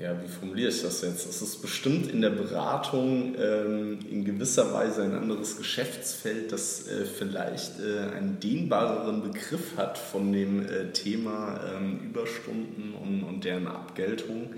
ja, 0.00 0.16
wie 0.22 0.28
formuliere 0.28 0.68
ich 0.68 0.82
das 0.82 1.02
jetzt? 1.02 1.28
Es 1.28 1.42
ist 1.42 1.60
bestimmt 1.60 2.08
in 2.08 2.20
der 2.20 2.30
Beratung 2.30 3.34
ähm, 3.36 3.98
in 4.08 4.24
gewisser 4.24 4.72
Weise 4.72 5.02
ein 5.02 5.12
anderes 5.12 5.56
Geschäftsfeld, 5.56 6.52
das 6.52 6.86
äh, 6.86 7.04
vielleicht 7.04 7.80
äh, 7.80 8.14
einen 8.16 8.38
dehnbareren 8.38 9.22
Begriff 9.22 9.76
hat 9.76 9.98
von 9.98 10.32
dem 10.32 10.64
äh, 10.64 10.92
Thema 10.92 11.60
ähm, 11.74 11.98
Überstunden 12.04 12.94
und, 12.94 13.24
und, 13.24 13.44
deren 13.44 13.66
Abgeltung. 13.66 14.50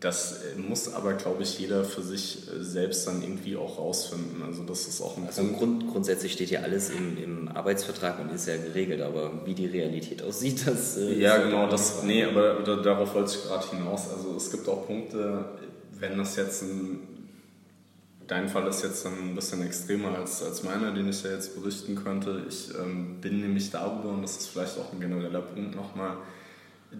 Das 0.00 0.42
äh, 0.42 0.58
muss 0.58 0.92
aber, 0.92 1.14
glaube 1.14 1.42
ich, 1.42 1.58
jeder 1.58 1.84
für 1.84 2.02
sich 2.02 2.48
äh, 2.48 2.62
selbst 2.62 3.06
dann 3.06 3.22
irgendwie 3.22 3.56
auch 3.56 3.78
rausfinden. 3.78 4.42
Also 4.42 4.62
das 4.64 4.86
ist 4.86 5.00
auch 5.00 5.16
ein 5.16 5.26
also 5.26 5.44
Grund, 5.44 5.90
grundsätzlich 5.90 6.32
steht 6.32 6.50
ja 6.50 6.60
alles 6.60 6.90
im, 6.90 7.16
im, 7.22 7.48
Arbeitsvertrag 7.48 8.18
und 8.20 8.32
ist 8.32 8.48
ja 8.48 8.56
geregelt, 8.56 9.00
aber 9.00 9.46
wie 9.46 9.54
die 9.54 9.66
Realität 9.66 10.22
aussieht, 10.22 10.66
das 10.66 10.96
äh, 10.96 11.14
Ja, 11.20 11.38
genau, 11.38 11.68
das, 11.68 12.02
nee, 12.02 12.24
aber 12.24 12.60
darauf 12.82 13.14
wollte 13.14 13.36
ich 13.36 13.44
gerade 13.44 13.66
hinaus. 13.70 14.10
Also 14.10 14.36
es 14.36 14.50
gibt 14.50 14.68
auch 14.68 14.86
Punkte, 14.86 15.44
wenn 15.98 16.18
das 16.18 16.36
jetzt 16.36 16.62
ein 16.62 17.14
Dein 18.26 18.48
Fall 18.48 18.66
ist 18.68 18.82
jetzt 18.82 19.06
ein 19.06 19.34
bisschen 19.34 19.64
extremer 19.66 20.16
als, 20.16 20.42
als 20.42 20.62
meiner, 20.62 20.92
den 20.92 21.10
ich 21.10 21.22
ja 21.22 21.32
jetzt 21.32 21.60
berichten 21.60 21.94
könnte. 21.94 22.42
Ich 22.48 22.70
ähm, 22.74 23.20
bin 23.20 23.40
nämlich 23.40 23.70
darüber, 23.70 24.10
und 24.10 24.22
das 24.22 24.38
ist 24.38 24.46
vielleicht 24.48 24.78
auch 24.78 24.92
ein 24.92 25.00
genereller 25.00 25.42
Punkt 25.42 25.76
nochmal, 25.76 26.16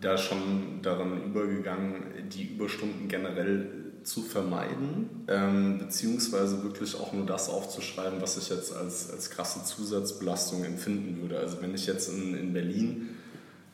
da 0.01 0.19
schon 0.19 0.81
daran 0.83 1.23
übergegangen, 1.25 2.29
die 2.33 2.55
Überstunden 2.55 3.09
generell 3.09 3.85
zu 4.05 4.23
vermeiden, 4.23 5.25
ähm, 5.29 5.79
beziehungsweise 5.79 6.63
wirklich 6.63 6.95
auch 6.95 7.13
nur 7.13 7.27
das 7.27 7.49
aufzuschreiben, 7.49 8.21
was 8.21 8.37
ich 8.37 8.51
jetzt 8.51 8.75
als, 8.75 9.11
als 9.11 9.31
krasse 9.31 9.65
Zusatzbelastung 9.65 10.65
empfinden 10.65 11.21
würde. 11.23 11.39
Also 11.39 11.61
wenn 11.63 11.75
ich 11.75 11.87
jetzt 11.87 12.09
in, 12.11 12.37
in 12.37 12.53
Berlin 12.53 13.09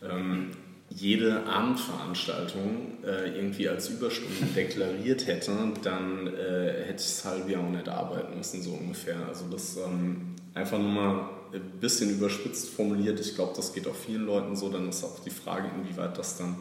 ähm, 0.02 0.50
jede 0.88 1.46
Abendveranstaltung 1.46 3.04
äh, 3.04 3.36
irgendwie 3.36 3.68
als 3.68 3.88
Überstunden 3.88 4.52
deklariert 4.54 5.26
hätte, 5.26 5.52
dann 5.82 6.26
äh, 6.28 6.84
hätte 6.86 7.02
ich 7.02 7.08
das 7.08 7.24
halbe 7.24 7.50
Jahr 7.50 7.64
auch 7.64 7.70
nicht 7.70 7.88
arbeiten 7.88 8.36
müssen, 8.36 8.62
so 8.62 8.70
ungefähr. 8.70 9.16
Also 9.28 9.46
das 9.50 9.76
ähm, 9.76 10.36
einfach 10.54 10.78
nur 10.78 10.90
mal 10.90 11.28
ein 11.52 11.80
bisschen 11.80 12.10
überspitzt 12.10 12.70
formuliert. 12.70 13.20
Ich 13.20 13.34
glaube, 13.34 13.52
das 13.56 13.72
geht 13.72 13.86
auch 13.88 13.94
vielen 13.94 14.26
Leuten 14.26 14.56
so. 14.56 14.68
Dann 14.68 14.88
ist 14.88 15.04
auch 15.04 15.18
die 15.20 15.30
Frage, 15.30 15.68
inwieweit 15.76 16.18
das 16.18 16.38
dann 16.38 16.56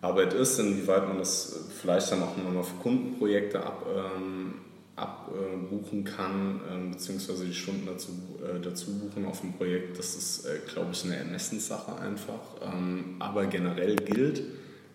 Arbeit 0.00 0.34
ist, 0.34 0.58
inwieweit 0.58 1.06
man 1.06 1.18
das 1.18 1.66
vielleicht 1.80 2.10
dann 2.10 2.22
auch 2.22 2.36
nochmal 2.36 2.64
für 2.64 2.76
Kundenprojekte 2.82 3.64
ab, 3.64 3.86
ähm, 3.94 4.54
abbuchen 4.96 6.04
kann, 6.04 6.60
ähm, 6.70 6.90
beziehungsweise 6.90 7.44
die 7.46 7.54
Stunden 7.54 7.86
dazu, 7.86 8.10
äh, 8.42 8.60
dazu 8.60 8.98
buchen 8.98 9.24
auf 9.24 9.40
dem 9.40 9.52
Projekt. 9.52 9.98
Das 9.98 10.16
ist, 10.16 10.44
äh, 10.44 10.58
glaube 10.72 10.90
ich, 10.92 11.04
eine 11.04 11.16
Ermessenssache 11.16 11.96
einfach. 11.98 12.40
Ähm, 12.62 13.16
aber 13.20 13.46
generell 13.46 13.96
gilt, 13.96 14.42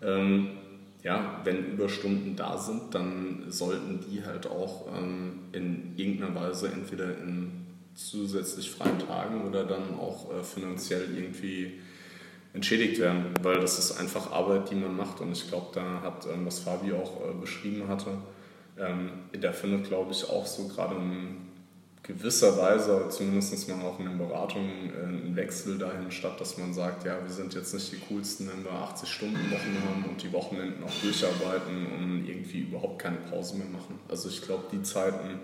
ähm, 0.04 0.50
ja, 1.04 1.40
wenn 1.46 1.74
Überstunden 1.74 2.36
da 2.36 2.58
sind, 2.58 2.94
dann 2.94 3.46
sollten 3.48 4.02
die 4.10 4.26
halt 4.26 4.48
auch 4.48 4.88
ähm, 4.94 5.40
in 5.54 5.94
irgendeiner 5.96 6.36
Weise 6.36 6.68
entweder 6.68 7.18
in 7.18 7.67
zusätzlich 7.98 8.70
freien 8.70 9.00
Tagen 9.00 9.48
oder 9.48 9.66
dann 9.66 10.00
auch 10.00 10.32
äh, 10.32 10.44
finanziell 10.44 11.18
irgendwie 11.18 11.80
entschädigt 12.54 13.00
werden, 13.00 13.26
weil 13.42 13.60
das 13.60 13.78
ist 13.78 14.00
einfach 14.00 14.32
Arbeit, 14.32 14.70
die 14.70 14.76
man 14.76 14.96
macht 14.96 15.20
und 15.20 15.32
ich 15.32 15.48
glaube, 15.50 15.68
da 15.74 16.02
hat, 16.02 16.28
ähm, 16.32 16.46
was 16.46 16.60
Fabi 16.60 16.94
auch 16.94 17.22
äh, 17.22 17.34
beschrieben 17.40 17.88
hatte, 17.88 18.12
ähm, 18.80 19.10
da 19.40 19.52
findet, 19.52 19.88
glaube 19.88 20.12
ich, 20.12 20.30
auch 20.30 20.46
so 20.46 20.68
gerade 20.68 20.96
in 20.96 21.38
gewisser 22.04 22.58
Weise, 22.58 23.08
zumindest 23.10 23.68
mal 23.68 23.82
auch 23.86 24.00
in 24.00 24.06
den 24.06 24.18
Beratungen, 24.18 24.94
äh, 24.94 25.28
ein 25.28 25.36
Wechsel 25.36 25.78
dahin 25.78 26.12
statt, 26.12 26.40
dass 26.40 26.58
man 26.58 26.74
sagt, 26.74 27.06
ja, 27.06 27.18
wir 27.22 27.32
sind 27.32 27.54
jetzt 27.56 27.74
nicht 27.74 27.92
die 27.92 28.00
coolsten, 28.08 28.48
wenn 28.48 28.64
wir 28.64 28.72
80 28.72 29.10
Stunden 29.10 29.52
Wochen 29.52 29.78
haben 29.90 30.06
und 30.10 30.22
die 30.22 30.32
Wochenenden 30.32 30.84
auch 30.84 31.02
durcharbeiten 31.02 31.88
und 32.00 32.26
irgendwie 32.28 32.60
überhaupt 32.60 33.00
keine 33.00 33.18
Pause 33.18 33.58
mehr 33.58 33.68
machen. 33.68 34.00
Also 34.08 34.30
ich 34.30 34.42
glaube, 34.42 34.66
die 34.72 34.84
Zeiten 34.84 35.40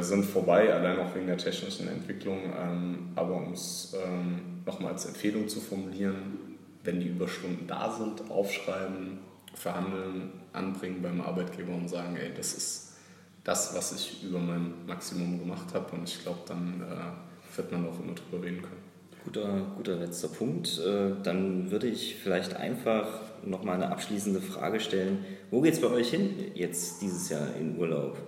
sind 0.00 0.24
vorbei, 0.24 0.72
allein 0.72 0.98
auch 0.98 1.14
wegen 1.14 1.26
der 1.26 1.38
technischen 1.38 1.88
Entwicklung. 1.88 2.38
Ähm, 2.58 3.08
aber 3.14 3.36
um 3.36 3.52
es 3.52 3.94
ähm, 3.94 4.62
nochmal 4.66 4.92
als 4.92 5.06
Empfehlung 5.06 5.48
zu 5.48 5.60
formulieren, 5.60 6.58
wenn 6.84 7.00
die 7.00 7.08
Überstunden 7.08 7.66
da 7.66 7.90
sind, 7.90 8.30
aufschreiben, 8.30 9.18
verhandeln, 9.54 10.32
anbringen 10.52 11.02
beim 11.02 11.20
Arbeitgeber 11.20 11.74
und 11.74 11.88
sagen, 11.88 12.16
ey, 12.16 12.32
das 12.36 12.54
ist 12.54 12.96
das, 13.44 13.74
was 13.74 13.92
ich 13.92 14.24
über 14.24 14.38
mein 14.38 14.86
Maximum 14.86 15.38
gemacht 15.38 15.72
habe. 15.72 15.96
Und 15.96 16.08
ich 16.08 16.22
glaube, 16.22 16.40
dann 16.46 16.82
äh, 16.82 17.56
wird 17.56 17.72
man 17.72 17.86
auch 17.88 17.98
immer 17.98 18.14
drüber 18.14 18.44
reden 18.44 18.62
können. 18.62 18.82
Guter, 19.24 19.66
guter 19.76 19.96
letzter 19.96 20.28
Punkt. 20.28 20.78
Äh, 20.78 21.12
dann 21.22 21.70
würde 21.70 21.86
ich 21.86 22.16
vielleicht 22.16 22.54
einfach 22.54 23.06
nochmal 23.44 23.76
eine 23.76 23.90
abschließende 23.90 24.40
Frage 24.40 24.80
stellen. 24.80 25.24
Wo 25.50 25.60
geht 25.60 25.74
es 25.74 25.80
bei 25.80 25.88
euch 25.88 26.10
hin 26.10 26.34
jetzt 26.54 27.00
dieses 27.00 27.28
Jahr 27.30 27.54
in 27.58 27.78
Urlaub? 27.78 28.18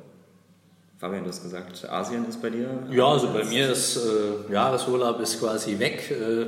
Fabian, 1.01 1.25
du 1.25 1.31
hast 1.31 1.43
gesagt, 1.43 1.89
Asien 1.91 2.29
ist 2.29 2.43
bei 2.43 2.51
dir? 2.51 2.69
Ja, 2.91 3.07
also 3.07 3.29
bei 3.33 3.43
mir 3.43 3.71
ist 3.71 3.97
äh, 3.97 4.53
Jahresurlaub 4.53 5.19
ist 5.21 5.41
quasi 5.41 5.79
weg. 5.79 6.11
Äh, 6.11 6.45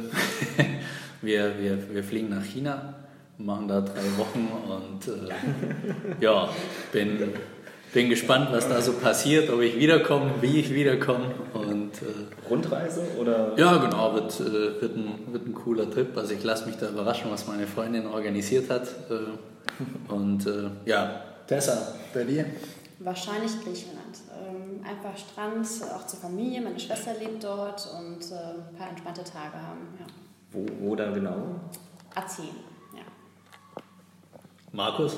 wir, 1.22 1.58
wir, 1.58 1.78
wir 1.90 2.04
fliegen 2.04 2.28
nach 2.28 2.44
China, 2.44 2.92
machen 3.38 3.66
da 3.66 3.80
drei 3.80 4.04
Wochen 4.18 4.50
und 4.68 5.08
äh, 5.08 5.32
ja, 6.20 6.50
bin, 6.92 7.32
bin 7.94 8.10
gespannt, 8.10 8.48
was 8.52 8.68
da 8.68 8.82
so 8.82 8.92
passiert, 8.92 9.48
ob 9.48 9.62
ich 9.62 9.78
wiederkomme, 9.78 10.32
wie 10.42 10.60
ich 10.60 10.74
wiederkomme. 10.74 11.30
Und, 11.54 12.02
äh, 12.02 12.50
Rundreise 12.50 13.06
oder? 13.18 13.54
Ja, 13.56 13.78
genau, 13.78 14.12
wird, 14.12 14.38
äh, 14.38 14.82
wird, 14.82 14.94
ein, 14.94 15.14
wird 15.32 15.46
ein 15.46 15.54
cooler 15.54 15.90
Trip. 15.90 16.14
Also 16.14 16.34
ich 16.34 16.44
lasse 16.44 16.66
mich 16.66 16.76
da 16.76 16.90
überraschen, 16.90 17.30
was 17.30 17.46
meine 17.46 17.66
Freundin 17.66 18.06
organisiert 18.06 18.68
hat. 18.68 18.86
Äh, 19.08 20.12
und 20.12 20.46
äh, 20.46 20.68
ja, 20.84 21.22
Tessa, 21.46 21.94
bei 22.12 22.24
dir? 22.24 22.44
Wahrscheinlich 23.04 23.52
Griechenland. 23.62 24.18
Ähm, 24.32 24.84
einfach 24.84 25.16
Strand, 25.16 25.66
auch 25.94 26.06
zur 26.06 26.20
Familie. 26.20 26.60
Meine 26.60 26.78
Schwester 26.78 27.14
lebt 27.14 27.42
dort 27.42 27.88
und 27.98 28.30
äh, 28.30 28.34
ein 28.34 28.76
paar 28.76 28.90
entspannte 28.90 29.24
Tage 29.24 29.56
haben. 29.56 29.88
Ja. 29.98 30.06
Wo, 30.52 30.66
wo 30.80 30.96
dann 30.96 31.14
genau? 31.14 31.60
Athen, 32.14 32.50
ja. 32.94 33.02
Markus? 34.72 35.16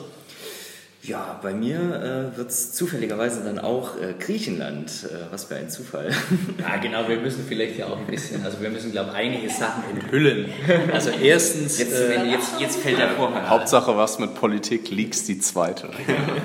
Ja, 1.06 1.38
bei 1.42 1.52
mir 1.52 2.32
äh, 2.34 2.36
wird 2.38 2.48
es 2.48 2.72
zufälligerweise 2.72 3.44
dann 3.44 3.58
auch 3.58 4.00
äh, 4.00 4.14
Griechenland. 4.18 4.90
Äh, 5.04 5.30
was 5.30 5.44
für 5.44 5.56
ein 5.56 5.68
Zufall. 5.68 6.10
Ja, 6.58 6.76
genau, 6.76 7.06
wir 7.08 7.18
müssen 7.18 7.44
vielleicht 7.46 7.76
ja 7.76 7.86
auch 7.86 7.98
ein 7.98 8.06
bisschen, 8.06 8.42
also 8.42 8.60
wir 8.62 8.70
müssen, 8.70 8.90
glaube 8.90 9.10
ich, 9.10 9.16
einige 9.16 9.50
Sachen 9.50 9.84
enthüllen. 9.90 10.48
Also 10.92 11.10
erstens... 11.10 11.78
Jetzt, 11.78 11.92
äh, 11.92 12.24
jetzt, 12.24 12.52
jetzt 12.58 12.78
fällt 12.78 12.98
der 12.98 13.10
Vorhang. 13.10 13.48
Hauptsache 13.48 13.96
was 13.96 14.18
mit 14.18 14.34
Politik, 14.34 14.90
Leaks 14.90 15.24
die 15.24 15.38
zweite. 15.38 15.90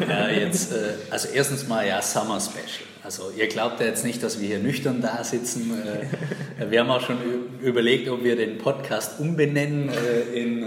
Ja, 0.10 0.28
jetzt, 0.28 0.74
äh, 0.74 0.94
also 1.10 1.30
erstens 1.34 1.68
mal 1.68 1.88
ja 1.88 2.02
Summer 2.02 2.40
Special. 2.42 2.88
Also 3.04 3.32
ihr 3.38 3.48
glaubt 3.48 3.80
ja 3.80 3.86
jetzt 3.86 4.04
nicht, 4.04 4.22
dass 4.24 4.42
wir 4.42 4.48
hier 4.48 4.60
nüchtern 4.60 5.02
da 5.02 5.24
sitzen. 5.24 5.72
Äh, 6.60 6.70
wir 6.70 6.82
haben 6.82 6.90
auch 6.90 7.02
schon 7.02 7.18
überlegt, 7.62 8.10
ob 8.10 8.24
wir 8.26 8.36
den 8.36 8.58
Podcast 8.58 9.20
umbenennen 9.20 9.90
in, 10.34 10.66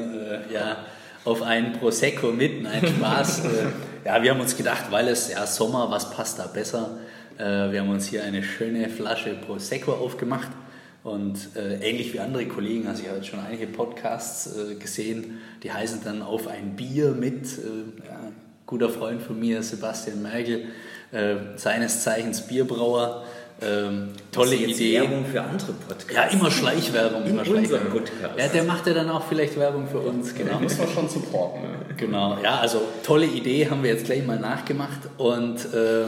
ja 0.51 0.79
auf 1.25 1.43
einen 1.43 1.73
Prosecco 1.73 2.33
mit. 2.33 2.63
Nein, 2.63 2.87
Spaß. 2.87 3.43
Äh, 4.05 4.09
ja, 4.09 4.21
wir 4.21 4.33
haben 4.33 4.41
uns 4.41 4.57
gedacht, 4.57 4.87
weil 4.91 5.07
es 5.07 5.31
ja 5.31 5.47
Sommer, 5.47 5.89
was 5.91 6.11
passt 6.11 6.41
da 6.41 6.49
besser? 6.49 6.99
Äh, 7.39 7.71
wir 7.71 7.81
haben 7.81 7.91
uns 7.91 8.09
hier 8.09 8.25
eine 8.25 8.43
schöne 8.43 8.89
Flasche 8.89 9.35
Prosecco 9.35 9.93
aufgemacht. 9.93 10.49
Und 11.05 11.57
äh, 11.57 11.77
ähnlich 11.89 12.13
wie 12.13 12.21
andere 12.21 12.47
Kollegen, 12.47 12.87
also 12.87 13.03
ich 13.03 13.09
habe 13.09 13.19
jetzt 13.19 13.29
schon 13.29 13.41
einige 13.41 13.67
Podcasts 13.67 14.57
äh, 14.57 14.75
gesehen, 14.77 15.39
die 15.63 15.73
heißen 15.73 16.01
dann 16.05 16.23
auf 16.23 16.47
ein 16.47 16.77
Bier 16.77 17.11
mit. 17.11 17.47
Äh, 17.59 18.07
ja, 18.07 18.33
guter 18.67 18.89
Freund 18.89 19.21
von 19.21 19.39
mir, 19.39 19.63
Sebastian 19.63 20.23
Merkel, 20.23 20.67
äh, 21.11 21.37
seines 21.57 22.03
Zeichens 22.03 22.47
Bierbrauer, 22.47 23.25
ähm, 23.65 24.09
tolle 24.31 24.57
Idee. 24.57 25.01
Werbung 25.01 25.25
für 25.27 25.43
andere 25.43 25.73
Podcasts. 25.73 26.15
Ja, 26.15 26.25
immer 26.25 26.51
Schleichwerbung. 26.51 27.23
In 27.25 27.31
immer 27.31 27.45
Schleichwerbung. 27.45 27.91
Podcast. 27.91 28.39
Ja, 28.39 28.49
der 28.49 28.65
macht 28.65 28.87
ja 28.87 28.95
dann 28.95 29.11
auch 29.11 29.25
vielleicht 29.27 29.59
Werbung 29.59 29.87
für 29.89 30.01
uns. 30.01 30.35
Genau. 30.35 30.59
Müssen 30.59 30.81
wir 30.81 30.89
schon 30.89 31.09
supporten. 31.09 31.63
Ne? 31.63 31.95
Genau, 31.97 32.39
ja, 32.43 32.59
also 32.59 32.83
tolle 33.03 33.27
Idee, 33.27 33.69
haben 33.69 33.83
wir 33.83 33.91
jetzt 33.91 34.07
gleich 34.07 34.27
mal 34.27 34.39
nachgemacht. 34.39 35.01
Und 35.19 35.73
äh, 35.73 36.05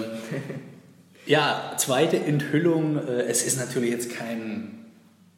ja, 1.27 1.73
zweite 1.77 2.19
Enthüllung. 2.19 2.97
Äh, 2.97 3.23
es 3.23 3.45
ist 3.47 3.59
natürlich 3.59 3.91
jetzt 3.91 4.11
kein 4.11 4.87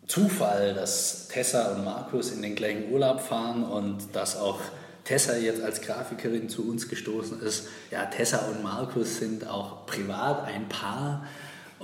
Zufall, 0.07 0.75
dass 0.75 1.29
Tessa 1.29 1.73
und 1.73 1.85
Markus 1.85 2.31
in 2.31 2.43
den 2.43 2.55
gleichen 2.55 2.93
Urlaub 2.93 3.21
fahren 3.21 3.65
und 3.65 4.15
dass 4.15 4.39
auch 4.39 4.61
Tessa 5.05 5.37
jetzt 5.37 5.63
als 5.63 5.83
Grafikerin 5.83 6.49
zu 6.49 6.69
uns 6.69 6.89
gestoßen 6.89 7.41
ist. 7.41 7.69
Ja, 7.91 8.07
Tessa 8.07 8.49
und 8.49 8.63
Markus 8.63 9.19
sind 9.19 9.47
auch 9.47 9.87
privat 9.87 10.45
ein 10.47 10.69
Paar. 10.69 11.25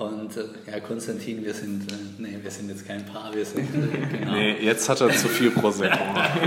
Und 0.03 0.36
äh, 0.36 0.44
ja, 0.70 0.80
Konstantin, 0.80 1.44
wir 1.44 1.55
sind, 1.55 1.90
äh, 1.90 1.94
nee, 2.18 2.38
wir 2.40 2.50
sind 2.50 2.68
jetzt 2.68 2.86
kein 2.86 3.05
Paar, 3.05 3.34
wir 3.34 3.44
sind, 3.44 3.68
äh, 3.74 4.16
genau. 4.18 4.32
Nee, 4.32 4.57
jetzt 4.61 4.88
hat 4.88 5.00
er 5.00 5.11
zu 5.11 5.28
viel 5.28 5.50
Prosecco. 5.50 5.98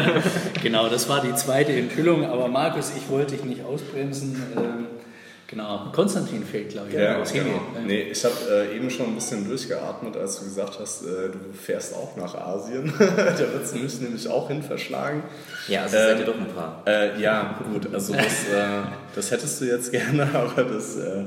genau, 0.62 0.90
das 0.90 1.08
war 1.10 1.22
die 1.22 1.34
zweite 1.36 1.72
Enthüllung, 1.74 2.26
aber 2.26 2.48
Markus, 2.48 2.92
ich 2.96 3.10
wollte 3.10 3.36
dich 3.36 3.46
nicht 3.46 3.64
ausbremsen. 3.64 4.42
Ähm, 4.56 4.88
Genau, 5.48 5.92
Konstantin 5.94 6.44
fehlt, 6.44 6.70
glaube 6.70 6.90
ich. 6.90 6.96
Ja, 6.96 7.22
genau. 7.22 7.62
Nee, 7.86 8.08
ich 8.12 8.26
habe 8.26 8.34
äh, 8.50 8.76
eben 8.76 8.90
schon 8.90 9.10
ein 9.10 9.16
bisschen 9.16 9.48
durchgeatmet, 9.48 10.18
als 10.18 10.40
du 10.40 10.46
gesagt 10.46 10.80
hast, 10.80 11.04
äh, 11.04 11.30
du 11.30 11.38
fährst 11.54 11.94
auch 11.94 12.16
nach 12.18 12.34
Asien. 12.34 12.92
da 12.98 13.38
wird 13.38 13.64
es 13.64 13.74
mich 13.76 14.02
nämlich 14.02 14.28
auch 14.28 14.48
hin 14.48 14.64
verschlagen. 14.64 15.22
Ja, 15.68 15.84
also 15.84 15.98
Ähm, 15.98 16.04
seid 16.04 16.20
ihr 16.20 16.26
doch 16.26 16.40
ein 16.40 16.48
paar. 16.48 16.82
Äh, 16.88 17.22
ja, 17.22 17.60
gut, 17.72 17.94
also 17.94 18.14
das, 18.14 18.50
äh, 18.50 18.88
das 19.14 19.30
hättest 19.30 19.62
du 19.62 19.66
jetzt 19.66 19.92
gerne, 19.94 20.28
aber 20.34 20.64
das, 20.64 20.98
äh, 20.98 21.26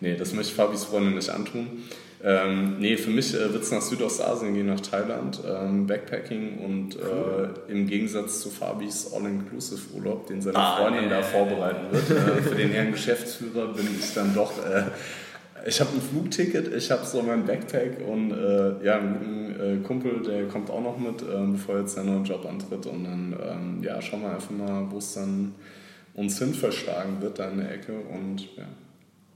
nee, 0.00 0.16
das 0.16 0.32
möchte 0.34 0.54
Fabis 0.54 0.84
Freundin 0.84 1.14
nicht 1.14 1.30
antun. 1.30 1.84
Ähm, 2.22 2.78
nee, 2.78 2.98
für 2.98 3.08
mich 3.10 3.34
äh, 3.34 3.50
wird 3.52 3.62
es 3.62 3.72
nach 3.72 3.80
Südostasien 3.80 4.52
gehen, 4.52 4.66
nach 4.66 4.80
Thailand, 4.80 5.40
ähm, 5.48 5.86
Backpacking 5.86 6.58
und 6.58 6.96
äh, 6.96 7.72
im 7.72 7.86
Gegensatz 7.86 8.42
zu 8.42 8.50
Fabis 8.50 9.10
All-Inclusive-Urlaub, 9.14 10.26
den 10.26 10.42
seine 10.42 10.58
Ah, 10.58 10.76
Freundin 10.76 11.04
nee. 11.04 11.08
da 11.10 11.22
vorbereiten 11.22 11.86
wird, 11.90 12.10
äh, 12.10 12.42
für 12.42 12.56
den 12.56 12.72
Herrn 12.72 12.92
Geschäftsführer 12.92 13.68
bin 13.68 13.86
ich 13.98 14.12
dann 14.12 14.34
doch. 14.34 14.52
Äh, 14.58 14.82
ich 15.66 15.80
habe 15.80 15.90
ein 15.94 16.00
Flugticket, 16.00 16.74
ich 16.74 16.90
habe 16.90 17.04
so 17.06 17.22
mein 17.22 17.44
Backpack 17.46 17.98
und 18.06 18.32
äh, 18.32 18.84
ja, 18.84 18.98
einen 18.98 19.14
guten 19.18 19.80
äh, 19.82 19.86
Kumpel, 19.86 20.22
der 20.22 20.46
kommt 20.48 20.70
auch 20.70 20.82
noch 20.82 20.98
mit, 20.98 21.22
ähm, 21.22 21.52
bevor 21.52 21.78
jetzt 21.78 21.94
sein 21.94 22.06
neuer 22.06 22.22
Job 22.22 22.46
antritt. 22.46 22.86
Und 22.86 23.04
dann 23.04 23.36
ähm, 23.42 23.82
ja, 23.82 24.00
schauen 24.00 24.22
wir 24.22 24.34
einfach 24.34 24.50
mal, 24.50 24.86
wo 24.90 24.98
es 24.98 25.14
dann 25.14 25.54
uns 26.14 26.38
hin 26.38 26.54
verschlagen 26.54 27.20
wird, 27.20 27.38
da 27.38 27.48
in 27.50 27.58
der 27.58 27.72
Ecke. 27.72 27.92
Und 27.92 28.40
ja, 28.56 28.64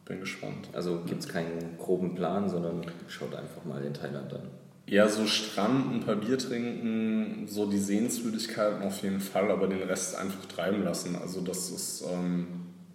bin 0.04 0.20
gespannt. 0.20 0.68
Also 0.72 1.00
gibt 1.06 1.22
es 1.22 1.28
keinen 1.28 1.76
groben 1.78 2.14
Plan, 2.14 2.48
sondern 2.48 2.82
schaut 3.08 3.34
einfach 3.34 3.64
mal 3.64 3.82
in 3.84 3.94
Thailand 3.94 4.32
an. 4.32 4.42
Ja, 4.86 5.08
so 5.08 5.26
Strand, 5.26 5.94
ein 5.94 6.00
paar 6.00 6.16
Bier 6.16 6.36
trinken, 6.36 7.46
so 7.48 7.64
die 7.70 7.78
Sehenswürdigkeiten 7.78 8.82
auf 8.82 9.02
jeden 9.02 9.20
Fall, 9.20 9.50
aber 9.50 9.66
den 9.66 9.82
Rest 9.82 10.14
einfach 10.16 10.44
treiben 10.44 10.84
lassen. 10.84 11.16
Also 11.16 11.40
das 11.40 11.70
ist, 11.70 12.04
ähm, 12.12 12.48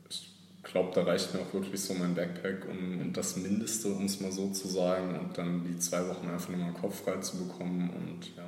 ich 0.07 0.30
glaube, 0.64 0.91
da 0.93 1.01
reicht 1.01 1.34
mir 1.34 1.39
auch 1.41 1.51
wirklich 1.51 1.82
so 1.82 1.95
mein 1.95 2.14
Backpack 2.14 2.68
und, 2.70 3.01
und 3.01 3.18
das 3.18 3.38
Mindeste, 3.38 3.88
um 3.88 4.05
es 4.05 4.20
mal 4.22 4.32
so 4.32 4.51
zu 4.51 4.68
sagen, 4.68 5.18
und 5.20 5.36
dann 5.36 5.64
die 5.64 5.80
zwei 5.80 6.07
Wochen 6.07 6.30
einfach 6.30 6.49
nochmal 6.49 6.74
Kopf 6.74 7.03
frei 7.03 7.18
zu 7.18 7.38
bekommen 7.38 7.89
und 7.89 8.28
ja. 8.38 8.43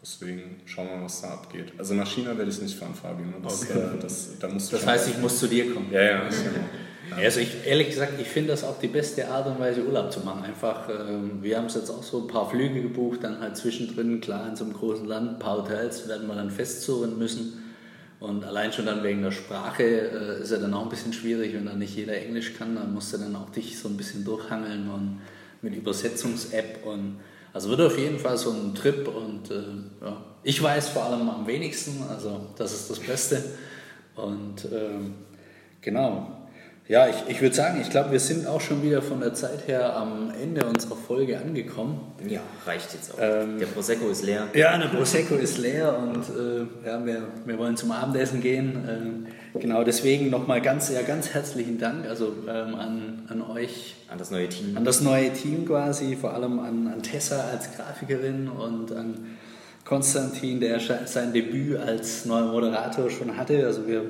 Deswegen 0.00 0.60
schauen 0.66 0.86
wir 0.86 0.96
mal, 0.98 1.04
was 1.06 1.20
da 1.20 1.30
abgeht. 1.32 1.72
Also 1.78 1.92
nach 1.94 2.06
China 2.08 2.38
werde 2.38 2.48
ich 2.48 2.62
nicht 2.62 2.76
fahren, 2.78 2.94
Fabian. 2.94 3.28
ne? 3.28 3.36
Das, 3.42 3.62
Okay. 3.68 3.78
äh, 3.78 4.00
das, 4.00 4.38
da 4.38 4.46
musst 4.48 4.70
du 4.70 4.76
Das 4.76 4.86
heißt, 4.86 5.08
ich 5.08 5.18
muss 5.18 5.40
zu 5.40 5.48
dir 5.48 5.74
kommen. 5.74 5.88
Ja, 5.90 6.00
ja. 6.00 6.10
ja. 6.22 6.30
Also 7.14 7.40
ich, 7.40 7.66
ehrlich 7.66 7.88
gesagt, 7.88 8.20
ich 8.20 8.28
finde 8.28 8.50
das 8.50 8.64
auch 8.64 8.78
die 8.78 8.88
beste 8.88 9.28
Art 9.28 9.46
und 9.46 9.58
Weise, 9.58 9.84
Urlaub 9.84 10.12
zu 10.12 10.20
machen. 10.20 10.44
Einfach, 10.44 10.88
ähm, 10.88 11.38
wir 11.42 11.56
haben 11.56 11.66
es 11.66 11.74
jetzt 11.74 11.90
auch 11.90 12.02
so 12.02 12.22
ein 12.22 12.26
paar 12.26 12.50
Flüge 12.50 12.82
gebucht, 12.82 13.20
dann 13.22 13.40
halt 13.40 13.56
zwischendrin, 13.56 14.20
klar, 14.20 14.48
in 14.48 14.56
so 14.56 14.64
einem 14.64 14.72
großen 14.72 15.06
Land, 15.06 15.30
ein 15.30 15.38
paar 15.38 15.58
Hotels 15.58 16.08
werden 16.08 16.26
wir 16.26 16.34
dann 16.34 16.50
festzurren 16.50 17.18
müssen. 17.18 17.62
Und 18.18 18.44
allein 18.44 18.72
schon 18.72 18.86
dann 18.86 19.02
wegen 19.02 19.22
der 19.22 19.30
Sprache 19.30 19.82
äh, 19.82 20.42
ist 20.42 20.50
ja 20.50 20.58
dann 20.58 20.72
auch 20.74 20.84
ein 20.84 20.88
bisschen 20.88 21.12
schwierig, 21.12 21.54
wenn 21.54 21.66
dann 21.66 21.78
nicht 21.78 21.94
jeder 21.94 22.16
Englisch 22.16 22.54
kann, 22.54 22.74
dann 22.74 22.92
musst 22.92 23.12
du 23.12 23.18
dann 23.18 23.36
auch 23.36 23.50
dich 23.50 23.78
so 23.78 23.88
ein 23.88 23.96
bisschen 23.96 24.24
durchhangeln 24.24 24.88
und 24.88 25.20
mit 25.62 25.74
Übersetzungs-App 25.74 26.84
und 26.86 27.18
also 27.52 27.70
wird 27.70 27.80
auf 27.80 27.98
jeden 27.98 28.18
Fall 28.18 28.36
so 28.36 28.50
ein 28.50 28.74
Trip 28.74 29.08
und 29.08 29.50
äh, 29.50 30.04
ja. 30.04 30.22
ich 30.42 30.62
weiß 30.62 30.90
vor 30.90 31.04
allem 31.04 31.28
am 31.28 31.46
wenigsten, 31.46 32.02
also 32.08 32.48
das 32.56 32.72
ist 32.72 32.90
das 32.90 33.00
Beste. 33.00 33.42
Und 34.14 34.66
ähm, 34.72 35.14
genau. 35.80 36.35
Ja, 36.88 37.08
ich, 37.08 37.16
ich 37.26 37.42
würde 37.42 37.52
sagen, 37.54 37.80
ich 37.82 37.90
glaube, 37.90 38.12
wir 38.12 38.20
sind 38.20 38.46
auch 38.46 38.60
schon 38.60 38.80
wieder 38.80 39.02
von 39.02 39.18
der 39.18 39.34
Zeit 39.34 39.66
her 39.66 39.96
am 39.96 40.30
Ende 40.40 40.64
unserer 40.64 40.94
Folge 40.94 41.36
angekommen. 41.36 42.00
Ja, 42.28 42.38
reicht 42.64 42.94
jetzt 42.94 43.12
auch. 43.12 43.18
Ähm, 43.20 43.58
Der 43.58 43.66
Prosecco 43.66 44.08
ist 44.08 44.22
leer. 44.22 44.46
Ja, 44.54 44.78
der 44.78 44.86
Prosecco 44.86 45.34
ist 45.34 45.58
leer 45.58 45.98
und 45.98 46.22
äh, 46.28 46.86
ja, 46.86 47.04
wir, 47.04 47.26
wir 47.44 47.58
wollen 47.58 47.76
zum 47.76 47.90
Abendessen 47.90 48.40
gehen. 48.40 48.84
Ähm, 48.88 49.26
genau, 49.60 49.82
deswegen 49.82 50.30
nochmal 50.30 50.60
ganz, 50.62 50.88
ja, 50.92 51.02
ganz 51.02 51.30
herzlichen 51.30 51.78
Dank 51.80 52.06
also, 52.06 52.32
ähm, 52.48 52.76
an, 52.76 53.22
an 53.30 53.42
euch, 53.42 53.96
An 54.08 54.18
das 54.18 54.30
neue 54.30 54.48
Team. 54.48 54.76
an 54.76 54.84
das 54.84 55.00
neue 55.00 55.32
Team 55.32 55.66
quasi, 55.66 56.14
vor 56.14 56.34
allem 56.34 56.60
an, 56.60 56.86
an 56.86 57.02
Tessa 57.02 57.48
als 57.50 57.68
Grafikerin 57.74 58.48
und 58.48 58.92
an 58.92 59.36
Konstantin, 59.84 60.60
der 60.60 60.78
sein 61.06 61.32
Debüt 61.32 61.78
als 61.78 62.26
neuer 62.26 62.52
Moderator 62.52 63.10
schon 63.10 63.36
hatte. 63.36 63.66
Also 63.66 63.88
wir, 63.88 64.02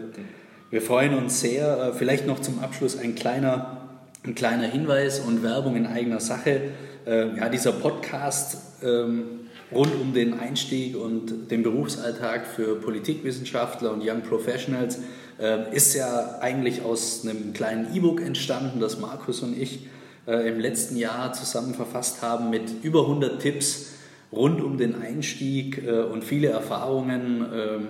wir 0.70 0.82
freuen 0.82 1.14
uns 1.14 1.40
sehr. 1.40 1.78
Äh, 1.78 1.92
Vielleicht 1.92 2.26
noch 2.26 2.40
zum 2.40 2.58
Abschluss 2.58 2.98
ein 2.98 3.14
kleiner, 3.14 3.88
ein 4.24 4.34
kleiner 4.34 4.66
Hinweis 4.66 5.20
und 5.20 5.42
Werbung 5.42 5.76
in 5.76 5.86
eigener 5.86 6.20
Sache. 6.20 6.72
Äh, 7.06 7.36
Ja, 7.36 7.48
dieser 7.48 7.72
Podcast 7.72 8.58
ähm, 8.82 9.48
rund 9.72 9.94
um 10.00 10.12
den 10.12 10.38
Einstieg 10.38 10.96
und 10.96 11.50
den 11.50 11.62
Berufsalltag 11.62 12.46
für 12.46 12.80
Politikwissenschaftler 12.80 13.92
und 13.92 14.02
Young 14.02 14.22
Professionals 14.22 14.98
äh, 15.38 15.74
ist 15.74 15.94
ja 15.94 16.38
eigentlich 16.40 16.82
aus 16.82 17.22
einem 17.24 17.52
kleinen 17.52 17.94
E-Book 17.94 18.20
entstanden, 18.20 18.80
das 18.80 18.98
Markus 18.98 19.40
und 19.42 19.56
ich 19.60 19.86
äh, 20.26 20.48
im 20.48 20.58
letzten 20.58 20.96
Jahr 20.96 21.32
zusammen 21.32 21.74
verfasst 21.74 22.22
haben 22.22 22.50
mit 22.50 22.82
über 22.82 23.02
100 23.02 23.40
Tipps 23.40 23.92
rund 24.32 24.60
um 24.60 24.78
den 24.78 25.00
Einstieg 25.00 25.84
äh, 25.86 26.02
und 26.02 26.24
viele 26.24 26.48
Erfahrungen 26.48 27.46
ähm, 27.54 27.88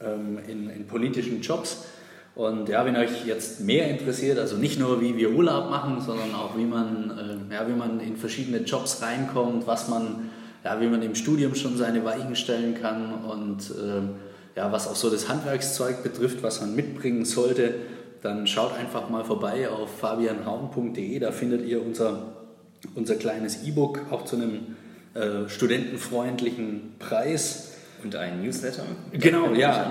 ähm, 0.00 0.38
in, 0.48 0.70
in 0.70 0.86
politischen 0.86 1.40
Jobs. 1.40 1.84
Und 2.34 2.68
ja, 2.68 2.84
wenn 2.84 2.96
euch 2.96 3.24
jetzt 3.26 3.60
mehr 3.60 3.88
interessiert, 3.88 4.38
also 4.38 4.56
nicht 4.56 4.78
nur 4.78 5.00
wie 5.00 5.16
wir 5.16 5.30
Urlaub 5.30 5.70
machen, 5.70 6.00
sondern 6.00 6.34
auch 6.34 6.56
wie 6.56 6.64
man, 6.64 7.48
äh, 7.50 7.54
ja, 7.54 7.68
wie 7.68 7.74
man 7.74 8.00
in 8.00 8.16
verschiedene 8.16 8.58
Jobs 8.58 9.02
reinkommt, 9.02 9.66
was 9.68 9.88
man, 9.88 10.30
ja, 10.64 10.80
wie 10.80 10.88
man 10.88 11.00
im 11.02 11.14
Studium 11.14 11.54
schon 11.54 11.76
seine 11.76 12.04
Weichen 12.04 12.34
stellen 12.34 12.74
kann 12.74 13.24
und 13.24 13.70
ähm, 13.80 14.10
ja, 14.56 14.72
was 14.72 14.88
auch 14.88 14.96
so 14.96 15.10
das 15.10 15.28
Handwerkszeug 15.28 16.02
betrifft, 16.02 16.42
was 16.42 16.60
man 16.60 16.74
mitbringen 16.74 17.24
sollte, 17.24 17.74
dann 18.22 18.46
schaut 18.46 18.76
einfach 18.76 19.10
mal 19.10 19.24
vorbei 19.24 19.68
auf 19.68 19.98
fabianhauen.de, 19.98 21.18
da 21.20 21.30
findet 21.30 21.66
ihr 21.66 21.84
unser, 21.84 22.34
unser 22.96 23.14
kleines 23.14 23.64
E-Book 23.64 24.00
auch 24.10 24.24
zu 24.24 24.36
einem 24.36 24.76
äh, 25.14 25.48
studentenfreundlichen 25.48 26.94
Preis. 26.98 27.74
Und 28.02 28.16
ein 28.16 28.42
Newsletter. 28.42 28.82
Genau, 29.12 29.54
ja. 29.54 29.90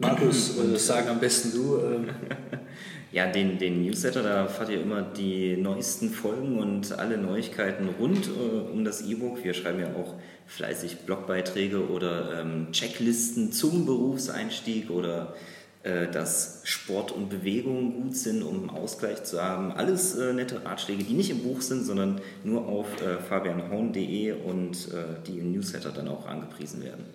Markus, 0.00 0.58
äh, 0.58 0.76
sag 0.76 1.08
am 1.08 1.20
besten 1.20 1.52
du. 1.52 1.78
ähm, 1.78 2.08
Ja, 3.12 3.26
den, 3.26 3.58
den 3.58 3.82
Newsletter, 3.82 4.22
da 4.22 4.42
erfahrt 4.42 4.68
ihr 4.68 4.80
immer 4.80 5.02
die 5.02 5.56
neuesten 5.56 6.10
Folgen 6.10 6.60
und 6.60 6.96
alle 6.96 7.18
Neuigkeiten 7.18 7.88
rund 7.98 8.28
äh, 8.28 8.70
um 8.72 8.84
das 8.84 9.02
E-Book. 9.02 9.42
Wir 9.42 9.52
schreiben 9.52 9.80
ja 9.80 9.88
auch 9.96 10.14
fleißig 10.46 10.98
Blogbeiträge 10.98 11.88
oder 11.88 12.40
ähm, 12.40 12.68
Checklisten 12.70 13.50
zum 13.50 13.84
Berufseinstieg 13.84 14.90
oder 14.90 15.34
äh, 15.82 16.06
dass 16.06 16.60
Sport 16.62 17.10
und 17.10 17.30
Bewegung 17.30 18.00
gut 18.00 18.16
sind, 18.16 18.44
um 18.44 18.60
einen 18.60 18.70
Ausgleich 18.70 19.24
zu 19.24 19.42
haben. 19.42 19.72
Alles 19.72 20.14
äh, 20.14 20.32
nette 20.32 20.64
Ratschläge, 20.64 21.02
die 21.02 21.14
nicht 21.14 21.30
im 21.30 21.42
Buch 21.42 21.62
sind, 21.62 21.84
sondern 21.84 22.20
nur 22.44 22.68
auf 22.68 22.86
äh, 23.02 23.18
fabianhaun.de 23.18 24.34
und 24.34 24.76
äh, 24.92 25.20
die 25.26 25.40
im 25.40 25.50
Newsletter 25.50 25.90
dann 25.90 26.06
auch 26.06 26.28
angepriesen 26.28 26.84
werden. 26.84 27.06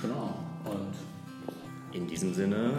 genau. 0.00 0.32
Und 0.64 0.94
In 1.94 2.08
diesem 2.08 2.34
Sinne, 2.34 2.70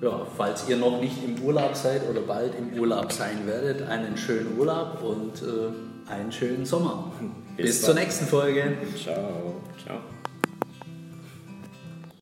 ja, 0.00 0.26
falls 0.36 0.66
ihr 0.68 0.76
noch 0.76 1.00
nicht 1.00 1.22
im 1.22 1.42
Urlaub 1.42 1.76
seid 1.76 2.08
oder 2.08 2.22
bald 2.22 2.54
im 2.58 2.80
Urlaub 2.80 3.12
sein 3.12 3.46
werdet, 3.46 3.86
einen 3.86 4.16
schönen 4.16 4.58
Urlaub 4.58 5.02
und 5.02 5.42
äh, 5.42 6.10
einen 6.10 6.32
schönen 6.32 6.64
Sommer. 6.64 7.12
Bis 7.56 7.66
Bis 7.66 7.82
zur 7.82 7.94
nächsten 7.94 8.24
Folge. 8.26 8.78
ciao. 8.96 9.56
Ciao. 9.84 10.00